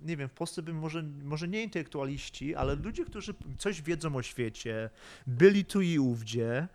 nie 0.00 0.16
wiem, 0.16 0.28
w 0.28 0.32
Polsce 0.32 0.62
bym 0.62 0.78
może, 0.78 1.02
może 1.22 1.48
nie 1.48 1.62
intelektualiści, 1.62 2.54
ale 2.54 2.74
ludzie, 2.74 3.04
którzy 3.04 3.34
coś 3.58 3.82
wiedzą 3.82 4.16
o 4.16 4.22
świecie, 4.22 4.90
byli 5.26 5.64
tu 5.64 5.80
i 5.80 5.98
ówdzie, 5.98 6.68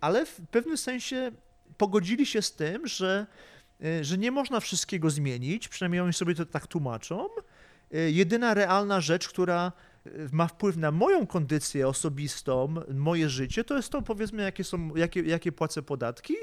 ale 0.00 0.26
w 0.26 0.40
pewnym 0.50 0.76
sensie 0.76 1.32
pogodzili 1.78 2.26
się 2.26 2.42
z 2.42 2.52
tym, 2.52 2.86
że, 2.86 3.26
y, 3.84 4.04
że 4.04 4.18
nie 4.18 4.30
można 4.30 4.60
wszystkiego 4.60 5.10
zmienić, 5.10 5.68
przynajmniej 5.68 6.00
oni 6.00 6.12
sobie 6.12 6.34
to 6.34 6.46
tak 6.46 6.66
tłumaczą. 6.66 7.28
Y, 7.94 8.10
Jedyna 8.10 8.54
realna 8.54 9.00
rzecz, 9.00 9.28
która 9.28 9.72
ma 10.32 10.46
wpływ 10.46 10.76
na 10.76 10.90
moją 10.90 11.26
kondycję 11.26 11.88
osobistą, 11.88 12.74
moje 12.94 13.28
życie, 13.28 13.64
to 13.64 13.76
jest 13.76 13.92
to, 13.92 14.02
powiedzmy, 14.02 14.42
jakie, 14.42 14.64
są, 14.64 14.96
jakie, 14.96 15.20
jakie 15.22 15.52
płacę 15.52 15.82
podatki 15.82 16.34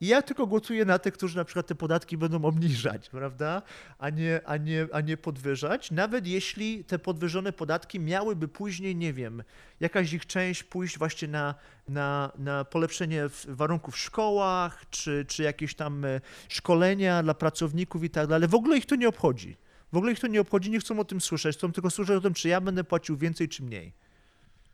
i 0.00 0.06
ja 0.06 0.22
tylko 0.22 0.46
głosuję 0.46 0.84
na 0.84 0.98
tych, 0.98 1.14
którzy 1.14 1.36
na 1.36 1.44
przykład 1.44 1.66
te 1.66 1.74
podatki 1.74 2.16
będą 2.16 2.44
obniżać, 2.44 3.08
prawda, 3.08 3.62
a 3.98 4.10
nie, 4.10 4.40
a 4.44 4.56
nie, 4.56 4.88
a 4.92 5.00
nie 5.00 5.16
podwyżać, 5.16 5.90
nawet 5.90 6.26
jeśli 6.26 6.84
te 6.84 6.98
podwyżone 6.98 7.52
podatki 7.52 8.00
miałyby 8.00 8.48
później, 8.48 8.96
nie 8.96 9.12
wiem, 9.12 9.42
jakaś 9.80 10.12
ich 10.12 10.26
część 10.26 10.64
pójść 10.64 10.98
właśnie 10.98 11.28
na, 11.28 11.54
na, 11.88 12.32
na 12.38 12.64
polepszenie 12.64 13.24
warunków 13.48 13.94
w 13.94 13.98
szkołach, 13.98 14.84
czy, 14.90 15.24
czy 15.28 15.42
jakieś 15.42 15.74
tam 15.74 16.04
e, 16.04 16.20
szkolenia 16.48 17.22
dla 17.22 17.34
pracowników 17.34 18.04
i 18.04 18.10
tak 18.10 18.26
dalej. 18.26 18.48
W 18.48 18.54
ogóle 18.54 18.78
ich 18.78 18.86
to 18.86 18.96
nie 18.96 19.08
obchodzi. 19.08 19.56
W 19.92 19.96
ogóle 19.96 20.12
ich 20.12 20.20
to 20.20 20.26
nie 20.26 20.40
obchodzi, 20.40 20.70
nie 20.70 20.80
chcą 20.80 21.00
o 21.00 21.04
tym 21.04 21.20
słyszeć, 21.20 21.56
chcą 21.56 21.72
tylko 21.72 21.90
słyszeć 21.90 22.16
o 22.16 22.20
tym, 22.20 22.34
czy 22.34 22.48
ja 22.48 22.60
będę 22.60 22.84
płacił 22.84 23.16
więcej, 23.16 23.48
czy 23.48 23.62
mniej. 23.62 23.92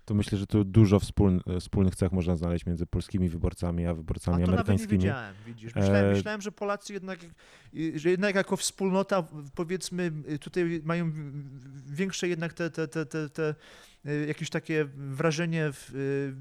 To 0.04 0.14
myślę, 0.14 0.38
że 0.38 0.46
tu 0.46 0.64
dużo 0.64 0.98
wspóln- 0.98 1.60
wspólnych 1.60 1.96
cech 1.96 2.12
można 2.12 2.36
znaleźć 2.36 2.66
między 2.66 2.86
polskimi 2.86 3.28
wyborcami 3.28 3.86
a 3.86 3.90
A 3.90 3.94
wyborcami 3.94 4.44
to 4.44 4.50
nawet 4.50 4.50
nie 4.50 4.54
amerykańskimi. 4.72 4.98
wiedziałem, 4.98 5.34
widzisz. 5.46 5.74
Myślałem, 5.74 6.06
E, 6.06 6.12
myślałem, 6.12 6.40
że 6.40 6.52
Polacy 6.52 6.92
jednak, 6.92 7.18
że 7.94 8.10
jednak 8.10 8.34
jako 8.34 8.56
wspólnota, 8.56 9.24
powiedzmy, 9.54 10.12
y, 10.30 10.38
tutaj 10.38 10.80
mają 10.84 11.12
większe 11.86 12.28
jednak 12.28 12.52
te, 12.52 12.70
te, 12.70 12.88
te, 12.88 13.06
te, 13.06 13.28
te 13.30 13.54
y, 14.06 14.26
jakieś 14.26 14.50
takie 14.50 14.84
wrażenie, 14.96 15.70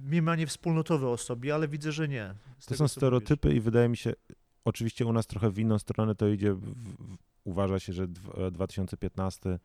mniemanie 0.05 0.47
wspólnotowe 0.47 1.07
o 1.09 1.17
sobie, 1.17 1.55
ale 1.55 1.67
widzę, 1.67 1.91
że 1.91 2.07
nie. 2.07 2.33
z 2.59 2.65
To 2.65 2.69
tego, 2.69 2.77
są 2.77 2.87
stereotypy 2.87 3.53
i 3.53 3.59
wydaje 3.59 3.89
mi 3.89 3.97
się, 3.97 4.13
oczywiście 4.65 5.05
u 5.05 5.13
nas 5.13 5.27
trochę 5.27 5.49
w 5.51 5.59
inną 5.59 5.79
stronę 5.79 6.15
to 6.15 6.27
idzie, 6.27 6.53
w, 6.53 6.59
w, 6.61 7.17
uważa 7.45 7.79
się, 7.79 7.93
że 7.93 8.07
dw- 8.07 8.51
2015 8.51 9.59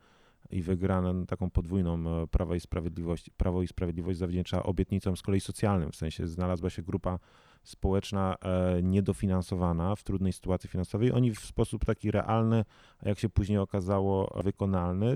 i 0.49 0.61
wygrana 0.61 1.25
taką 1.27 1.49
podwójną 1.49 2.23
e, 2.23 2.27
Prawa 2.27 2.55
i 2.55 2.59
Sprawiedliwość, 2.59 3.29
Prawo 3.29 3.61
i 3.61 3.67
Sprawiedliwość 3.67 4.19
zawdzięcza 4.19 4.63
obietnicom 4.63 5.17
z 5.17 5.21
kolei 5.21 5.39
socjalnym, 5.39 5.91
w 5.91 5.95
sensie 5.95 6.27
znalazła 6.27 6.69
się 6.69 6.81
grupa 6.81 7.19
społeczna 7.63 8.35
e, 8.41 8.83
niedofinansowana 8.83 9.95
w 9.95 10.03
trudnej 10.03 10.33
sytuacji 10.33 10.69
finansowej. 10.69 11.11
Oni 11.11 11.31
w 11.31 11.39
sposób 11.39 11.85
taki 11.85 12.11
realny, 12.11 12.65
a 12.99 13.09
jak 13.09 13.19
się 13.19 13.29
później 13.29 13.57
okazało 13.57 14.41
wykonalny, 14.43 15.15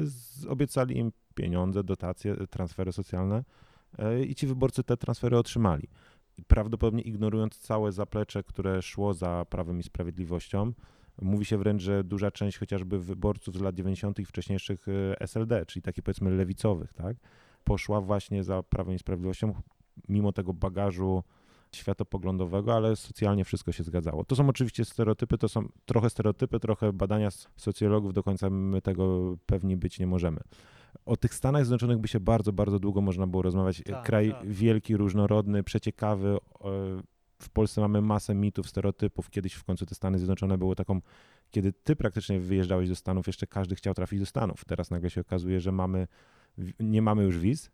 obiecali 0.49 0.97
im 0.97 1.11
pieniądze, 1.36 1.84
dotacje, 1.84 2.36
transfery 2.49 2.91
socjalne 2.91 3.43
e, 3.97 4.24
i 4.24 4.36
ci 4.36 4.47
wyborcy 4.47 4.84
te 4.84 4.97
transfery 4.97 5.38
otrzymali 5.38 5.88
prawdopodobnie 6.47 7.01
ignorując 7.01 7.57
całe 7.57 7.91
zaplecze, 7.91 8.43
które 8.43 8.82
szło 8.82 9.13
za 9.13 9.45
Prawem 9.49 9.80
i 9.80 9.84
Sprawiedliwością, 9.84 10.74
Mówi 11.22 11.45
się 11.45 11.57
wręcz, 11.57 11.82
że 11.82 12.03
duża 12.03 12.32
część 12.32 12.57
chociażby 12.57 12.99
wyborców 12.99 13.55
z 13.57 13.61
lat 13.61 13.76
90. 13.76 14.20
i 14.20 14.26
wcześniejszych 14.26 14.88
e, 14.88 15.20
SLD, 15.20 15.66
czyli 15.66 15.84
takich 15.84 16.03
powiedzmy 16.03 16.32
lewicowych, 16.32 16.93
tak, 16.93 17.18
poszła 17.63 18.01
właśnie 18.01 18.43
za 18.43 18.63
Prawem 18.63 18.95
i 18.95 18.99
Sprawiedliwością, 18.99 19.53
mimo 20.09 20.32
tego 20.32 20.53
bagażu 20.53 21.24
światopoglądowego, 21.76 22.76
ale 22.76 22.95
socjalnie 22.95 23.45
wszystko 23.45 23.72
się 23.72 23.84
zgadzało. 23.84 24.26
To 24.26 24.36
są 24.36 24.49
oczywiście 24.49 24.86
stereotypy, 24.86 25.38
to 25.38 25.49
są 25.49 25.68
trochę 25.86 26.09
stereotypy, 26.09 26.59
trochę 26.59 26.93
badania 26.93 27.30
socjologów, 27.55 28.13
do 28.13 28.24
końca 28.24 28.49
my 28.49 28.82
tego 28.82 29.36
pewni 29.45 29.78
być 29.78 29.99
nie 29.99 30.07
możemy. 30.07 30.39
O 31.05 31.18
tych 31.18 31.34
Stanach 31.34 31.66
Zjednoczonych 31.66 31.97
by 31.97 32.07
się 32.07 32.20
bardzo, 32.20 32.53
bardzo 32.53 32.80
długo 32.80 33.01
można 33.01 33.28
było 33.28 33.43
rozmawiać. 33.43 33.82
Tak, 33.86 34.05
Kraj 34.05 34.32
tak. 34.32 34.47
wielki, 34.47 34.97
różnorodny, 34.97 35.63
przeciekawy. 35.63 36.38
W 37.39 37.49
Polsce 37.49 37.81
mamy 37.81 38.01
masę 38.01 38.36
mitów, 38.36 38.69
stereotypów. 38.69 39.29
Kiedyś 39.29 39.53
w 39.53 39.63
końcu 39.63 39.86
te 39.86 39.95
Stany 39.95 40.17
Zjednoczone 40.17 40.57
były 40.57 40.75
taką, 40.75 41.01
kiedy 41.51 41.73
ty 41.73 41.95
praktycznie 41.95 42.39
wyjeżdżałeś 42.39 42.89
do 42.89 42.95
Stanów, 42.95 43.27
jeszcze 43.27 43.47
każdy 43.47 43.75
chciał 43.75 43.93
trafić 43.93 44.19
do 44.19 44.25
Stanów. 44.25 44.65
Teraz 44.65 44.91
nagle 44.91 45.09
się 45.09 45.21
okazuje, 45.21 45.59
że 45.59 45.71
mamy, 45.71 46.07
nie 46.79 47.01
mamy 47.01 47.23
już 47.23 47.38
wiz. 47.38 47.71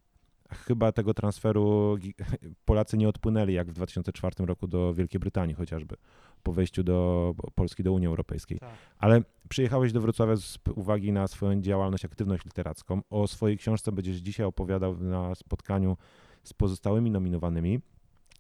Chyba 0.50 0.92
tego 0.92 1.14
transferu 1.14 1.98
Polacy 2.66 2.98
nie 2.98 3.10
odpłynęli 3.10 3.54
jak 3.54 3.70
w 3.70 3.74
2004 3.74 4.46
roku 4.46 4.68
do 4.68 4.94
Wielkiej 4.94 5.20
Brytanii 5.20 5.56
chociażby, 5.56 5.96
po 6.44 6.54
wejściu 6.54 6.84
do 6.84 7.36
Polski 7.56 7.84
do 7.84 7.94
Unii 7.94 8.08
Europejskiej. 8.08 8.60
Tak. 8.60 8.70
Ale 8.98 9.22
przyjechałeś 9.50 9.94
do 9.94 10.02
Wrocławia 10.02 10.36
z 10.36 10.60
uwagi 10.76 11.12
na 11.12 11.28
swoją 11.28 11.62
działalność, 11.62 12.06
aktywność 12.06 12.46
literacką. 12.46 13.02
O 13.10 13.28
swojej 13.28 13.58
książce 13.58 13.92
będziesz 13.92 14.18
dzisiaj 14.18 14.46
opowiadał 14.46 14.98
na 14.98 15.36
spotkaniu 15.36 15.98
z 16.44 16.54
pozostałymi 16.54 17.12
nominowanymi. 17.12 17.80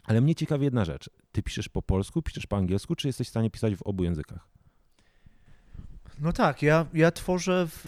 Ale 0.04 0.22
mnie 0.22 0.36
ciekawi 0.36 0.64
jedna 0.64 0.86
rzecz. 0.86 1.10
Ty 1.32 1.43
piszesz 1.43 1.70
po 1.70 1.82
polsku, 1.82 2.22
piszesz 2.22 2.47
po 2.47 2.58
angielsku, 2.58 2.95
czy 2.95 3.08
jesteś 3.08 3.28
w 3.28 3.30
stanie 3.30 3.49
pisać 3.49 3.76
w 3.76 3.82
obu 3.82 4.04
językach? 4.04 4.47
No 6.22 6.34
tak, 6.34 6.62
ja, 6.62 6.86
ja 6.93 7.12
tworzę 7.12 7.68
w, 7.68 7.88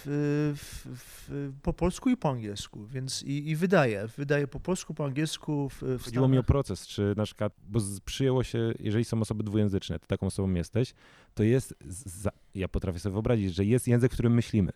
w, 0.56 0.88
w, 0.96 1.52
po 1.62 1.74
polsku 1.74 2.10
i 2.10 2.18
po 2.18 2.30
angielsku, 2.30 2.86
więc 2.86 3.24
i, 3.24 3.50
i 3.50 3.56
wydaję. 3.56 4.08
Wydaję 4.18 4.48
po 4.48 4.60
polsku, 4.60 4.94
po 4.94 5.06
angielsku. 5.06 5.70
W, 5.70 6.04
Chodziło 6.06 6.28
mi 6.28 6.38
o 6.38 6.44
proces, 6.44 6.88
czy 6.88 7.14
na 7.18 7.24
przykład, 7.26 7.54
bo 7.68 7.80
przyjęło 8.06 8.44
się, 8.44 8.74
jeżeli 8.80 9.06
są 9.06 9.22
osoby 9.22 9.44
dwujęzyczne, 9.44 10.00
ty 10.00 10.08
taką 10.08 10.28
osobą 10.28 10.54
jesteś, 10.54 10.94
to 11.34 11.44
jest, 11.44 11.76
za, 11.86 12.32
ja 12.56 12.68
potrafię 12.68 13.00
sobie 13.00 13.14
wyobrazić, 13.14 13.56
że 13.56 13.66
jest 13.66 13.88
język, 13.88 14.12
w 14.12 14.14
którym 14.14 14.34
myślimy. 14.34 14.72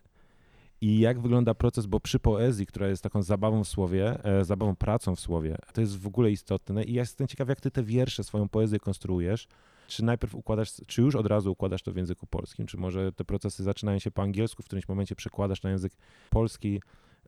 I 0.80 0.98
jak 0.98 1.20
wygląda 1.20 1.54
proces, 1.54 1.86
bo 1.86 2.00
przy 2.00 2.18
poezji, 2.18 2.66
która 2.66 2.88
jest 2.88 3.02
taką 3.02 3.22
zabawą 3.22 3.64
w 3.64 3.68
słowie, 3.68 4.24
e, 4.24 4.44
zabawą 4.44 4.76
pracą 4.76 5.16
w 5.16 5.20
słowie, 5.20 5.56
to 5.72 5.80
jest 5.80 5.98
w 5.98 6.06
ogóle 6.06 6.30
istotne. 6.30 6.84
I 6.84 6.92
ja 6.92 7.02
jestem 7.02 7.26
ciekaw, 7.26 7.48
jak 7.48 7.60
ty 7.60 7.70
te 7.70 7.82
wiersze, 7.82 8.24
swoją 8.24 8.48
poezję 8.48 8.78
konstruujesz, 8.78 9.48
czy 9.88 10.04
najpierw 10.04 10.34
układasz, 10.34 10.72
czy 10.86 11.02
już 11.02 11.14
od 11.14 11.26
razu 11.26 11.52
układasz 11.52 11.82
to 11.82 11.92
w 11.92 11.96
języku 11.96 12.26
polskim, 12.26 12.66
czy 12.66 12.76
może 12.76 13.12
te 13.12 13.24
procesy 13.24 13.62
zaczynają 13.62 13.98
się 13.98 14.10
po 14.10 14.22
angielsku, 14.22 14.62
w 14.62 14.66
którymś 14.66 14.88
momencie 14.88 15.16
przekładasz 15.16 15.62
na 15.62 15.70
język 15.70 15.92
polski. 16.30 16.80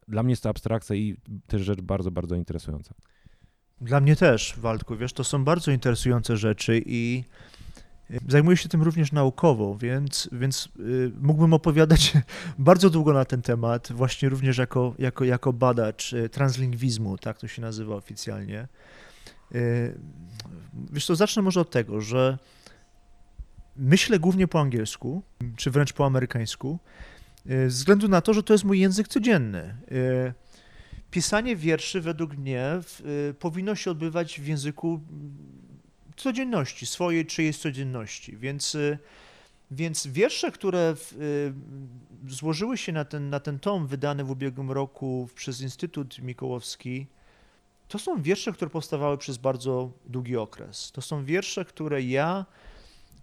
Dla 0.09 0.23
mnie 0.23 0.33
jest 0.33 0.43
to 0.43 0.49
abstrakcja 0.49 0.97
i 0.97 1.17
też 1.47 1.63
rzecz 1.63 1.81
bardzo, 1.81 2.11
bardzo 2.11 2.35
interesująca. 2.35 2.95
Dla 3.81 4.01
mnie 4.01 4.17
też, 4.17 4.55
Waldku, 4.59 4.97
wiesz, 4.97 5.13
to 5.13 5.25
są 5.25 5.45
bardzo 5.45 5.71
interesujące 5.71 6.37
rzeczy 6.37 6.83
i 6.87 7.25
zajmuję 8.29 8.57
się 8.57 8.69
tym 8.69 8.83
również 8.83 9.13
naukowo, 9.13 9.79
więc, 9.79 10.29
więc 10.33 10.69
y, 10.81 11.13
mógłbym 11.21 11.53
opowiadać 11.53 12.13
bardzo 12.59 12.91
długo 12.91 13.13
na 13.13 13.25
ten 13.25 13.43
temat, 13.43 13.93
właśnie 13.93 14.29
również 14.29 14.59
jako, 14.59 14.95
jako, 14.99 15.25
jako 15.25 15.53
badacz 15.53 16.13
y, 16.13 16.29
translingwizmu, 16.29 17.19
tak 17.19 17.39
to 17.39 17.49
się 17.49 17.63
nazywa 17.63 17.95
oficjalnie. 17.95 18.69
Y, 19.55 19.99
Wiesz 20.93 21.07
co, 21.07 21.17
zacznę 21.17 21.43
może 21.43 21.61
od 21.61 21.71
tego, 21.71 22.01
że 22.01 22.39
myślę 23.77 24.19
głównie 24.19 24.49
po 24.49 24.61
angielsku, 24.61 25.23
czy 25.57 25.71
wręcz 25.71 25.93
po 25.93 26.07
amerykańsku, 26.07 26.79
ze 27.47 27.67
względu 27.67 28.09
na 28.09 28.21
to, 28.21 28.35
że 28.35 28.43
to 28.43 28.55
jest 28.55 28.65
mój 28.65 28.81
język 28.81 29.09
codzienny. 29.09 29.77
Pisanie 31.11 31.57
wierszy 31.57 32.01
według 32.01 32.37
mnie 32.37 32.71
powinno 33.39 33.75
się 33.75 33.91
odbywać 33.91 34.41
w 34.41 34.47
języku 34.47 35.01
codzienności, 36.23 36.87
swojej 36.87 37.27
czyjejś 37.27 37.59
codzienności, 37.59 38.37
więc, 38.37 38.75
y, 38.75 38.99
więc 39.71 40.07
wiersze, 40.07 40.51
które 40.51 40.95
w, 40.97 41.13
y, 42.29 42.33
złożyły 42.33 42.79
się 42.79 42.93
na 42.93 43.05
ten, 43.05 43.31
na 43.31 43.41
ten 43.41 43.59
tom 43.59 43.87
wydany 43.87 44.25
w 44.25 44.31
ubiegłym 44.31 44.71
roku 44.71 45.29
przez 45.35 45.61
Instytut 45.61 46.19
Mikołowski, 46.19 47.07
to 47.89 47.99
są 47.99 48.23
wiersze, 48.23 48.53
które 48.53 48.71
powstawały 48.71 49.19
przez 49.19 49.39
bardzo 49.39 49.91
długi 50.07 50.37
okres. 50.37 50.93
To 50.93 51.03
są 51.03 51.25
wiersze, 51.25 51.65
które 51.65 52.03
ja 52.03 52.47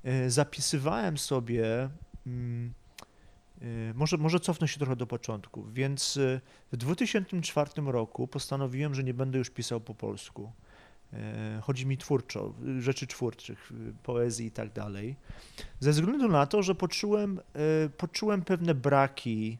y, 0.05 0.31
zapisywałem 0.31 1.17
sobie. 1.17 1.89
mm, 2.27 2.73
Może, 3.95 4.17
może 4.17 4.39
cofnę 4.39 4.67
się 4.67 4.77
trochę 4.79 4.95
do 4.95 5.07
początku. 5.07 5.63
Więc 5.73 6.19
w 6.71 6.77
2004 6.77 7.71
roku 7.91 8.27
postanowiłem, 8.27 8.95
że 8.95 9.03
nie 9.03 9.13
będę 9.13 9.37
już 9.37 9.49
pisał 9.49 9.81
po 9.81 9.95
polsku. 9.95 10.51
E, 11.13 11.61
Chodzi 11.61 11.85
mi 11.85 11.97
twórczo, 11.97 12.53
rzeczy 12.79 13.07
twórczych, 13.07 13.73
poezji 14.03 14.47
i 14.47 14.51
tak 14.51 14.73
dalej. 14.73 15.15
Ze 15.79 15.91
względu 15.91 16.27
na 16.27 16.45
to, 16.45 16.63
że 16.63 16.75
poczułem, 16.75 17.39
y, 17.85 17.89
poczułem 17.89 18.41
pewne 18.41 18.75
braki 18.75 19.57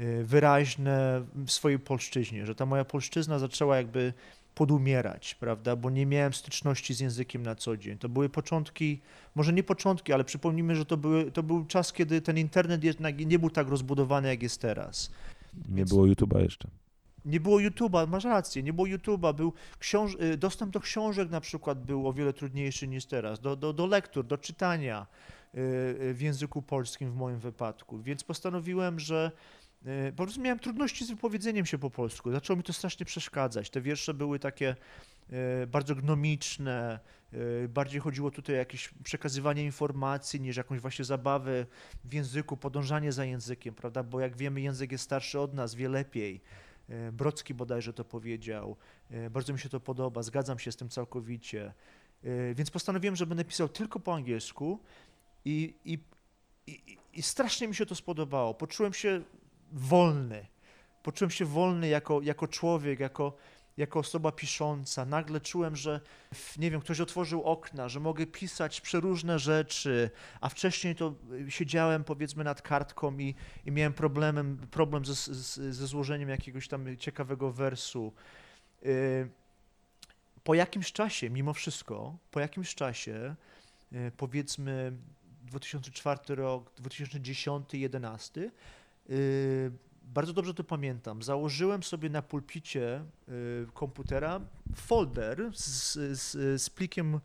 y, 0.00 0.24
wyraźne 0.24 1.24
w 1.34 1.50
swojej 1.50 1.78
polszczyźnie, 1.78 2.46
że 2.46 2.54
ta 2.54 2.66
moja 2.66 2.84
polszczyzna 2.84 3.38
zaczęła 3.38 3.76
jakby 3.76 4.12
podumierać, 4.54 5.34
prawda, 5.34 5.76
bo 5.76 5.90
nie 5.90 6.06
miałem 6.06 6.32
styczności 6.32 6.94
z 6.94 7.00
językiem 7.00 7.42
na 7.42 7.54
co 7.54 7.76
dzień. 7.76 7.98
To 7.98 8.08
były 8.08 8.28
początki, 8.28 9.00
może 9.34 9.52
nie 9.52 9.62
początki, 9.62 10.12
ale 10.12 10.24
przypomnijmy, 10.24 10.76
że 10.76 10.84
to, 10.84 10.96
były, 10.96 11.30
to 11.32 11.42
był 11.42 11.64
czas, 11.64 11.92
kiedy 11.92 12.20
ten 12.20 12.38
internet 12.38 12.84
jednak 12.84 13.18
nie 13.18 13.38
był 13.38 13.50
tak 13.50 13.68
rozbudowany, 13.68 14.28
jak 14.28 14.42
jest 14.42 14.60
teraz. 14.60 15.10
Nie 15.68 15.76
Więc- 15.76 15.90
było 15.90 16.04
YouTube'a 16.06 16.40
jeszcze. 16.42 16.68
Nie 17.24 17.40
było 17.40 17.58
YouTube'a, 17.58 18.08
masz 18.08 18.24
rację, 18.24 18.62
nie 18.62 18.72
było 18.72 18.86
YouTube'a, 18.86 19.34
był 19.34 19.52
książ- 19.78 20.22
y, 20.22 20.36
dostęp 20.36 20.72
do 20.72 20.80
książek 20.80 21.30
na 21.30 21.40
przykład 21.40 21.84
był 21.84 22.08
o 22.08 22.12
wiele 22.12 22.32
trudniejszy 22.32 22.88
niż 22.88 23.06
teraz, 23.06 23.40
do, 23.40 23.56
do, 23.56 23.72
do 23.72 23.86
lektur, 23.86 24.26
do 24.26 24.38
czytania 24.38 25.06
y, 25.54 25.58
y, 26.02 26.14
w 26.14 26.20
języku 26.20 26.62
polskim 26.62 27.10
w 27.10 27.14
moim 27.16 27.38
wypadku, 27.38 28.02
więc 28.02 28.24
postanowiłem, 28.24 29.00
że 29.00 29.30
po 30.16 30.22
prostu 30.22 30.40
miałem 30.40 30.58
trudności 30.58 31.04
z 31.04 31.10
wypowiedzeniem 31.10 31.66
się 31.66 31.78
po 31.78 31.90
polsku, 31.90 32.32
zaczęło 32.32 32.56
mi 32.56 32.62
to 32.62 32.72
strasznie 32.72 33.06
przeszkadzać, 33.06 33.70
te 33.70 33.80
wiersze 33.80 34.14
były 34.14 34.38
takie 34.38 34.76
bardzo 35.68 35.94
gnomiczne, 35.94 37.00
bardziej 37.68 38.00
chodziło 38.00 38.30
tutaj 38.30 38.54
o 38.54 38.58
jakieś 38.58 38.90
przekazywanie 39.04 39.64
informacji 39.64 40.40
niż 40.40 40.56
jakąś 40.56 40.80
właśnie 40.80 41.04
zabawę 41.04 41.66
w 42.04 42.14
języku, 42.14 42.56
podążanie 42.56 43.12
za 43.12 43.24
językiem, 43.24 43.74
prawda, 43.74 44.02
bo 44.02 44.20
jak 44.20 44.36
wiemy 44.36 44.60
język 44.60 44.92
jest 44.92 45.04
starszy 45.04 45.40
od 45.40 45.54
nas, 45.54 45.74
wie 45.74 45.88
lepiej, 45.88 46.40
Brocki 47.12 47.54
bodajże 47.54 47.92
to 47.92 48.04
powiedział. 48.04 48.76
E, 49.10 49.30
Bardzo 49.30 49.52
mi 49.52 49.58
się 49.58 49.68
to 49.68 49.80
podoba, 49.80 50.22
zgadzam 50.22 50.58
się 50.58 50.72
z 50.72 50.76
tym 50.76 50.88
całkowicie. 50.88 51.72
E, 52.24 52.54
Więc 52.54 52.70
postanowiłem, 52.70 53.16
że 53.16 53.26
będę 53.26 53.44
pisał 53.44 53.68
tylko 53.68 54.00
po 54.00 54.14
angielsku 54.14 54.78
i, 55.44 55.74
i, 55.84 55.98
i, 56.66 56.98
i 57.12 57.22
strasznie 57.22 57.68
mi 57.68 57.74
się 57.74 57.86
to 57.86 57.94
spodobało. 57.94 58.54
Poczułem 58.54 58.92
się 58.92 59.22
wolny. 59.72 60.46
Poczułem 61.02 61.30
się 61.30 61.44
wolny 61.44 61.88
jako, 61.88 62.22
jako 62.22 62.48
człowiek, 62.48 63.00
jako, 63.00 63.36
jako 63.80 63.98
osoba 63.98 64.32
pisząca. 64.32 65.04
Nagle 65.04 65.40
czułem, 65.40 65.76
że 65.76 66.00
nie 66.58 66.70
wiem, 66.70 66.80
ktoś 66.80 67.00
otworzył 67.00 67.42
okna, 67.42 67.88
że 67.88 68.00
mogę 68.00 68.26
pisać 68.26 68.80
przeróżne 68.80 69.38
rzeczy, 69.38 70.10
a 70.40 70.48
wcześniej 70.48 70.94
to 70.96 71.14
y, 71.46 71.50
siedziałem 71.50 72.04
powiedzmy 72.04 72.44
nad 72.44 72.62
kartką 72.62 73.18
i, 73.18 73.34
i 73.66 73.70
miałem 73.72 73.92
problemem, 73.92 74.58
problem 74.70 75.04
ze, 75.04 75.14
z- 75.14 75.74
ze 75.76 75.86
złożeniem 75.86 76.28
jakiegoś 76.28 76.68
tam 76.68 76.96
ciekawego 76.96 77.50
wersu. 77.52 78.12
Y, 78.86 79.28
Po 80.44 80.54
jakimś 80.54 80.92
czasie, 80.92 81.30
mimo 81.30 81.52
wszystko, 81.54 82.16
po 82.30 82.40
jakimś 82.40 82.74
czasie, 82.74 83.34
y, 83.92 84.12
powiedzmy 84.16 84.92
2004 85.42 86.34
rok, 86.34 86.70
2010, 86.76 87.64
2011, 87.68 88.50
y, 89.10 89.70
bardzo 90.14 90.32
dobrze 90.32 90.54
to 90.54 90.64
pamiętam. 90.64 91.22
Założyłem 91.22 91.82
sobie 91.82 92.10
na 92.10 92.22
pulpicie 92.22 93.04
y, 93.28 93.66
komputera 93.74 94.40
folder 94.74 95.50
z, 95.54 95.92
z, 96.20 96.62
z 96.62 96.70
plikiem 96.70 97.20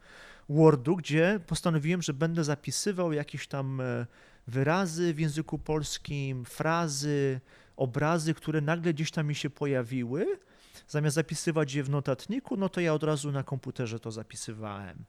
Wordu, 0.49 0.95
gdzie 0.95 1.39
postanowiłem, 1.47 2.01
że 2.01 2.13
będę 2.13 2.43
zapisywał 2.43 3.13
jakieś 3.13 3.47
tam 3.47 3.81
e, 3.81 4.05
wyrazy 4.47 5.13
w 5.13 5.19
języku 5.19 5.59
polskim, 5.59 6.45
frazy, 6.45 7.39
obrazy, 7.77 8.33
które 8.33 8.61
nagle 8.61 8.93
gdzieś 8.93 9.11
tam 9.11 9.27
mi 9.27 9.35
się 9.35 9.49
pojawiły. 9.49 10.39
Zamiast 10.87 11.15
zapisywać 11.15 11.73
je 11.73 11.83
w 11.83 11.89
notatniku, 11.89 12.57
no 12.57 12.69
to 12.69 12.81
ja 12.81 12.93
od 12.93 13.03
razu 13.03 13.31
na 13.31 13.43
komputerze 13.43 13.99
to 13.99 14.11
zapisywałem. 14.11 15.05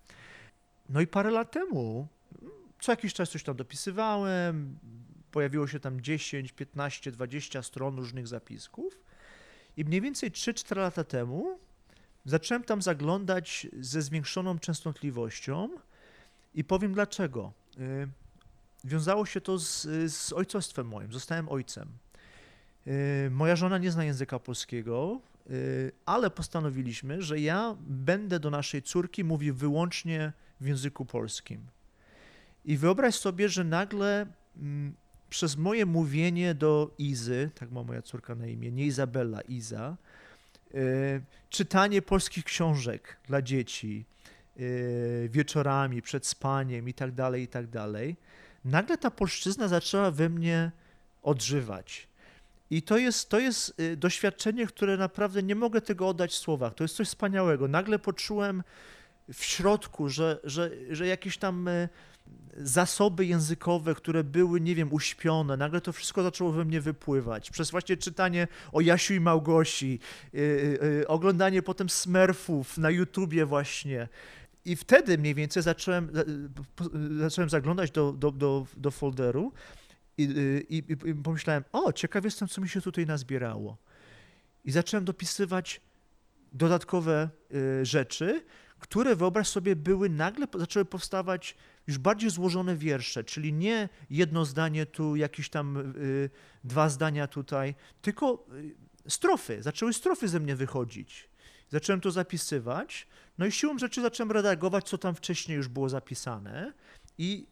No 0.89 1.01
i 1.01 1.07
parę 1.07 1.31
lat 1.31 1.51
temu, 1.51 2.09
co 2.81 2.93
jakiś 2.93 3.15
czas 3.15 3.31
coś 3.31 3.43
tam 3.43 3.57
dopisywałem, 3.57 4.79
pojawiło 5.31 5.67
się 5.67 5.81
tam 5.81 6.01
10, 6.01 6.53
15, 6.53 7.13
20 7.13 7.63
stron 7.63 7.97
różnych 7.97 8.29
zapisków 8.29 9.01
i 9.77 9.85
mniej 9.85 10.01
więcej 10.01 10.31
3-4 10.31 10.77
lata 10.77 11.05
temu 11.05 11.59
zacząłem 12.25 12.65
tam 12.65 12.83
zaglądać 12.83 13.67
ze 13.81 14.03
zwiększoną 14.03 14.59
częstotliwością 14.59 15.69
i 16.55 16.65
powiem 16.65 16.95
dlaczego. 16.95 17.53
Y, 17.79 18.09
wiązało 18.85 19.27
się 19.27 19.41
to 19.41 19.59
z, 19.59 19.83
z 20.13 20.33
ojcostwem 20.33 20.89
moim. 20.89 21.13
Zostałem 21.13 21.49
ojcem. 21.49 21.89
Y, 22.87 23.31
Moja 23.31 23.57
żona 23.57 23.79
nie 23.79 23.91
zna 23.91 24.05
języka 24.05 24.39
polskiego, 24.39 25.21
y, 25.51 25.93
ale 26.07 26.31
postanowiliśmy, 26.31 27.23
że 27.23 27.41
ja 27.41 27.77
będę 27.81 28.41
do 28.41 28.51
naszej 28.51 28.83
córki 28.83 29.25
mówił 29.25 29.55
wyłącznie 29.55 30.33
w 30.61 30.67
języku 30.67 31.05
polskim. 31.05 31.67
I 32.65 32.77
wyobraź 32.77 33.15
sobie, 33.15 33.49
że 33.49 33.65
nagle 33.65 34.27
mm, 34.57 34.95
przez 35.31 35.57
moje 35.57 35.87
mówienie 35.87 36.55
do 36.55 36.91
Izy, 36.99 37.51
tak 37.55 37.71
ma 37.71 37.83
moja 37.83 38.03
córka 38.03 38.35
na 38.35 38.47
imię, 38.47 38.73
nie 38.73 38.87
Izabela, 38.87 39.41
Iza, 39.41 39.97
y, 40.75 41.23
czytanie 41.51 42.03
polskich 42.03 42.45
książek 42.45 43.17
dla 43.27 43.43
dzieci 43.43 44.05
y, 44.61 45.29
wieczorami, 45.33 46.03
przed 46.03 46.27
spaniem 46.27 46.89
i 46.89 46.95
tak 46.95 47.13
dalej, 47.13 47.43
i 47.43 47.49
tak 47.49 47.67
dalej, 47.67 48.17
nagle 48.65 48.99
ta 48.99 49.11
polszczyzna 49.11 49.69
zaczęła 49.69 50.11
we 50.11 50.29
mnie 50.29 50.71
odżywać. 51.23 52.09
I 52.71 52.83
to 52.83 52.99
jest, 52.99 53.29
to 53.29 53.39
jest 53.39 53.81
y, 53.81 53.97
doświadczenie, 53.97 54.67
które 54.67 54.97
naprawdę 54.97 55.43
nie 55.43 55.55
mogę 55.55 55.81
tego 55.81 56.09
oddać 56.09 56.33
w 56.33 56.39
słowach. 56.39 56.75
To 56.75 56.85
jest 56.85 56.97
coś 56.97 57.09
wspaniałego. 57.09 57.69
Nagle 57.69 57.99
poczułem 57.99 58.63
w 59.33 59.45
środku, 59.45 60.09
że, 60.09 60.41
że, 60.45 60.71
że 60.91 61.07
jakieś 61.07 61.39
tam 61.39 61.69
zasoby 62.57 63.27
językowe, 63.27 63.95
które 63.95 64.25
były, 64.25 64.61
nie 64.61 64.75
wiem, 64.75 64.93
uśpione, 64.93 65.57
nagle 65.57 65.81
to 65.81 65.93
wszystko 65.93 66.23
zaczęło 66.23 66.53
we 66.53 66.65
mnie 66.65 66.81
wypływać. 66.81 67.51
Przez 67.51 67.71
właśnie 67.71 67.97
czytanie 67.97 68.49
o 68.73 68.81
Jasiu 68.81 69.15
i 69.15 69.21
Małgosi, 69.21 69.99
y, 70.35 70.39
y, 70.39 70.85
y, 71.03 71.09
oglądanie 71.09 71.63
potem 71.63 71.89
Smurfów 71.91 72.79
na 72.79 72.91
YouTubie 72.91 73.47
właśnie. 73.47 74.09
I 74.65 74.77
wtedy 74.77 75.19
mniej 75.19 75.35
więcej 75.35 75.63
zacząłem, 75.63 76.11
zacząłem 77.19 77.51
zaglądać 77.51 77.91
do, 77.91 78.13
do, 78.13 78.31
do, 78.31 78.67
do 78.77 78.91
folderu 78.91 79.53
i, 80.19 80.23
y, 80.23 80.67
i, 80.69 80.77
i 81.11 81.15
pomyślałem, 81.15 81.65
o, 81.73 81.93
ciekaw 81.93 82.25
jestem, 82.25 82.49
co 82.49 82.61
mi 82.61 82.69
się 82.69 82.81
tutaj 82.81 83.07
nazbierało. 83.07 83.77
I 84.65 84.71
zacząłem 84.71 85.05
dopisywać 85.05 85.81
dodatkowe 86.53 87.29
y, 87.55 87.85
rzeczy, 87.85 88.45
które 88.79 89.17
wyobraź 89.17 89.49
sobie 89.49 89.77
były 89.77 90.09
nagle, 90.09 90.47
zaczęły 90.55 90.85
powstawać 90.85 91.57
już 91.87 91.99
bardziej 91.99 92.31
złożone 92.31 92.77
wiersze, 92.77 93.25
czyli 93.25 93.53
nie 93.53 93.89
jedno 94.11 94.45
zdanie 94.45 94.87
tu, 94.87 95.17
jakieś 95.17 95.49
tam 95.49 95.95
y, 95.97 96.31
dwa 96.65 96.89
zdania 96.89 97.27
tutaj, 97.27 97.75
tylko 98.03 98.47
y, 98.53 99.11
strofy, 99.11 99.63
zaczęły 99.63 99.93
strofy 99.93 100.29
ze 100.29 100.41
mnie 100.41 100.57
wychodzić. 100.57 101.29
Zacząłem 101.69 102.01
to 102.01 102.11
zapisywać, 102.11 103.07
no 103.39 103.47
i 103.47 103.53
siłą 103.53 103.79
rzeczy 103.79 104.03
zacząłem 104.03 104.33
redagować, 104.33 104.89
co 104.89 104.99
tam 104.99 105.15
wcześniej 105.15 105.57
już 105.57 105.69
było 105.69 105.89
zapisane 105.89 106.73
i 107.19 107.47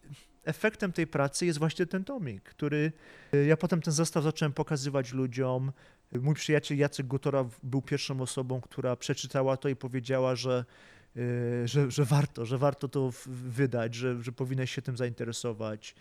efektem 0.44 0.92
tej 0.92 1.06
pracy 1.06 1.46
jest 1.46 1.58
właśnie 1.58 1.86
ten 1.86 2.04
tomik, 2.04 2.42
który 2.42 2.92
y, 3.34 3.46
ja 3.46 3.56
potem 3.56 3.82
ten 3.82 3.92
zestaw 3.92 4.24
zacząłem 4.24 4.52
pokazywać 4.52 5.12
ludziom. 5.12 5.72
Mój 6.12 6.34
przyjaciel 6.34 6.78
Jacek 6.78 7.06
Gutora 7.06 7.44
był 7.62 7.82
pierwszą 7.82 8.20
osobą, 8.20 8.60
która 8.60 8.96
przeczytała 8.96 9.56
to 9.56 9.68
i 9.68 9.76
powiedziała, 9.76 10.36
że, 10.36 10.64
że, 11.64 11.90
że 11.90 12.04
warto, 12.04 12.46
że 12.46 12.58
warto 12.58 12.88
to 12.88 13.10
wydać, 13.26 13.94
że, 13.94 14.22
że 14.22 14.32
powinnaś 14.32 14.70
się 14.70 14.82
tym 14.82 14.96
zainteresować. 14.96 15.94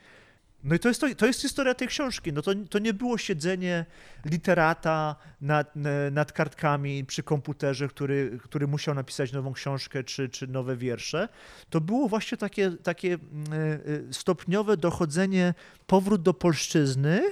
No 0.63 0.75
i 0.75 0.79
to 0.79 0.87
jest, 0.87 1.01
to, 1.01 1.15
to 1.15 1.25
jest 1.25 1.41
historia 1.41 1.73
tej 1.73 1.87
książki. 1.87 2.33
No 2.33 2.41
to, 2.41 2.51
to 2.69 2.79
nie 2.79 2.93
było 2.93 3.17
siedzenie 3.17 3.85
literata 4.25 5.15
nad, 5.41 5.73
nad 6.11 6.31
kartkami 6.31 7.05
przy 7.05 7.23
komputerze, 7.23 7.87
który, 7.87 8.39
który 8.43 8.67
musiał 8.67 8.95
napisać 8.95 9.31
nową 9.31 9.53
książkę 9.53 10.03
czy, 10.03 10.29
czy 10.29 10.47
nowe 10.47 10.77
wiersze. 10.77 11.29
To 11.69 11.81
było 11.81 12.07
właśnie 12.07 12.37
takie, 12.37 12.71
takie 12.71 13.13
mm, 13.13 13.53
y, 13.87 14.07
stopniowe 14.11 14.77
dochodzenie, 14.77 15.53
powrót 15.87 16.21
do 16.21 16.33
polszczyzny 16.33 17.23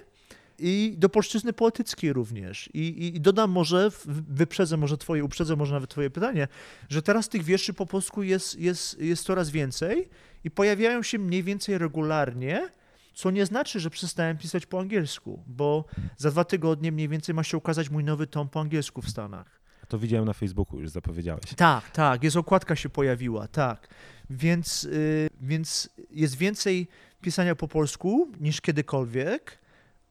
i 0.62 0.96
do 0.98 1.10
polszczyzny 1.10 1.54
poetyckiej 1.54 2.14
również. 2.14 2.70
I, 2.74 2.80
i, 2.80 3.16
i 3.16 3.22
dodam 3.22 3.52
może, 3.52 3.90
wyprzedzę 4.06 4.78
może 4.78 4.98
twoje, 4.98 5.24
uprzedzę 5.24 5.56
może 5.56 5.74
nawet 5.74 5.90
twoje 5.90 6.10
pytanie, 6.10 6.48
że 6.90 7.02
teraz 7.02 7.30
tych 7.30 7.44
wierszy 7.44 7.74
po 7.74 7.86
polsku 7.86 8.24
jest, 8.24 8.60
jest, 8.60 9.00
jest 9.00 9.24
coraz 9.24 9.50
więcej 9.50 10.10
i 10.44 10.52
pojawiają 10.52 11.04
się 11.04 11.20
mniej 11.20 11.44
więcej 11.44 11.78
regularnie, 11.78 12.70
co 13.14 13.32
nie 13.32 13.46
znaczy, 13.46 13.80
że 13.80 13.90
przestałem 13.90 14.38
pisać 14.38 14.66
po 14.66 14.80
angielsku, 14.80 15.44
bo 15.48 15.86
za 16.18 16.32
dwa 16.32 16.44
tygodnie 16.44 16.92
mniej 16.92 17.10
więcej 17.10 17.36
ma 17.36 17.44
się 17.44 17.58
ukazać 17.58 17.90
mój 17.90 18.04
nowy 18.04 18.28
tom 18.28 18.50
po 18.50 18.60
angielsku 18.60 19.02
w 19.02 19.10
Stanach. 19.10 19.62
To 19.88 20.00
widziałem 20.00 20.26
na 20.26 20.34
Facebooku, 20.34 20.80
już 20.80 20.90
zapowiedziałeś. 20.90 21.42
Tak, 21.56 21.90
tak, 21.90 22.24
jest 22.24 22.38
okładka 22.38 22.76
się 22.76 22.90
pojawiła, 22.90 23.48
tak. 23.48 23.88
Więc, 24.30 24.84
y, 24.84 25.30
więc 25.42 25.90
jest 26.12 26.38
więcej 26.38 26.88
pisania 27.22 27.56
po 27.56 27.68
polsku 27.68 28.32
niż 28.40 28.62
kiedykolwiek, 28.62 29.61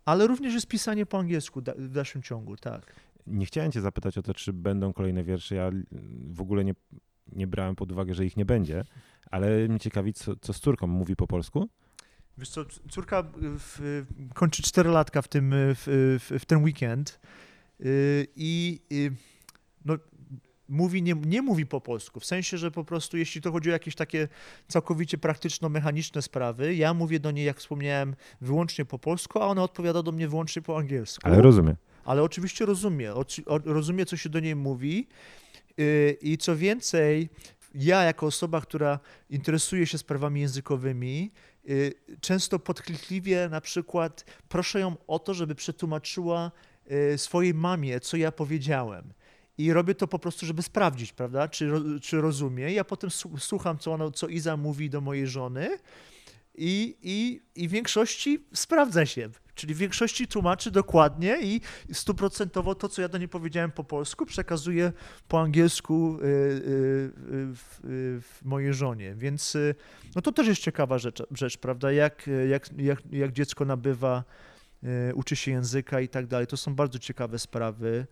ale 0.04 0.26
również 0.26 0.54
jest 0.54 0.66
pisanie 0.66 1.06
po 1.06 1.18
angielsku 1.18 1.62
w 1.76 1.88
dalszym 1.88 2.22
ciągu, 2.22 2.56
tak. 2.56 2.94
Nie 3.26 3.46
chciałem 3.46 3.72
cię 3.72 3.80
zapytać 3.80 4.18
o 4.18 4.22
to, 4.22 4.34
czy 4.34 4.52
będą 4.52 4.92
kolejne 4.92 5.24
wiersze. 5.24 5.54
Ja 5.54 5.70
w 6.30 6.40
ogóle 6.40 6.64
nie, 6.64 6.74
nie 7.32 7.46
brałem 7.46 7.76
pod 7.76 7.92
uwagę, 7.92 8.14
że 8.14 8.24
ich 8.24 8.36
nie 8.36 8.44
będzie, 8.44 8.84
ale 9.30 9.68
mnie 9.68 9.78
ciekawi, 9.78 10.12
co, 10.12 10.36
co 10.36 10.52
z 10.52 10.60
córką 10.60 10.86
mówi 10.86 11.16
po 11.16 11.26
polsku. 11.26 11.68
Wiesz 12.38 12.48
co, 12.48 12.64
córka 12.90 13.20
y, 13.20 13.24
w, 13.40 14.04
kończy 14.34 14.62
4 14.62 14.90
latka 14.90 15.22
w, 15.22 15.28
tym, 15.28 15.52
y, 15.52 15.74
w, 15.74 15.86
w, 16.20 16.42
w 16.42 16.44
ten 16.44 16.62
weekend 16.62 17.20
y, 17.80 18.26
i 18.36 18.80
y, 18.92 19.12
no, 19.84 19.94
mówi, 20.70 21.02
nie, 21.02 21.14
nie 21.14 21.42
mówi 21.42 21.66
po 21.66 21.80
polsku, 21.80 22.20
w 22.20 22.24
sensie, 22.24 22.58
że 22.58 22.70
po 22.70 22.84
prostu 22.84 23.16
jeśli 23.16 23.40
to 23.40 23.52
chodzi 23.52 23.70
o 23.70 23.72
jakieś 23.72 23.94
takie 23.94 24.28
całkowicie 24.68 25.18
praktyczno-mechaniczne 25.18 26.22
sprawy, 26.22 26.74
ja 26.74 26.94
mówię 26.94 27.20
do 27.20 27.30
niej, 27.30 27.44
jak 27.44 27.58
wspomniałem, 27.58 28.16
wyłącznie 28.40 28.84
po 28.84 28.98
polsku, 28.98 29.38
a 29.38 29.46
ona 29.46 29.62
odpowiada 29.62 30.02
do 30.02 30.12
mnie 30.12 30.28
wyłącznie 30.28 30.62
po 30.62 30.78
angielsku. 30.78 31.20
Ale 31.26 31.42
rozumiem. 31.42 31.76
ale 32.04 32.22
oczywiście 32.22 32.66
rozumie, 32.66 33.12
rozumie, 33.64 34.06
co 34.06 34.16
się 34.16 34.28
do 34.28 34.40
niej 34.40 34.56
mówi 34.56 35.08
yy, 35.76 36.16
i 36.20 36.38
co 36.38 36.56
więcej, 36.56 37.28
ja 37.74 38.02
jako 38.02 38.26
osoba, 38.26 38.60
która 38.60 38.98
interesuje 39.30 39.86
się 39.86 39.98
sprawami 39.98 40.40
językowymi, 40.40 41.32
yy, 41.64 41.94
często 42.20 42.58
podchwytliwie 42.58 43.48
na 43.48 43.60
przykład 43.60 44.24
proszę 44.48 44.80
ją 44.80 44.96
o 45.06 45.18
to, 45.18 45.34
żeby 45.34 45.54
przetłumaczyła 45.54 46.50
yy, 46.86 47.18
swojej 47.18 47.54
mamie, 47.54 48.00
co 48.00 48.16
ja 48.16 48.32
powiedziałem. 48.32 49.12
I 49.58 49.72
robię 49.72 49.94
to 49.94 50.06
po 50.06 50.18
prostu, 50.18 50.46
żeby 50.46 50.62
sprawdzić, 50.62 51.12
prawda, 51.12 51.48
czy, 51.48 51.70
czy 52.02 52.20
rozumie. 52.20 52.72
Ja 52.72 52.84
potem 52.84 53.10
słu- 53.10 53.38
słucham, 53.38 53.78
co, 53.78 53.92
ona, 53.92 54.10
co 54.10 54.28
Iza 54.28 54.56
mówi 54.56 54.90
do 54.90 55.00
mojej 55.00 55.26
żony 55.26 55.78
i, 56.54 56.96
i, 57.02 57.42
i 57.62 57.68
w 57.68 57.70
większości 57.70 58.44
sprawdza 58.54 59.06
się. 59.06 59.28
Czyli 59.54 59.74
w 59.74 59.78
większości 59.78 60.28
tłumaczy 60.28 60.70
dokładnie 60.70 61.38
i 61.42 61.60
stuprocentowo 61.92 62.74
to, 62.74 62.88
co 62.88 63.02
ja 63.02 63.08
do 63.08 63.18
niej 63.18 63.28
powiedziałem 63.28 63.70
po 63.70 63.84
polsku, 63.84 64.26
przekazuję 64.26 64.92
po 65.28 65.40
angielsku 65.40 66.18
y, 66.18 66.24
y, 66.24 66.28
y, 66.28 67.10
w, 68.20 68.40
mojej 68.44 68.74
żonie. 68.74 69.14
Więc 69.14 69.56
no 70.14 70.22
to 70.22 70.32
też 70.32 70.46
jest 70.46 70.60
ciekawa 70.60 70.98
rzecz, 70.98 71.22
rzecz 71.30 71.58
prawda? 71.58 71.92
Jak, 71.92 72.30
jak, 72.48 72.78
jak, 72.78 73.02
jak 73.12 73.32
dziecko 73.32 73.64
nabywa, 73.64 74.24
uczy 75.14 75.36
się 75.36 75.50
języka 75.50 76.00
i 76.00 76.08
tak 76.08 76.26
dalej. 76.26 76.46
To 76.46 76.56
są 76.56 76.74
bardzo 76.74 76.98
ciekawe 76.98 77.38
sprawy. 77.38 78.06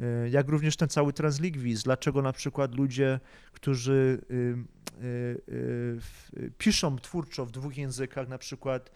Y, 0.00 0.30
Jak 0.30 0.48
również 0.48 0.76
ten 0.76 0.88
cały 0.88 1.12
translingwizm. 1.12 1.82
Dlaczego 1.84 2.22
na 2.22 2.32
przykład 2.32 2.74
ludzie, 2.74 3.20
którzy 3.52 4.20
y, 4.30 5.04
y, 5.04 6.50
piszą 6.58 6.98
twórczo 6.98 7.46
w 7.46 7.50
dwóch 7.50 7.76
językach, 7.76 8.28
na 8.28 8.38
przykład 8.38 8.90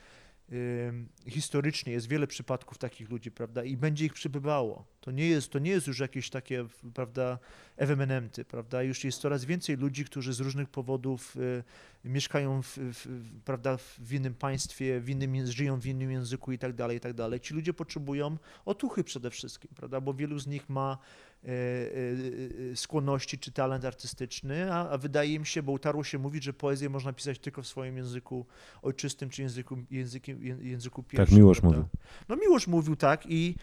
historycznie 1.28 1.92
jest 1.92 2.08
wiele 2.08 2.26
przypadków 2.26 2.78
takich 2.78 3.10
ludzi, 3.10 3.30
prawda, 3.30 3.64
i 3.64 3.76
będzie 3.76 4.04
ich 4.04 4.12
przybywało. 4.12 4.84
To 5.00 5.10
nie 5.10 5.28
jest, 5.28 5.50
to 5.50 5.58
nie 5.58 5.70
jest 5.70 5.86
już 5.86 5.98
jakieś 5.98 6.30
takie, 6.30 6.66
prawda, 6.94 7.38
ewenementy, 7.76 8.44
prawda, 8.44 8.82
już 8.82 9.04
jest 9.04 9.20
coraz 9.20 9.44
więcej 9.44 9.76
ludzi, 9.76 10.04
którzy 10.04 10.32
z 10.32 10.40
różnych 10.40 10.68
powodów 10.68 11.36
y, 11.36 11.64
mieszkają, 12.04 12.62
w, 12.62 12.78
w, 12.78 13.06
prawda, 13.44 13.76
w 13.98 14.12
innym 14.12 14.34
państwie, 14.34 15.00
w 15.00 15.10
innym, 15.10 15.46
żyją 15.46 15.80
w 15.80 15.86
innym 15.86 16.10
języku 16.10 16.52
i 16.52 16.58
tak 16.58 16.72
dalej, 16.72 16.96
i 16.96 17.00
tak 17.00 17.14
dalej. 17.14 17.40
Ci 17.40 17.54
ludzie 17.54 17.72
potrzebują 17.72 18.36
otuchy 18.64 19.04
przede 19.04 19.30
wszystkim, 19.30 19.70
prawda, 19.76 20.00
bo 20.00 20.14
wielu 20.14 20.38
z 20.38 20.46
nich 20.46 20.68
ma 20.68 20.98
skłonności 22.74 23.38
czy 23.38 23.52
talent 23.52 23.84
artystyczny, 23.84 24.72
a, 24.74 24.90
a 24.90 24.98
wydaje 24.98 25.34
im 25.34 25.44
się, 25.44 25.62
bo 25.62 25.72
utarło 25.72 26.04
się 26.04 26.18
mówić, 26.18 26.44
że 26.44 26.52
poezję 26.52 26.88
można 26.88 27.12
pisać 27.12 27.38
tylko 27.38 27.62
w 27.62 27.66
swoim 27.66 27.96
języku 27.96 28.46
ojczystym 28.82 29.30
czy 29.30 29.42
języku, 29.42 29.78
językiem, 29.90 30.38
ję- 30.40 30.62
języku 30.62 31.02
pierwszym. 31.02 31.38
Miłosz 31.38 31.60
prawda? 31.60 31.78
mówił. 31.78 31.90
No 32.28 32.36
Miłosz 32.36 32.66
mówił 32.66 32.96
tak 32.96 33.24
i 33.28 33.54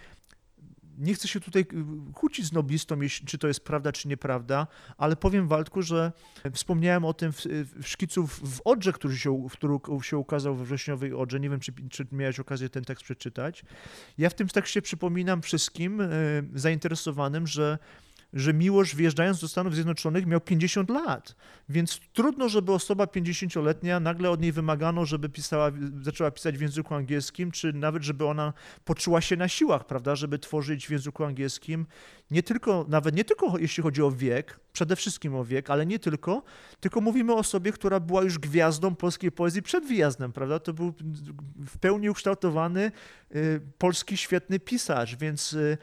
nie 1.00 1.14
chcę 1.14 1.28
się 1.28 1.40
tutaj 1.40 1.62
y, 1.62 2.14
kłócić 2.14 2.46
z 2.46 2.52
noblistą, 2.52 3.00
czy 3.26 3.38
to 3.38 3.48
jest 3.48 3.60
prawda, 3.64 3.92
czy 3.92 4.08
nieprawda, 4.08 4.68
ale 4.98 5.16
powiem 5.16 5.48
Waldku, 5.48 5.82
że 5.82 6.12
wspomniałem 6.54 7.06
o 7.06 7.14
tym 7.14 7.32
w, 7.32 7.42
w 7.82 7.88
szkicu 7.88 8.28
w, 8.28 8.62
Odrze, 8.66 8.94
który 8.94 9.18
się, 9.18 9.48
który 9.52 9.80
się 10.02 10.18
ukazał 10.18 10.56
we 10.56 10.66
wrześniowej 10.66 11.14
Odrze. 11.14 11.40
Nie 11.40 11.50
wiem, 11.50 11.60
czy, 11.60 11.72
czy 11.90 12.08
miałeś 12.12 12.40
okazję 12.40 12.70
ten 12.70 12.84
tekst 12.84 13.04
przeczytać. 13.04 13.64
Ja 14.18 14.30
w 14.30 14.34
tym 14.34 14.48
tekście 14.48 14.82
przypominam 14.82 15.42
wszystkim 15.42 16.02
y, 16.02 16.10
zainteresowanym, 16.54 17.48
że 17.48 17.78
że 18.34 18.54
Miłosz 18.54 18.96
wjeżdżając 18.96 19.42
do 19.42 19.48
Stanów 19.48 19.76
Zjednoczonych 19.76 20.26
miał 20.26 20.42
50 20.42 20.90
lat, 20.90 21.36
więc 21.70 22.00
trudno, 22.14 22.50
żeby 22.50 22.72
osoba 22.72 23.06
50-letnia 23.06 24.00
nagle 24.00 24.30
od 24.30 24.42
niej 24.42 24.52
wymagano, 24.52 25.06
żeby 25.06 25.30
pisała, 25.30 25.72
zaczęła 26.02 26.32
pisać 26.32 26.58
w 26.58 26.62
języku 26.62 26.96
angielskim, 26.96 27.52
czy 27.52 27.74
nawet, 27.74 28.04
żeby 28.04 28.26
ona 28.26 28.54
poczuła 28.86 29.22
się 29.22 29.36
na 29.36 29.48
siłach, 29.48 29.86
prawda, 29.86 30.16
żeby 30.16 30.40
tworzyć 30.40 30.88
w 30.88 30.92
języku 30.92 31.24
angielskim, 31.24 31.86
nie 32.32 32.44
tylko, 32.44 32.86
nawet 32.90 33.16
nie 33.16 33.26
tylko 33.26 33.58
jeśli 33.58 33.84
chodzi 33.84 34.02
o 34.02 34.12
wiek, 34.12 34.60
przede 34.74 34.96
wszystkim 34.96 35.36
o 35.36 35.46
wiek, 35.46 35.70
ale 35.70 35.86
nie 35.86 36.00
tylko, 36.00 36.44
tylko 36.80 37.02
mówimy 37.02 37.34
o 37.34 37.38
osobie, 37.38 37.72
która 37.72 38.00
była 38.00 38.24
już 38.24 38.40
gwiazdą 38.40 38.96
polskiej 38.96 39.32
poezji 39.32 39.62
przed 39.62 39.86
wyjazdem, 39.86 40.34
prawda, 40.34 40.60
to 40.60 40.74
był 40.74 40.94
w 41.56 41.78
pełni 41.78 42.10
ukształtowany 42.10 42.92
y, 43.36 43.62
polski 43.78 44.18
świetny 44.18 44.60
pisarz, 44.60 45.16
więc 45.16 45.54
y, 45.54 45.78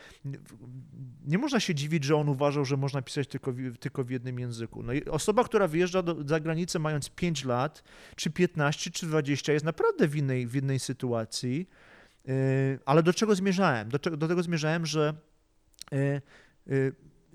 nie 1.27 1.39
można 1.39 1.61
się 1.61 1.75
dziwić, 1.75 2.05
że 2.05 2.17
on 2.17 2.29
uważał, 2.29 2.65
że 2.65 2.77
można 2.77 3.03
pisać 3.03 3.29
tylko 3.29 3.55
tylko 3.81 4.05
w 4.05 4.11
jednym 4.11 4.39
języku. 4.39 4.83
No 4.83 4.93
i 4.93 5.05
osoba, 5.05 5.45
która 5.45 5.69
wyjeżdża 5.69 6.03
do, 6.03 6.29
za 6.29 6.41
granicę 6.41 6.79
mając 6.79 7.11
5 7.11 7.45
lat, 7.45 7.83
czy 8.17 8.31
15, 8.31 8.91
czy 8.91 9.07
20, 9.07 9.53
jest 9.53 9.65
naprawdę 9.65 10.09
w 10.09 10.17
innej, 10.17 10.47
w 10.47 10.57
innej 10.57 10.79
sytuacji. 10.79 11.69
Yy, 12.25 12.35
Ale 12.85 13.03
do 13.03 13.13
czego 13.13 13.35
zmierzałem? 13.35 13.89
Do, 13.89 13.99
do 13.99 14.29
tego 14.29 14.43
zmierzałem, 14.43 14.87
że 14.87 15.15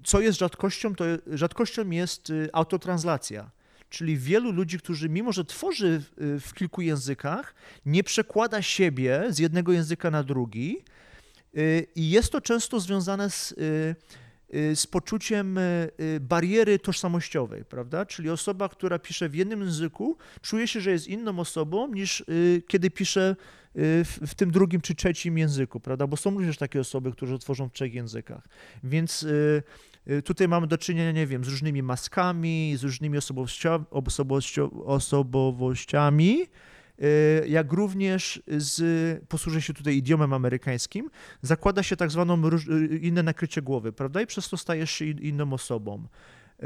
co 0.03 0.21
jest 0.21 0.39
rzadkością, 0.39 0.95
to 0.95 1.05
rzadkością 1.27 1.89
jest 1.89 2.29
yy, 2.29 2.49
autotranslacja. 2.53 3.51
Czyli 3.89 4.17
wielu 4.17 4.51
ludzi, 4.51 4.79
którzy 4.79 5.09
mimo, 5.09 5.31
że 5.31 5.45
tworzy 5.45 6.03
yy, 6.17 6.39
w 6.39 6.53
kilku 6.53 6.81
językach, 6.81 7.55
nie 7.85 8.03
przekłada 8.03 8.61
siebie 8.61 9.23
z 9.29 9.39
jednego 9.39 9.71
języka 9.71 10.11
na 10.11 10.23
drugi, 10.23 10.83
Y, 11.57 11.87
I 11.95 12.09
jest 12.09 12.31
to 12.31 12.41
często 12.41 12.79
związane 12.79 13.29
z, 13.29 13.51
y, 13.51 13.95
y, 14.55 14.75
z 14.75 14.87
poczuciem 14.87 15.57
y, 15.57 15.89
y, 15.99 16.19
bariery 16.19 16.79
tożsamościowej, 16.79 17.65
prawda? 17.65 18.05
Czyli 18.05 18.29
osoba, 18.29 18.69
która 18.69 18.99
pisze 18.99 19.29
w 19.29 19.35
jednym 19.35 19.61
języku, 19.61 20.17
czuje 20.41 20.67
się, 20.67 20.81
że 20.81 20.91
jest 20.91 21.07
inną 21.07 21.39
osobą 21.39 21.87
niż 21.87 22.21
y, 22.21 22.63
kiedy 22.67 22.89
pisze 22.89 23.35
y, 23.75 24.03
w, 24.05 24.19
w 24.27 24.35
tym 24.35 24.51
drugim 24.51 24.81
czy 24.81 24.95
trzecim 24.95 25.37
języku, 25.37 25.79
prawda? 25.79 26.07
Bo 26.07 26.17
są 26.17 26.31
również 26.31 26.57
takie 26.57 26.79
osoby, 26.79 27.11
które 27.11 27.39
tworzą 27.39 27.69
w 27.69 27.73
trzech 27.73 27.93
językach. 27.93 28.47
Więc 28.83 29.23
y, 29.23 29.27
y, 29.27 29.63
tutaj 30.25 30.47
mamy 30.47 30.67
do 30.67 30.77
czynienia, 30.77 31.11
nie 31.11 31.27
wiem, 31.27 31.43
z 31.43 31.47
różnymi 31.47 31.83
maskami, 31.83 32.73
z 32.77 32.83
różnymi 32.83 33.17
osobowościami, 34.85 36.41
y, 37.01 37.47
jak 37.47 37.73
również 37.73 38.43
z, 38.47 38.81
posłużę 39.27 39.61
się 39.61 39.73
tutaj 39.73 39.97
idiomem 39.97 40.33
amerykańskim, 40.33 41.09
zakłada 41.41 41.83
się 41.83 41.95
tak 41.95 42.11
zwaną 42.11 42.41
y, 42.47 42.97
inne 43.01 43.23
nakrycie 43.23 43.61
głowy, 43.61 43.93
prawda? 43.93 44.21
I 44.21 44.25
przez 44.25 44.49
to 44.49 44.57
stajesz 44.57 44.91
się 44.91 45.05
in- 45.05 45.19
inną 45.19 45.53
osobą. 45.53 46.07
Y, 46.59 46.65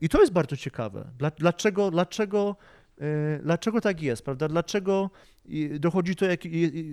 I 0.00 0.08
to 0.08 0.20
jest 0.20 0.32
bardzo 0.32 0.56
ciekawe. 0.56 1.10
Dla, 1.18 1.30
dlaczego, 1.30 1.90
dlaczego, 1.90 2.56
y, 3.02 3.40
dlaczego 3.42 3.80
tak 3.80 4.02
jest, 4.02 4.24
prawda? 4.24 4.48
Dlaczego 4.48 5.10
i 5.44 5.80
dochodzi 5.80 6.16
to, 6.16 6.24
jak, 6.24 6.40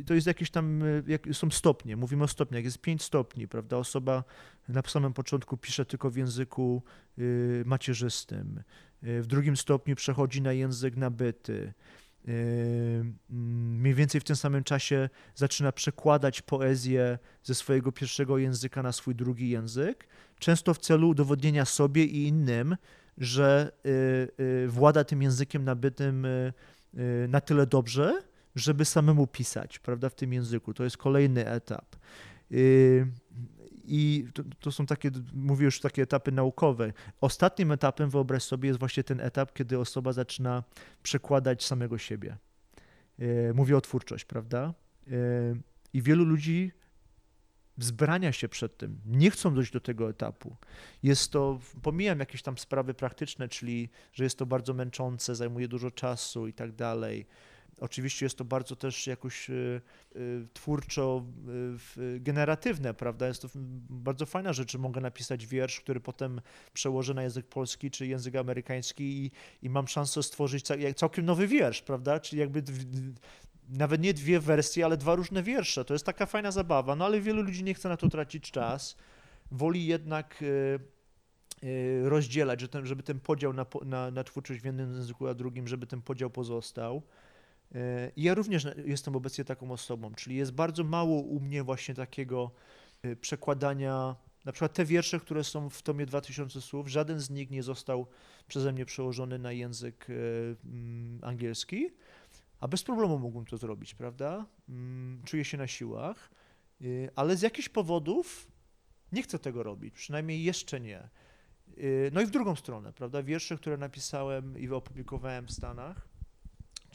to 0.06 0.14
jest 0.14 0.28
jakieś 0.28 0.52
tam, 0.52 0.84
y, 0.84 1.04
jak, 1.08 1.28
są 1.32 1.50
stopnie, 1.50 1.96
mówimy 1.96 2.24
o 2.24 2.28
stopniach, 2.28 2.64
jest 2.64 2.82
pięć 2.82 3.04
stopni, 3.04 3.48
prawda? 3.48 3.78
Osoba 3.78 4.24
na 4.70 4.82
samym 4.88 5.14
początku 5.14 5.58
pisze 5.58 5.86
tylko 5.86 6.10
w 6.10 6.16
języku 6.16 6.84
y, 7.20 7.64
macierzystym, 7.66 8.64
y, 9.04 9.22
w 9.22 9.28
drugim 9.28 9.58
stopniu 9.58 9.96
przechodzi 9.96 10.42
na 10.42 10.54
język 10.54 10.96
nabyty, 10.96 11.74
Yy, 12.28 12.34
mm, 12.34 13.80
mniej 13.80 13.94
więcej 13.94 14.22
w 14.22 14.24
tym 14.24 14.36
samym 14.36 14.64
czasie 14.64 15.10
zaczyna 15.36 15.72
przekładać 15.72 16.42
poezję 16.42 17.20
ze 17.44 17.56
swojego 17.56 17.92
pierwszego 17.92 18.38
języka 18.38 18.84
na 18.84 18.92
swój 18.92 19.16
drugi 19.16 19.50
język, 19.50 20.08
często 20.40 20.74
w 20.74 20.78
celu 20.78 21.10
udowodnienia 21.10 21.66
sobie 21.66 22.06
i 22.06 22.28
innym, 22.28 22.78
że 23.18 23.72
y, 23.86 24.44
y, 24.44 24.68
włada 24.68 25.04
tym 25.04 25.22
językiem 25.22 25.64
nabytym 25.64 26.26
y, 26.26 26.54
y, 26.98 27.28
na 27.30 27.42
tyle 27.42 27.68
dobrze, 27.68 28.22
żeby 28.60 28.86
samemu 28.86 29.28
pisać, 29.28 29.80
prawda, 29.80 30.10
w 30.10 30.16
tym 30.16 30.34
języku. 30.34 30.74
To 30.74 30.84
jest 30.84 30.98
kolejny 30.98 31.48
etap. 31.48 31.96
Y, 32.52 33.08
I 33.84 34.26
to, 34.34 34.44
to 34.60 34.72
są 34.72 34.86
takie, 34.86 35.12
mówię 35.34 35.66
już 35.66 35.80
takie 35.80 36.02
etapy 36.02 36.32
naukowe. 36.32 36.94
Ostatnim 37.22 37.72
etapem, 37.72 38.10
wyobraź 38.10 38.44
sobie, 38.44 38.68
jest 38.68 38.80
właśnie 38.80 39.04
ten 39.04 39.20
etap, 39.20 39.54
kiedy 39.54 39.80
osoba 39.80 40.14
zaczyna 40.14 40.64
przekładać 41.04 41.66
samego 41.66 41.98
siebie. 41.98 42.38
E, 43.20 43.54
Mówię 43.54 43.78
o 43.78 43.82
twórczość, 43.82 44.26
prawda? 44.26 44.74
E, 45.08 45.12
I 45.94 46.02
wielu 46.02 46.26
ludzi 46.26 46.72
wzbrania 47.78 48.32
się 48.32 48.50
przed 48.50 48.78
tym, 48.78 49.02
nie 49.06 49.32
chcą 49.32 49.54
dojść 49.54 49.72
do 49.72 49.80
tego 49.80 50.10
etapu. 50.10 50.56
Jest 51.04 51.32
to, 51.32 51.60
pomijam 51.82 52.20
jakieś 52.20 52.42
tam 52.42 52.58
sprawy 52.58 52.94
praktyczne, 52.94 53.48
czyli 53.48 53.90
że 54.14 54.24
jest 54.24 54.38
to 54.38 54.46
bardzo 54.46 54.74
męczące, 54.74 55.36
zajmuje 55.36 55.68
dużo 55.68 55.92
czasu 55.92 56.48
i 56.48 56.54
tak 56.54 56.72
dalej. 56.72 57.28
Oczywiście 57.80 58.26
jest 58.26 58.38
to 58.38 58.46
bardzo 58.46 58.76
też 58.76 59.08
jakoś 59.08 59.50
e, 59.50 59.54
e, 59.54 60.20
twórczo 60.54 61.26
e, 62.16 62.20
generatywne, 62.20 62.94
prawda? 62.94 63.28
Jest 63.28 63.42
to 63.42 63.50
bardzo 63.90 64.26
fajna 64.26 64.54
rzecz, 64.54 64.72
że 64.72 64.78
mogę 64.78 65.02
napisać 65.02 65.48
wiersz, 65.48 65.82
który 65.82 66.00
potem 66.00 66.42
przełożę 66.74 67.14
na 67.14 67.24
język 67.24 67.46
polski 67.46 67.92
czy 67.92 68.08
język 68.08 68.36
amerykański 68.36 69.04
i, 69.04 69.32
i 69.62 69.70
mam 69.70 69.88
szansę 69.88 70.24
stworzyć 70.24 70.66
całkiem 70.96 71.26
nowy 71.26 71.48
wiersz, 71.48 71.82
prawda? 71.82 72.20
Czyli 72.20 72.40
jakby 72.40 72.64
nawet 73.70 74.02
nie 74.02 74.14
dwie 74.14 74.40
wersje, 74.40 74.86
ale 74.86 74.98
dwa 74.98 75.16
różne 75.16 75.44
wiersze. 75.44 75.86
To 75.86 75.94
jest 75.94 76.06
taka 76.06 76.26
fajna 76.26 76.52
zabawa, 76.52 76.96
no 76.96 77.06
ale 77.06 77.22
wielu 77.22 77.42
ludzi 77.42 77.64
nie 77.64 77.74
chce 77.74 77.90
na 77.90 77.98
to 77.98 78.10
tracić 78.10 78.52
czas. 78.52 78.96
Woli 79.52 79.86
jednak 79.86 80.44
rozdzielać, 82.04 82.62
żeby 82.84 83.04
ten 83.04 83.20
podział 83.20 83.54
na, 83.54 83.66
na, 83.86 84.12
na 84.12 84.24
twórczość 84.24 84.62
w 84.62 84.66
jednym 84.66 84.96
języku, 84.96 85.28
a 85.28 85.34
drugim, 85.34 85.68
żeby 85.68 85.88
ten 85.88 86.02
podział 86.02 86.30
pozostał. 86.30 87.02
Ja 88.18 88.34
również 88.34 88.68
jestem 88.86 89.16
obecnie 89.16 89.46
taką 89.46 89.72
osobą, 89.72 90.14
czyli 90.16 90.36
jest 90.36 90.52
bardzo 90.52 90.84
mało 90.84 91.22
u 91.22 91.40
mnie 91.40 91.64
właśnie 91.64 91.96
takiego 91.96 92.52
e, 93.02 93.16
przekładania, 93.16 94.16
na 94.46 94.52
przykład 94.52 94.74
te 94.74 94.86
wiersze, 94.86 95.20
które 95.20 95.44
są 95.44 95.70
w 95.70 95.82
tomie 95.82 96.06
2000 96.06 96.62
słów, 96.62 96.88
żaden 96.88 97.20
z 97.20 97.30
nich 97.30 97.52
nie 97.52 97.64
został 97.64 98.08
przeze 98.48 98.74
mnie 98.74 98.86
przełożony 98.86 99.40
na 99.40 99.52
język 99.52 100.08
e, 100.10 100.14
mm, 100.66 101.20
angielski, 101.24 101.90
a 102.60 102.68
bez 102.68 102.84
problemu 102.84 103.20
mógłbym 103.20 103.46
to 103.46 103.58
zrobić, 103.58 103.96
prawda? 103.96 104.46
Mm, 104.70 105.22
Czuję 105.26 105.46
się 105.46 105.58
na 105.58 105.68
siłach, 105.68 106.30
y, 106.82 107.10
ale 107.16 107.38
z 107.38 107.42
jakichś 107.42 107.70
powodów 107.70 108.48
nie 109.12 109.24
chcę 109.24 109.40
tego 109.40 109.64
robić, 109.64 109.94
przynajmniej 109.94 110.44
jeszcze 110.44 110.80
nie. 110.80 111.10
Y, 111.78 112.12
No 112.14 112.22
i 112.22 112.26
w 112.26 112.30
drugą 112.30 112.56
stronę, 112.56 112.94
prawda? 112.94 113.24
Wiersze, 113.24 113.58
które 113.58 113.78
napisałem 113.78 114.60
i 114.60 114.70
opublikowałem 114.70 115.48
w 115.48 115.52
Stanach, 115.52 116.09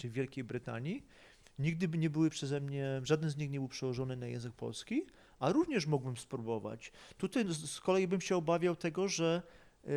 czy 0.05 0.11
w 0.11 0.13
Wielkiej 0.13 0.45
Brytanii, 0.45 1.07
nigdy 1.59 1.89
by 1.89 1.99
nie 1.99 2.11
były 2.11 2.31
przeze 2.31 2.61
mnie, 2.61 3.01
żaden 3.03 3.31
z 3.31 3.37
nich 3.37 3.51
nie 3.51 3.59
był 3.59 3.69
przełożony 3.69 4.17
na 4.17 4.27
język 4.27 4.53
polski, 4.53 5.07
a 5.39 5.53
również 5.53 5.87
mógłbym 5.87 6.17
spróbować. 6.17 6.93
Tutaj 7.19 7.45
z 7.49 7.81
kolei 7.81 8.09
bym 8.09 8.21
się 8.21 8.37
obawiał 8.37 8.77
tego, 8.77 9.09
że, 9.09 9.43
y, 9.85 9.91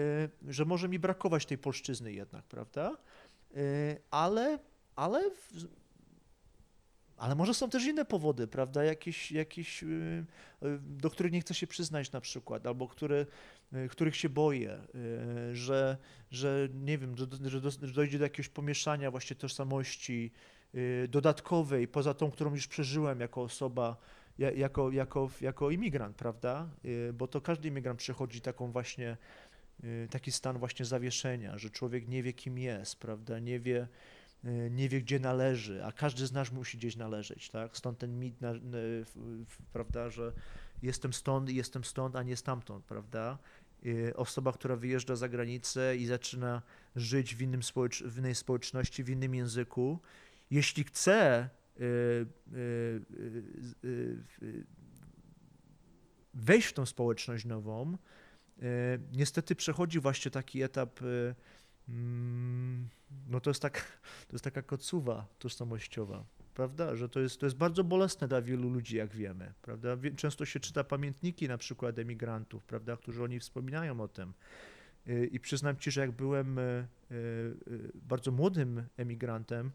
że 0.48 0.66
może 0.66 0.90
mi 0.90 1.00
brakować 1.00 1.46
tej 1.46 1.58
polszczyzny 1.58 2.14
jednak, 2.14 2.46
prawda? 2.46 2.98
Y, 3.58 4.02
Ale, 4.12 4.60
ale, 4.96 5.32
ale 7.18 7.36
może 7.36 7.54
są 7.54 7.70
też 7.70 7.86
inne 7.86 8.06
powody, 8.06 8.48
prawda? 8.48 8.84
Jakieś, 8.84 9.32
jakieś 9.32 9.84
y, 9.84 10.26
do 10.82 11.10
których 11.10 11.32
nie 11.32 11.42
chcę 11.42 11.54
się 11.54 11.68
przyznać 11.68 12.12
na 12.12 12.22
przykład, 12.22 12.68
albo 12.68 12.88
które, 12.88 13.26
których 13.90 14.16
się 14.16 14.30
boję, 14.30 14.80
y, 15.52 15.56
że, 15.56 15.98
że 16.32 16.70
nie 16.74 16.98
wiem, 16.98 17.18
że, 17.18 17.28
do- 17.28 17.50
że 17.50 17.62
do- 17.62 17.72
że 17.72 17.94
dojdzie 17.94 18.18
do 18.18 18.24
jakiegoś 18.26 18.50
pomieszania 18.50 19.12
właśnie 19.12 19.36
tożsamości 19.36 20.32
y, 20.76 21.08
dodatkowej, 21.12 21.88
poza 21.88 22.14
tą, 22.14 22.32
którą 22.32 22.52
już 22.56 22.68
przeżyłem 22.68 23.20
jako 23.20 23.42
osoba, 23.42 23.98
ja- 24.38 24.52
jako, 24.52 24.92
jako, 24.92 25.30
jako 25.42 25.72
imigrant, 25.72 26.16
prawda? 26.16 26.70
Y, 26.86 27.14
Bo 27.14 27.28
to 27.28 27.42
każdy 27.42 27.68
imigrant 27.68 28.00
przechodzi 28.00 28.42
taką 28.42 28.72
właśnie, 28.72 29.18
y, 29.84 30.08
taki 30.12 30.32
stan 30.32 30.58
właśnie 30.58 30.86
zawieszenia, 30.86 31.58
że 31.58 31.70
człowiek 31.70 32.08
nie 32.08 32.24
wie, 32.24 32.34
kim 32.34 32.58
jest, 32.58 32.96
prawda? 32.96 33.40
Nie 33.40 33.60
wie, 33.60 33.88
y, 34.46 34.70
nie 34.72 34.90
wie, 34.90 35.02
gdzie 35.02 35.20
należy, 35.20 35.86
a 35.86 35.92
każdy 35.92 36.28
z 36.28 36.32
nas 36.32 36.52
musi 36.52 36.78
gdzieś 36.78 36.96
należeć, 36.96 37.50
tak? 37.50 37.78
Stąd 37.78 37.98
ten 37.98 38.20
mit, 38.20 38.36
prawda, 39.74 40.10
że 40.10 40.34
jestem 40.82 41.14
stąd 41.14 41.50
i 41.50 41.56
jestem 41.56 41.84
stąd, 41.84 42.16
a 42.16 42.24
nie 42.24 42.36
stamtąd, 42.36 42.86
prawda? 42.86 43.38
Osoba, 44.16 44.54
która 44.54 44.76
wyjeżdża 44.76 45.16
za 45.16 45.30
granicę 45.30 45.98
i 45.98 46.06
zaczyna 46.06 46.62
żyć 46.96 47.36
w, 47.36 47.42
innym 47.42 47.62
społecz- 47.62 48.08
w 48.08 48.18
innej 48.18 48.36
społeczności, 48.36 49.04
w 49.04 49.10
innym 49.10 49.36
języku, 49.36 50.00
jeśli 50.52 50.84
chce 50.84 51.50
y, 51.80 51.84
y, 52.54 53.02
y, 53.84 54.66
wejść 56.34 56.68
w 56.68 56.74
tą 56.74 56.86
społeczność 56.86 57.46
nową, 57.46 57.98
niestety 59.12 59.56
przechodzi 59.56 60.00
właśnie 60.00 60.32
taki 60.32 60.64
etap, 60.64 61.00
mm, 61.90 62.90
no 63.28 63.40
to 63.40 63.50
jest, 63.50 63.62
tak, 63.62 64.00
to 64.28 64.36
jest 64.36 64.44
taka 64.44 64.62
kocuwa 64.62 65.28
tożsamościowa, 65.40 66.26
prawda? 66.58 66.96
Że 66.96 67.10
to 67.10 67.20
jest, 67.20 67.40
to 67.40 67.46
jest 67.46 67.58
bardzo 67.58 67.84
bolesne 67.84 68.28
dla 68.28 68.42
wielu 68.42 68.70
ludzi, 68.70 68.98
jak 68.98 69.16
wiemy, 69.16 69.54
prawda? 69.62 69.98
Często 70.16 70.46
się 70.46 70.60
czyta 70.60 70.84
pamiętniki 70.84 71.48
na 71.48 71.58
przykład 71.58 72.00
emigrantów, 72.00 72.64
prawda, 72.64 72.98
którzy 72.98 73.24
oni 73.24 73.40
wspominają 73.40 74.02
o 74.02 74.08
tym. 74.08 74.34
Y, 75.08 75.30
I 75.32 75.40
przyznam 75.40 75.78
ci, 75.78 75.92
że 75.92 76.02
jak 76.02 76.12
byłem 76.12 76.60
y, 76.60 76.88
y, 77.12 77.92
bardzo 77.96 78.32
młodym 78.32 78.84
emigrantem, 78.98 79.72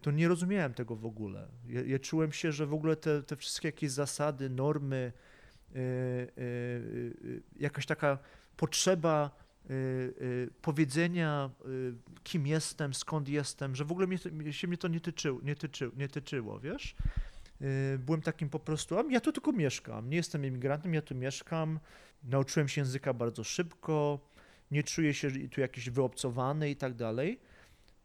to 0.00 0.10
nie 0.10 0.28
rozumiałem 0.28 0.74
tego 0.74 0.96
w 0.96 1.06
ogóle. 1.06 1.48
Ja, 1.68 1.82
ja 1.82 1.98
czułem 1.98 2.32
się, 2.32 2.52
że 2.52 2.66
w 2.66 2.74
ogóle 2.74 2.96
te, 2.96 3.22
te 3.22 3.36
wszystkie 3.36 3.68
jakieś 3.68 3.90
zasady, 3.90 4.50
normy, 4.50 5.12
jakaś 7.56 7.86
taka 7.86 8.18
potrzeba 8.56 9.30
powiedzenia, 10.62 11.50
y, 11.66 11.94
kim 12.22 12.46
jestem, 12.46 12.94
skąd 12.94 13.28
jestem, 13.28 13.76
że 13.76 13.84
w 13.84 13.92
ogóle 13.92 14.06
mnie, 14.06 14.52
się 14.52 14.68
mnie 14.68 14.76
to 14.78 14.88
nie 14.88 15.00
tyczyło, 15.00 15.40
nie, 15.42 15.56
tyczyło, 15.56 15.92
nie 15.96 16.08
tyczyło, 16.08 16.60
wiesz? 16.60 16.94
Y, 17.62 17.98
Byłem 17.98 18.22
takim 18.22 18.48
po 18.48 18.58
prostu, 18.58 18.98
a 18.98 19.04
ja 19.10 19.20
tu 19.20 19.32
tylko 19.32 19.52
mieszkam, 19.52 20.10
nie 20.10 20.16
jestem 20.16 20.44
emigrantem, 20.44 20.94
ja 20.94 21.02
tu 21.02 21.14
mieszkam, 21.14 21.78
nauczyłem 22.24 22.68
się 22.68 22.80
języka 22.80 23.14
bardzo 23.14 23.44
szybko, 23.44 24.20
nie 24.70 24.82
czuję 24.82 25.14
się 25.14 25.30
tu 25.48 25.60
jakiś 25.60 25.90
wyobcowany 25.90 26.70
i 26.70 26.76
tak 26.76 26.94
dalej. 26.94 27.38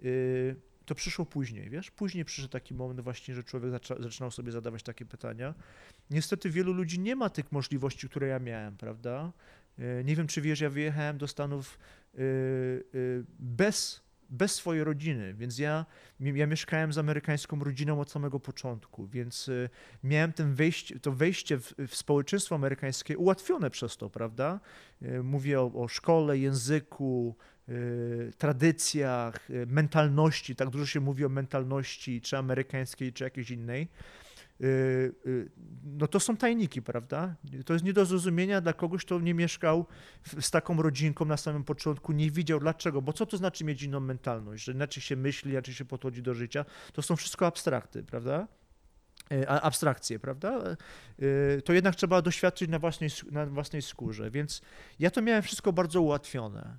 Y, 0.03 0.55
To 0.85 0.95
przyszło 0.95 1.25
później, 1.25 1.69
wiesz? 1.69 1.91
Później 1.91 2.25
przyszedł 2.25 2.51
taki 2.51 2.73
moment 2.73 3.01
właśnie, 3.01 3.35
że 3.35 3.43
człowiek 3.43 3.71
zaczynał 3.99 4.31
sobie 4.31 4.51
zadawać 4.51 4.83
takie 4.83 5.05
pytania. 5.05 5.53
Niestety 6.09 6.49
wielu 6.49 6.73
ludzi 6.73 6.99
nie 6.99 7.15
ma 7.15 7.29
tych 7.29 7.51
możliwości, 7.51 8.09
które 8.09 8.27
ja 8.27 8.39
miałem, 8.39 8.77
prawda? 8.77 9.31
Y, 9.79 10.03
Nie 10.05 10.15
wiem, 10.15 10.27
czy 10.27 10.41
wiesz, 10.41 10.61
ja 10.61 10.69
wyjechałem 10.69 11.17
do 11.17 11.27
Stanów 11.27 11.79
y, 12.15 12.19
y, 12.95 13.23
bez, 13.39 14.01
bez 14.29 14.55
swojej 14.55 14.83
rodziny, 14.83 15.33
więc 15.33 15.59
ja, 15.59 15.85
ja 16.19 16.47
mieszkałem 16.47 16.93
z 16.93 16.97
amerykańską 16.97 17.63
rodziną 17.63 17.99
od 17.99 18.11
samego 18.11 18.39
początku, 18.39 19.07
więc 19.07 19.49
miałem 20.03 20.33
ten 20.33 20.53
wejście, 20.53 20.99
to 20.99 21.11
wejście 21.11 21.57
w, 21.59 21.73
w 21.87 21.95
społeczeństwo 21.95 22.55
amerykańskie 22.55 23.17
ułatwione 23.17 23.69
przez 23.69 23.97
to, 23.97 24.09
prawda? 24.09 24.59
Mówię 25.23 25.61
o, 25.61 25.71
o 25.73 25.87
szkole, 25.87 26.37
języku, 26.37 27.35
tradycjach, 28.37 29.47
mentalności, 29.67 30.55
tak 30.55 30.69
dużo 30.69 30.85
się 30.85 30.99
mówi 30.99 31.25
o 31.25 31.29
mentalności, 31.29 32.21
czy 32.21 32.37
amerykańskiej, 32.37 33.13
czy 33.13 33.23
jakiejś 33.23 33.51
innej. 33.51 33.87
Y, 34.61 35.13
y, 35.25 35.49
No 35.83 36.07
to 36.07 36.19
są 36.19 36.37
tajniki, 36.37 36.81
prawda? 36.81 37.35
To 37.65 37.73
jest 37.73 37.85
nie 37.85 37.93
do 37.93 38.05
zrozumienia 38.05 38.61
dla 38.61 38.73
kogoś, 38.73 39.05
kto 39.05 39.19
nie 39.19 39.33
mieszkał 39.33 39.85
z 40.39 40.51
taką 40.51 40.81
rodzinką 40.81 41.25
na 41.25 41.37
samym 41.37 41.63
początku, 41.63 42.11
nie 42.11 42.31
widział 42.31 42.59
dlaczego, 42.59 43.01
bo 43.01 43.13
co 43.13 43.25
to 43.25 43.37
znaczy 43.37 43.65
mieć 43.65 43.83
inną 43.83 43.99
mentalność, 43.99 44.63
że 44.63 44.71
inaczej 44.71 45.03
się 45.03 45.15
myśli, 45.15 45.51
inaczej 45.51 45.73
się 45.73 45.85
podchodzi 45.85 46.21
do 46.21 46.33
życia, 46.33 46.65
to 46.93 47.01
są 47.01 47.15
wszystko 47.15 47.45
abstrakty, 47.45 48.03
prawda? 48.03 48.47
Y, 49.31 49.49
Abstrakcje, 49.49 50.19
prawda? 50.19 50.61
To 51.65 51.73
jednak 51.73 51.95
trzeba 51.95 52.21
doświadczyć 52.21 52.69
na 52.69 52.79
własnej, 52.79 53.09
na 53.31 53.45
własnej 53.45 53.81
skórze, 53.81 54.31
więc 54.31 54.61
ja 54.99 55.11
to 55.11 55.21
miałem 55.21 55.43
wszystko 55.43 55.73
bardzo 55.73 56.01
ułatwione. 56.01 56.77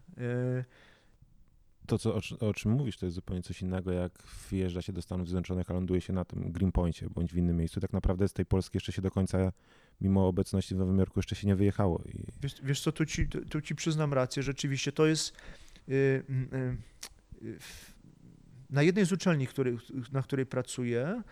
To, 1.89 1.99
co, 1.99 2.15
o, 2.15 2.21
o 2.49 2.55
czym 2.55 2.73
mówisz, 2.73 2.97
to 2.97 3.07
jest 3.07 3.15
zupełnie 3.15 3.43
coś 3.43 3.63
innego, 3.63 3.93
jak 3.93 4.13
wjeżdża 4.51 4.83
się 4.83 4.93
do 4.93 5.03
Stanów 5.03 5.29
Zjednoczonych, 5.29 5.71
a 5.71 5.75
ląduje 5.75 6.01
się 6.01 6.13
na 6.13 6.25
tym 6.25 6.53
Greenpointie 6.53 7.11
bądź 7.11 7.33
w 7.33 7.37
innym 7.37 7.57
miejscu. 7.57 7.81
Tak 7.81 7.93
naprawdę 7.93 8.29
z 8.29 8.33
tej 8.33 8.47
Polski 8.47 8.77
jeszcze 8.77 8.93
się 8.93 9.03
do 9.03 9.11
końca, 9.11 9.53
mimo 10.01 10.29
obecności 10.29 10.75
w 10.75 10.79
Nowym 10.79 10.99
Jorku, 10.99 11.19
jeszcze 11.19 11.37
się 11.37 11.47
nie 11.47 11.57
wyjechało. 11.57 12.03
I 12.07 12.25
Wiesz, 12.43 12.55
wiesz 12.63 12.81
co, 12.81 12.93
tu 12.93 13.07
ci, 13.07 13.29
tu, 13.29 13.61
ci 13.61 13.75
przyznam 13.75 14.13
rację, 14.15 14.43
rzeczywiście 14.43 14.93
to 14.93 15.07
jest 15.07 15.37
y, 15.89 16.25
mm, 16.29 16.49
y, 17.43 17.47
y, 17.47 17.59
w- 17.61 17.95
na 18.71 18.83
jednej 18.83 19.07
z 19.07 19.13
uczelni, 19.13 19.47
który, 19.47 19.77
na 20.13 20.23
której 20.23 20.47
pracuję, 20.47 21.23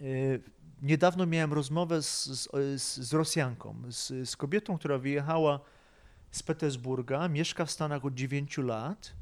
y, 0.00 0.04
y, 0.04 0.40
niedawno 0.82 1.26
miałem 1.26 1.52
rozmowę 1.52 2.02
z, 2.02 2.26
z, 2.26 2.48
z, 2.82 2.96
z 2.98 3.12
Rosjanką, 3.12 3.74
z, 3.88 4.28
z 4.30 4.36
kobietą, 4.36 4.78
która 4.78 4.98
wyjechała 4.98 5.60
z 6.30 6.42
Petersburga, 6.42 7.28
mieszka 7.28 7.64
w 7.64 7.70
Stanach 7.70 8.04
od 8.04 8.14
9 8.14 8.58
lat, 8.58 9.12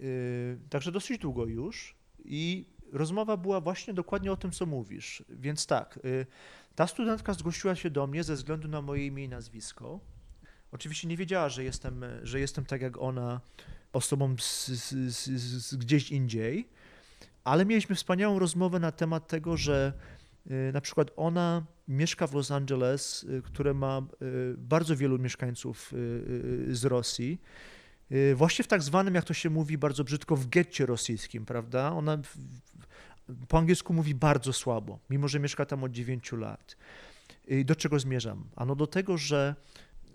y, 0.00 0.58
także 0.70 0.92
dosyć 0.92 1.18
długo 1.18 1.46
już 1.46 1.94
i 2.24 2.66
rozmowa 2.92 3.36
była 3.36 3.60
właśnie 3.60 3.94
dokładnie 3.94 4.32
o 4.32 4.36
tym, 4.36 4.50
co 4.50 4.66
mówisz, 4.66 5.24
więc 5.28 5.66
tak, 5.66 5.98
y, 6.04 6.26
ta 6.74 6.86
studentka 6.86 7.34
zgłosiła 7.34 7.74
się 7.74 7.90
do 7.90 8.06
mnie 8.06 8.24
ze 8.24 8.34
względu 8.34 8.68
na 8.68 8.82
moje 8.82 9.06
imię 9.06 9.24
i 9.24 9.28
nazwisko. 9.28 10.00
Oczywiście 10.72 11.08
nie 11.08 11.16
wiedziała, 11.16 11.48
że 11.48 11.64
jestem, 11.64 12.04
że 12.22 12.40
jestem 12.40 12.64
tak 12.64 12.82
jak 12.82 12.98
ona, 12.98 13.40
osobą 13.92 14.36
z, 14.38 14.66
z, 14.66 15.14
z, 15.14 15.24
z 15.66 15.76
gdzieś 15.76 16.10
indziej, 16.10 16.68
ale 17.44 17.64
mieliśmy 17.64 17.96
wspaniałą 17.96 18.38
rozmowę 18.38 18.80
na 18.80 18.92
temat 18.92 19.28
tego, 19.28 19.56
że 19.56 19.92
na 20.72 20.80
przykład 20.80 21.10
ona 21.16 21.66
mieszka 21.88 22.26
w 22.26 22.34
Los 22.34 22.50
Angeles, 22.50 23.22
y, 23.22 23.42
które 23.42 23.74
ma 23.74 24.02
y, 24.22 24.54
bardzo 24.58 24.96
wielu 24.96 25.18
mieszkańców 25.18 25.92
y, 25.92 25.96
y, 26.70 26.76
z 26.76 26.84
Rosji. 26.84 27.40
Y, 28.12 28.34
Właśnie 28.34 28.64
w 28.64 28.68
tak 28.68 28.82
zwanym, 28.82 29.14
jak 29.14 29.24
to 29.24 29.34
się 29.34 29.50
mówi 29.50 29.78
bardzo 29.78 30.04
brzydko, 30.04 30.36
w 30.36 30.48
getcie 30.48 30.86
rosyjskim, 30.86 31.46
prawda? 31.46 31.92
Ona 31.92 32.18
po 33.48 33.58
angielsku 33.58 33.94
mówi 33.94 34.14
bardzo 34.14 34.52
słabo, 34.52 34.98
mimo 35.10 35.28
że 35.28 35.40
mieszka 35.40 35.66
tam 35.66 35.84
od 35.84 35.92
9 35.92 36.32
lat. 36.32 36.76
Do 37.64 37.76
czego 37.76 37.98
zmierzam? 37.98 38.44
Ano 38.56 38.76
do 38.76 38.86
tego, 38.86 39.18
że 39.18 39.54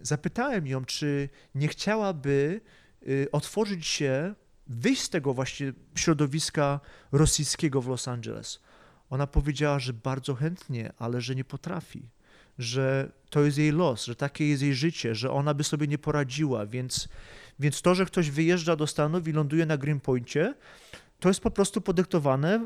zapytałem 0.01 0.67
ją, 0.67 0.85
czy 0.85 1.29
nie 1.55 1.67
chciałaby 1.67 2.61
y, 3.07 3.27
otworzyć 3.31 3.87
się, 3.87 4.33
wyjść 4.67 5.01
z 5.01 5.09
tego 5.09 5.33
właśnie 5.33 5.73
środowiska 5.95 6.79
rosyjskiego 7.11 7.81
w 7.81 7.87
Los 7.87 8.07
Angeles. 8.07 8.59
Ona 9.09 9.27
powiedziała, 9.27 9.79
że 9.79 9.93
bardzo 9.93 10.35
chętnie, 10.35 10.93
ale 10.97 11.21
że 11.21 11.35
nie 11.35 11.43
potrafi, 11.43 12.01
że 12.59 13.11
to 13.29 13.43
jest 13.43 13.57
jej 13.57 13.71
los, 13.71 14.05
że 14.05 14.15
takie 14.15 14.47
jest 14.47 14.61
jej 14.63 14.73
życie, 14.73 15.15
że 15.15 15.31
ona 15.31 15.53
by 15.53 15.63
sobie 15.63 15.87
nie 15.87 15.97
poradziła, 15.97 16.65
więc, 16.65 17.09
więc 17.59 17.81
to, 17.81 17.95
że 17.95 18.05
ktoś 18.05 18.31
wyjeżdża 18.31 18.75
do 18.75 18.87
Stanów 18.87 19.27
i 19.27 19.31
ląduje 19.31 19.65
na 19.65 19.77
Greenpointie, 19.77 20.53
to 21.19 21.29
jest 21.29 21.41
po 21.41 21.51
prostu 21.51 21.81
podyktowane 21.81 22.59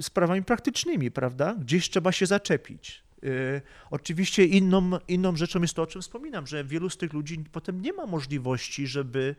sprawami 0.00 0.42
praktycznymi, 0.42 1.10
prawda? 1.10 1.54
Gdzieś 1.54 1.90
trzeba 1.90 2.12
się 2.12 2.26
zaczepić. 2.26 3.02
Y, 3.24 3.62
Oczywiście 3.90 4.44
inną, 4.44 4.90
inną 5.08 5.36
rzeczą 5.36 5.62
jest 5.62 5.74
to, 5.74 5.82
o 5.82 5.86
czym 5.86 6.02
wspominam, 6.02 6.46
że 6.46 6.64
wielu 6.64 6.90
z 6.90 6.96
tych 6.96 7.12
ludzi 7.12 7.44
potem 7.52 7.82
nie 7.82 7.92
ma 7.92 8.06
możliwości, 8.06 8.86
żeby, 8.86 9.34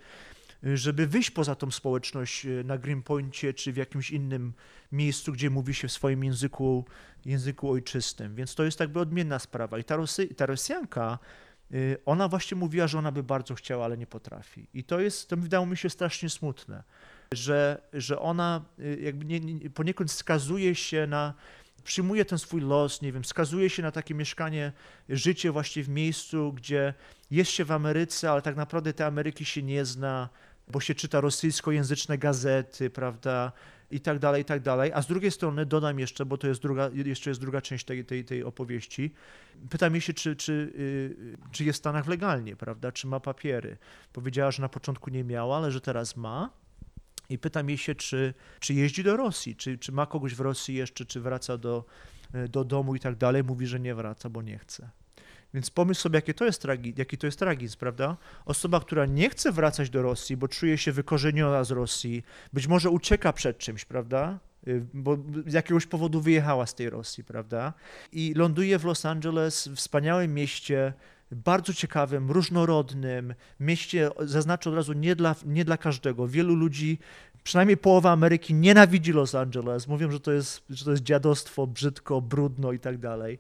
żeby 0.64 1.08
wyjść 1.08 1.32
poza 1.32 1.56
tą 1.56 1.72
społeczność 1.72 2.46
y, 2.46 2.64
na 2.64 2.78
Greenpointie 2.78 3.54
czy 3.54 3.74
w 3.74 3.78
jakimś 3.78 4.12
innym 4.12 4.54
miejscu, 4.92 5.32
gdzie 5.32 5.50
mówi 5.50 5.74
się 5.74 5.88
w 5.88 5.92
swoim 5.92 6.24
języku, 6.24 6.86
języku 7.26 7.72
ojczystym. 7.72 8.36
Więc 8.36 8.56
to 8.56 8.64
jest 8.64 8.80
jakby 8.80 9.00
odmienna 9.00 9.40
sprawa. 9.40 9.80
I 9.80 9.84
ta, 9.84 9.96
Rosy, 9.96 10.28
ta 10.28 10.46
Rosjanka, 10.46 11.20
y, 11.74 11.98
ona 12.06 12.28
właśnie 12.28 12.58
mówiła, 12.58 12.88
że 12.88 13.00
ona 13.00 13.12
by 13.12 13.24
bardzo 13.24 13.56
chciała, 13.56 13.86
ale 13.86 13.98
nie 13.98 14.08
potrafi. 14.08 14.68
I 14.74 14.84
to 14.84 15.00
jest, 15.00 15.30
to 15.30 15.38
wydało 15.38 15.66
mi 15.66 15.78
się 15.78 15.90
strasznie 15.90 16.30
smutne, 16.30 16.84
że, 17.34 17.82
że 17.94 18.20
ona 18.20 18.66
y, 18.80 19.00
jakby 19.02 19.26
nie, 19.26 19.40
nie, 19.40 19.70
poniekąd 19.70 20.12
skazuje 20.12 20.76
się 20.76 21.08
na, 21.08 21.34
przyjmuje 21.84 22.26
ten 22.26 22.40
swój 22.40 22.62
los, 22.62 23.02
nie 23.02 23.12
wiem, 23.12 23.26
skazuje 23.26 23.70
się 23.70 23.84
na 23.84 23.92
takie 23.92 24.14
mieszkanie, 24.14 24.72
życie 25.10 25.52
właśnie 25.52 25.84
w 25.84 25.90
miejscu, 25.90 26.54
gdzie 26.54 26.94
jest 27.32 27.52
się 27.52 27.66
w 27.66 27.72
Ameryce, 27.72 28.32
ale 28.32 28.42
tak 28.42 28.56
naprawdę 28.56 28.94
tej 28.94 29.08
Ameryki 29.08 29.46
się 29.46 29.64
nie 29.64 29.86
zna, 29.86 30.30
bo 30.70 30.80
się 30.80 30.96
czyta 30.96 31.22
rosyjskojęzyczne 31.22 32.18
gazety, 32.18 32.90
prawda, 32.90 33.52
i 33.92 34.00
tak 34.00 34.20
dalej, 34.20 34.42
i 34.42 34.46
tak 34.46 34.62
dalej. 34.62 34.92
A 34.94 35.02
z 35.02 35.08
drugiej 35.08 35.32
strony 35.32 35.66
dodam 35.66 36.00
jeszcze, 36.00 36.26
bo 36.26 36.38
to 36.38 36.48
jest 36.48 36.62
druga, 36.62 36.90
jeszcze 36.94 37.30
jest 37.30 37.42
druga 37.42 37.62
część 37.62 37.86
tej, 37.86 38.06
tej, 38.06 38.26
tej 38.26 38.44
opowieści, 38.44 39.14
pytam 39.70 40.02
się, 40.02 40.14
czy, 40.14 40.36
czy, 40.36 40.54
y, 40.54 41.38
czy 41.52 41.64
jest 41.64 41.78
w 41.78 41.80
Stanach 41.80 42.08
legalnie, 42.08 42.56
prawda, 42.56 42.92
czy 42.92 43.08
ma 43.08 43.20
papiery. 43.20 43.78
Powiedziała, 44.14 44.52
że 44.52 44.62
na 44.62 44.70
początku 44.70 45.10
nie 45.10 45.24
miała, 45.24 45.58
ale 45.58 45.72
że 45.72 45.82
teraz 45.82 46.18
ma. 46.18 46.50
I 47.30 47.38
pytam 47.38 47.70
jej 47.70 47.78
się, 47.78 47.96
czy, 47.96 48.34
czy 48.60 48.74
jeździ 48.74 49.04
do 49.04 49.18
Rosji, 49.18 49.56
czy, 49.56 49.78
czy 49.78 49.92
ma 49.92 50.06
kogoś 50.06 50.36
w 50.36 50.40
Rosji 50.40 50.76
jeszcze, 50.76 51.06
czy 51.06 51.22
wraca 51.22 51.58
do, 51.58 51.86
y, 52.36 52.50
do 52.50 52.64
domu 52.64 52.96
i 52.96 53.00
tak 53.00 53.16
dalej. 53.16 53.44
Mówi, 53.44 53.68
że 53.68 53.80
nie 53.80 53.96
wraca, 53.96 54.30
bo 54.30 54.42
nie 54.42 54.58
chce. 54.58 54.90
Więc 55.54 55.70
pomyśl 55.70 56.02
sobie, 56.02 56.18
jakie 56.18 56.34
to 56.34 56.46
jest 56.46 56.64
tragi- 56.66 56.94
jaki 56.98 57.18
to 57.18 57.28
jest 57.28 57.40
tragizm, 57.40 57.78
prawda? 57.78 58.18
Osoba, 58.46 58.80
która 58.80 59.06
nie 59.06 59.30
chce 59.30 59.52
wracać 59.52 59.90
do 59.90 60.02
Rosji, 60.02 60.38
bo 60.38 60.48
czuje 60.48 60.78
się 60.78 60.92
wykorzeniona 60.92 61.64
z 61.64 61.72
Rosji, 61.72 62.24
być 62.54 62.68
może 62.68 62.90
ucieka 62.90 63.34
przed 63.34 63.58
czymś, 63.58 63.86
prawda? 63.86 64.40
Y, 64.68 64.86
Bo 64.94 65.18
z 65.48 65.54
jakiegoś 65.54 65.86
powodu 65.86 66.22
wyjechała 66.22 66.66
z 66.66 66.76
tej 66.76 66.90
Rosji, 66.90 67.24
prawda? 67.24 67.74
I 68.12 68.34
ląduje 68.36 68.80
w 68.80 68.86
Los 68.86 69.06
Angeles, 69.06 69.70
wspaniałym 69.76 70.34
mieście, 70.34 70.94
bardzo 71.32 71.74
ciekawym, 71.74 72.32
różnorodnym 72.32 73.34
mieście, 73.60 74.10
zaznaczę 74.20 74.70
od 74.70 74.76
razu, 74.76 74.94
nie 74.94 75.16
dla, 75.16 75.36
nie 75.46 75.66
dla 75.66 75.78
każdego. 75.78 76.28
Wielu 76.28 76.56
ludzi, 76.56 77.00
przynajmniej 77.44 77.78
połowa 77.78 78.12
Ameryki 78.12 78.54
nienawidzi 78.54 79.12
Los 79.14 79.36
Angeles. 79.36 79.88
Mówią, 79.88 80.12
że 80.12 80.20
to 80.20 80.32
jest, 80.32 80.64
że 80.70 80.86
to 80.86 80.92
jest 80.92 81.04
dziadostwo, 81.04 81.68
brzydko, 81.68 82.22
brudno 82.22 82.72
i 82.72 82.80
tak 82.80 82.98
dalej. 82.98 83.40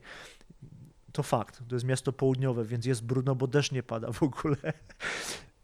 To 1.11 1.23
fakt, 1.23 1.61
to 1.69 1.75
jest 1.75 1.85
miasto 1.85 2.13
południowe, 2.13 2.65
więc 2.65 2.85
jest 2.85 3.03
brudno, 3.03 3.35
bo 3.35 3.47
deszcz 3.47 3.71
nie 3.71 3.83
pada 3.83 4.11
w 4.11 4.23
ogóle. 4.23 4.57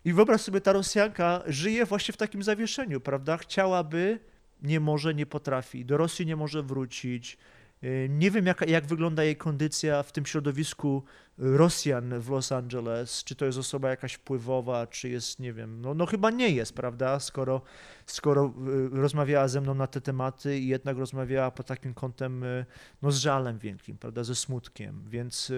I 0.06 0.14
wyobraź 0.14 0.42
sobie, 0.42 0.62
ta 0.62 0.74
Rosjanka 0.74 1.44
żyje 1.46 1.86
właśnie 1.86 2.14
w 2.14 2.18
takim 2.18 2.44
zawieszeniu, 2.44 3.02
prawda? 3.02 3.38
Chciałaby 3.38 4.20
nie 4.62 4.80
może, 4.80 5.14
nie 5.14 5.26
potrafi, 5.26 5.86
do 5.86 5.98
Rosji 5.98 6.26
nie 6.26 6.36
może 6.36 6.64
wrócić. 6.64 7.38
Y, 7.84 8.08
Nie 8.10 8.32
wiem, 8.32 8.46
jak, 8.46 8.70
jak 8.70 8.86
wygląda 8.86 9.24
jej 9.24 9.36
kondycja 9.36 10.04
w 10.04 10.12
tym 10.12 10.26
środowisku 10.26 11.04
Rosjan 11.38 12.20
w 12.20 12.30
Los 12.30 12.52
Angeles. 12.52 13.24
Czy 13.24 13.36
to 13.36 13.46
jest 13.46 13.58
osoba 13.58 13.90
jakaś 13.90 14.14
wpływowa, 14.14 14.88
czy 14.88 15.10
jest, 15.10 15.40
nie 15.40 15.54
wiem, 15.54 15.82
no, 15.82 15.94
no 15.94 16.06
chyba 16.06 16.32
nie 16.32 16.50
jest, 16.50 16.74
prawda? 16.74 17.20
Skoro, 17.20 17.62
skoro 18.06 18.54
y, 18.68 18.90
rozmawiała 18.90 19.48
ze 19.48 19.62
mną 19.62 19.74
na 19.74 19.88
te 19.88 20.02
tematy 20.02 20.60
i 20.60 20.68
jednak 20.68 20.98
rozmawiała 20.98 21.52
pod 21.52 21.68
takim 21.68 21.94
kątem, 21.94 22.44
y, 22.44 22.66
no 23.02 23.12
z 23.12 23.18
żalem 23.18 23.60
wielkim, 23.60 23.98
prawda? 23.98 24.24
Ze 24.24 24.36
smutkiem. 24.36 25.04
Więc, 25.10 25.52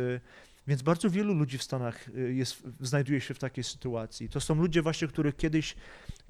więc 0.68 0.82
bardzo 0.82 1.10
wielu 1.10 1.34
ludzi 1.34 1.58
w 1.58 1.64
Stanach 1.64 2.10
y, 2.10 2.34
jest, 2.34 2.64
znajduje 2.80 3.22
się 3.22 3.34
w 3.34 3.40
takiej 3.40 3.64
sytuacji. 3.64 4.30
To 4.30 4.40
są 4.40 4.56
ludzie 4.56 4.82
właśnie, 4.82 5.08
których 5.08 5.36
kiedyś 5.36 5.76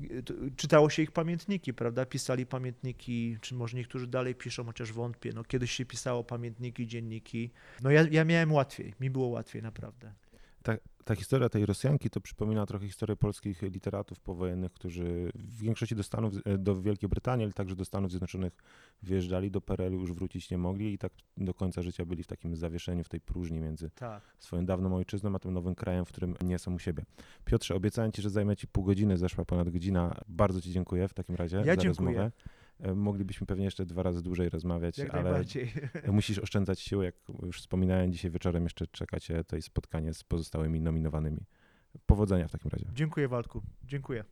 y, 0.01 0.23
czytało 0.55 0.89
się 0.89 1.01
ich 1.01 1.11
pamiętniki, 1.11 1.73
prawda? 1.73 2.05
Pisali 2.05 2.45
pamiętniki, 2.45 3.37
czy 3.41 3.55
może 3.55 3.77
niektórzy 3.77 4.07
dalej 4.07 4.35
piszą, 4.35 4.65
chociaż 4.65 4.93
wątpię. 4.93 5.31
No, 5.35 5.43
kiedyś 5.43 5.71
się 5.71 5.85
pisało 5.85 6.23
pamiętniki, 6.23 6.87
dzienniki. 6.87 7.51
No 7.83 7.91
ja, 7.91 8.05
ja 8.11 8.25
miałem 8.25 8.51
łatwiej, 8.51 8.93
mi 8.99 9.09
było 9.09 9.27
łatwiej 9.27 9.61
naprawdę. 9.61 10.13
Ta, 10.63 10.77
ta 11.07 11.15
historia 11.15 11.49
tej 11.49 11.65
Rosjanki 11.65 12.09
to 12.09 12.21
przypomina 12.21 12.65
trochę 12.65 12.85
historię 12.85 13.15
polskich 13.15 13.61
literatów 13.61 14.19
powojennych, 14.19 14.71
którzy 14.71 15.31
w 15.35 15.61
większości 15.61 15.95
do 15.95 16.03
Stanów, 16.03 16.33
e, 16.45 16.57
do 16.57 16.81
Wielkiej 16.81 17.09
Brytanii, 17.09 17.43
ale 17.43 17.53
także 17.53 17.75
do 17.75 17.85
Stanów 17.85 18.11
Zjednoczonych 18.11 18.53
wyjeżdżali, 19.03 19.51
do 19.51 19.61
PRL-u 19.61 19.99
już 19.99 20.13
wrócić 20.13 20.51
nie 20.51 20.57
mogli 20.57 20.93
i 20.93 20.97
tak 20.97 21.11
do 21.37 21.53
końca 21.53 21.81
życia 21.81 22.05
byli 22.05 22.23
w 22.23 22.27
takim 22.27 22.55
zawieszeniu, 22.55 23.03
w 23.03 23.09
tej 23.09 23.21
próżni 23.21 23.59
między 23.59 23.89
Tak. 23.95 24.23
swoją 24.39 24.65
dawną 24.65 24.95
ojczyzną, 24.95 25.35
a 25.35 25.39
tym 25.39 25.53
nowym 25.53 25.75
krajem, 25.75 26.05
w 26.05 26.09
którym 26.09 26.35
nie 26.43 26.59
są 26.59 26.73
u 26.73 26.79
siebie. 26.79 27.03
Piotrze, 27.45 27.75
obiecałem 27.75 28.11
Ci, 28.11 28.21
że 28.21 28.29
zajmie 28.29 28.55
Ci 28.55 28.67
pół 28.67 28.83
godziny, 28.83 29.17
zeszła 29.17 29.45
ponad 29.45 29.69
godzina. 29.69 30.21
Bardzo 30.27 30.61
Ci 30.61 30.71
dziękuję 30.71 31.07
w 31.07 31.13
takim 31.13 31.35
razie 31.35 31.57
Ja 31.57 31.63
za 31.63 31.77
dziękuję. 31.77 31.87
rozmowę. 31.89 32.31
E, 32.79 32.95
Moglibyśmy 32.95 33.47
pewnie 33.47 33.65
jeszcze 33.65 33.85
dwa 33.85 34.03
razy 34.03 34.21
dłużej 34.21 34.49
rozmawiać, 34.49 34.97
Jak 34.97 35.13
ale 35.13 35.43
musisz 36.11 36.39
oszczędzać 36.39 36.79
sił, 36.79 37.01
jak 37.01 37.15
już 37.43 37.59
wspominałem, 37.61 38.11
dzisiaj 38.11 38.31
wieczorem 38.31 38.63
jeszcze 38.63 38.87
czeka 38.87 39.19
Cię 39.19 39.37
tutaj 39.37 39.61
spotkanie 39.61 40.13
z 40.13 40.23
pozostałymi 40.23 40.81
nominowanymi. 40.81 41.45
Powodzenia 42.05 42.47
w 42.47 42.51
takim 42.51 42.71
razie. 42.71 42.85
Dziękuję 42.93 43.27
Waldku, 43.27 43.61
dziękuję. 43.83 44.23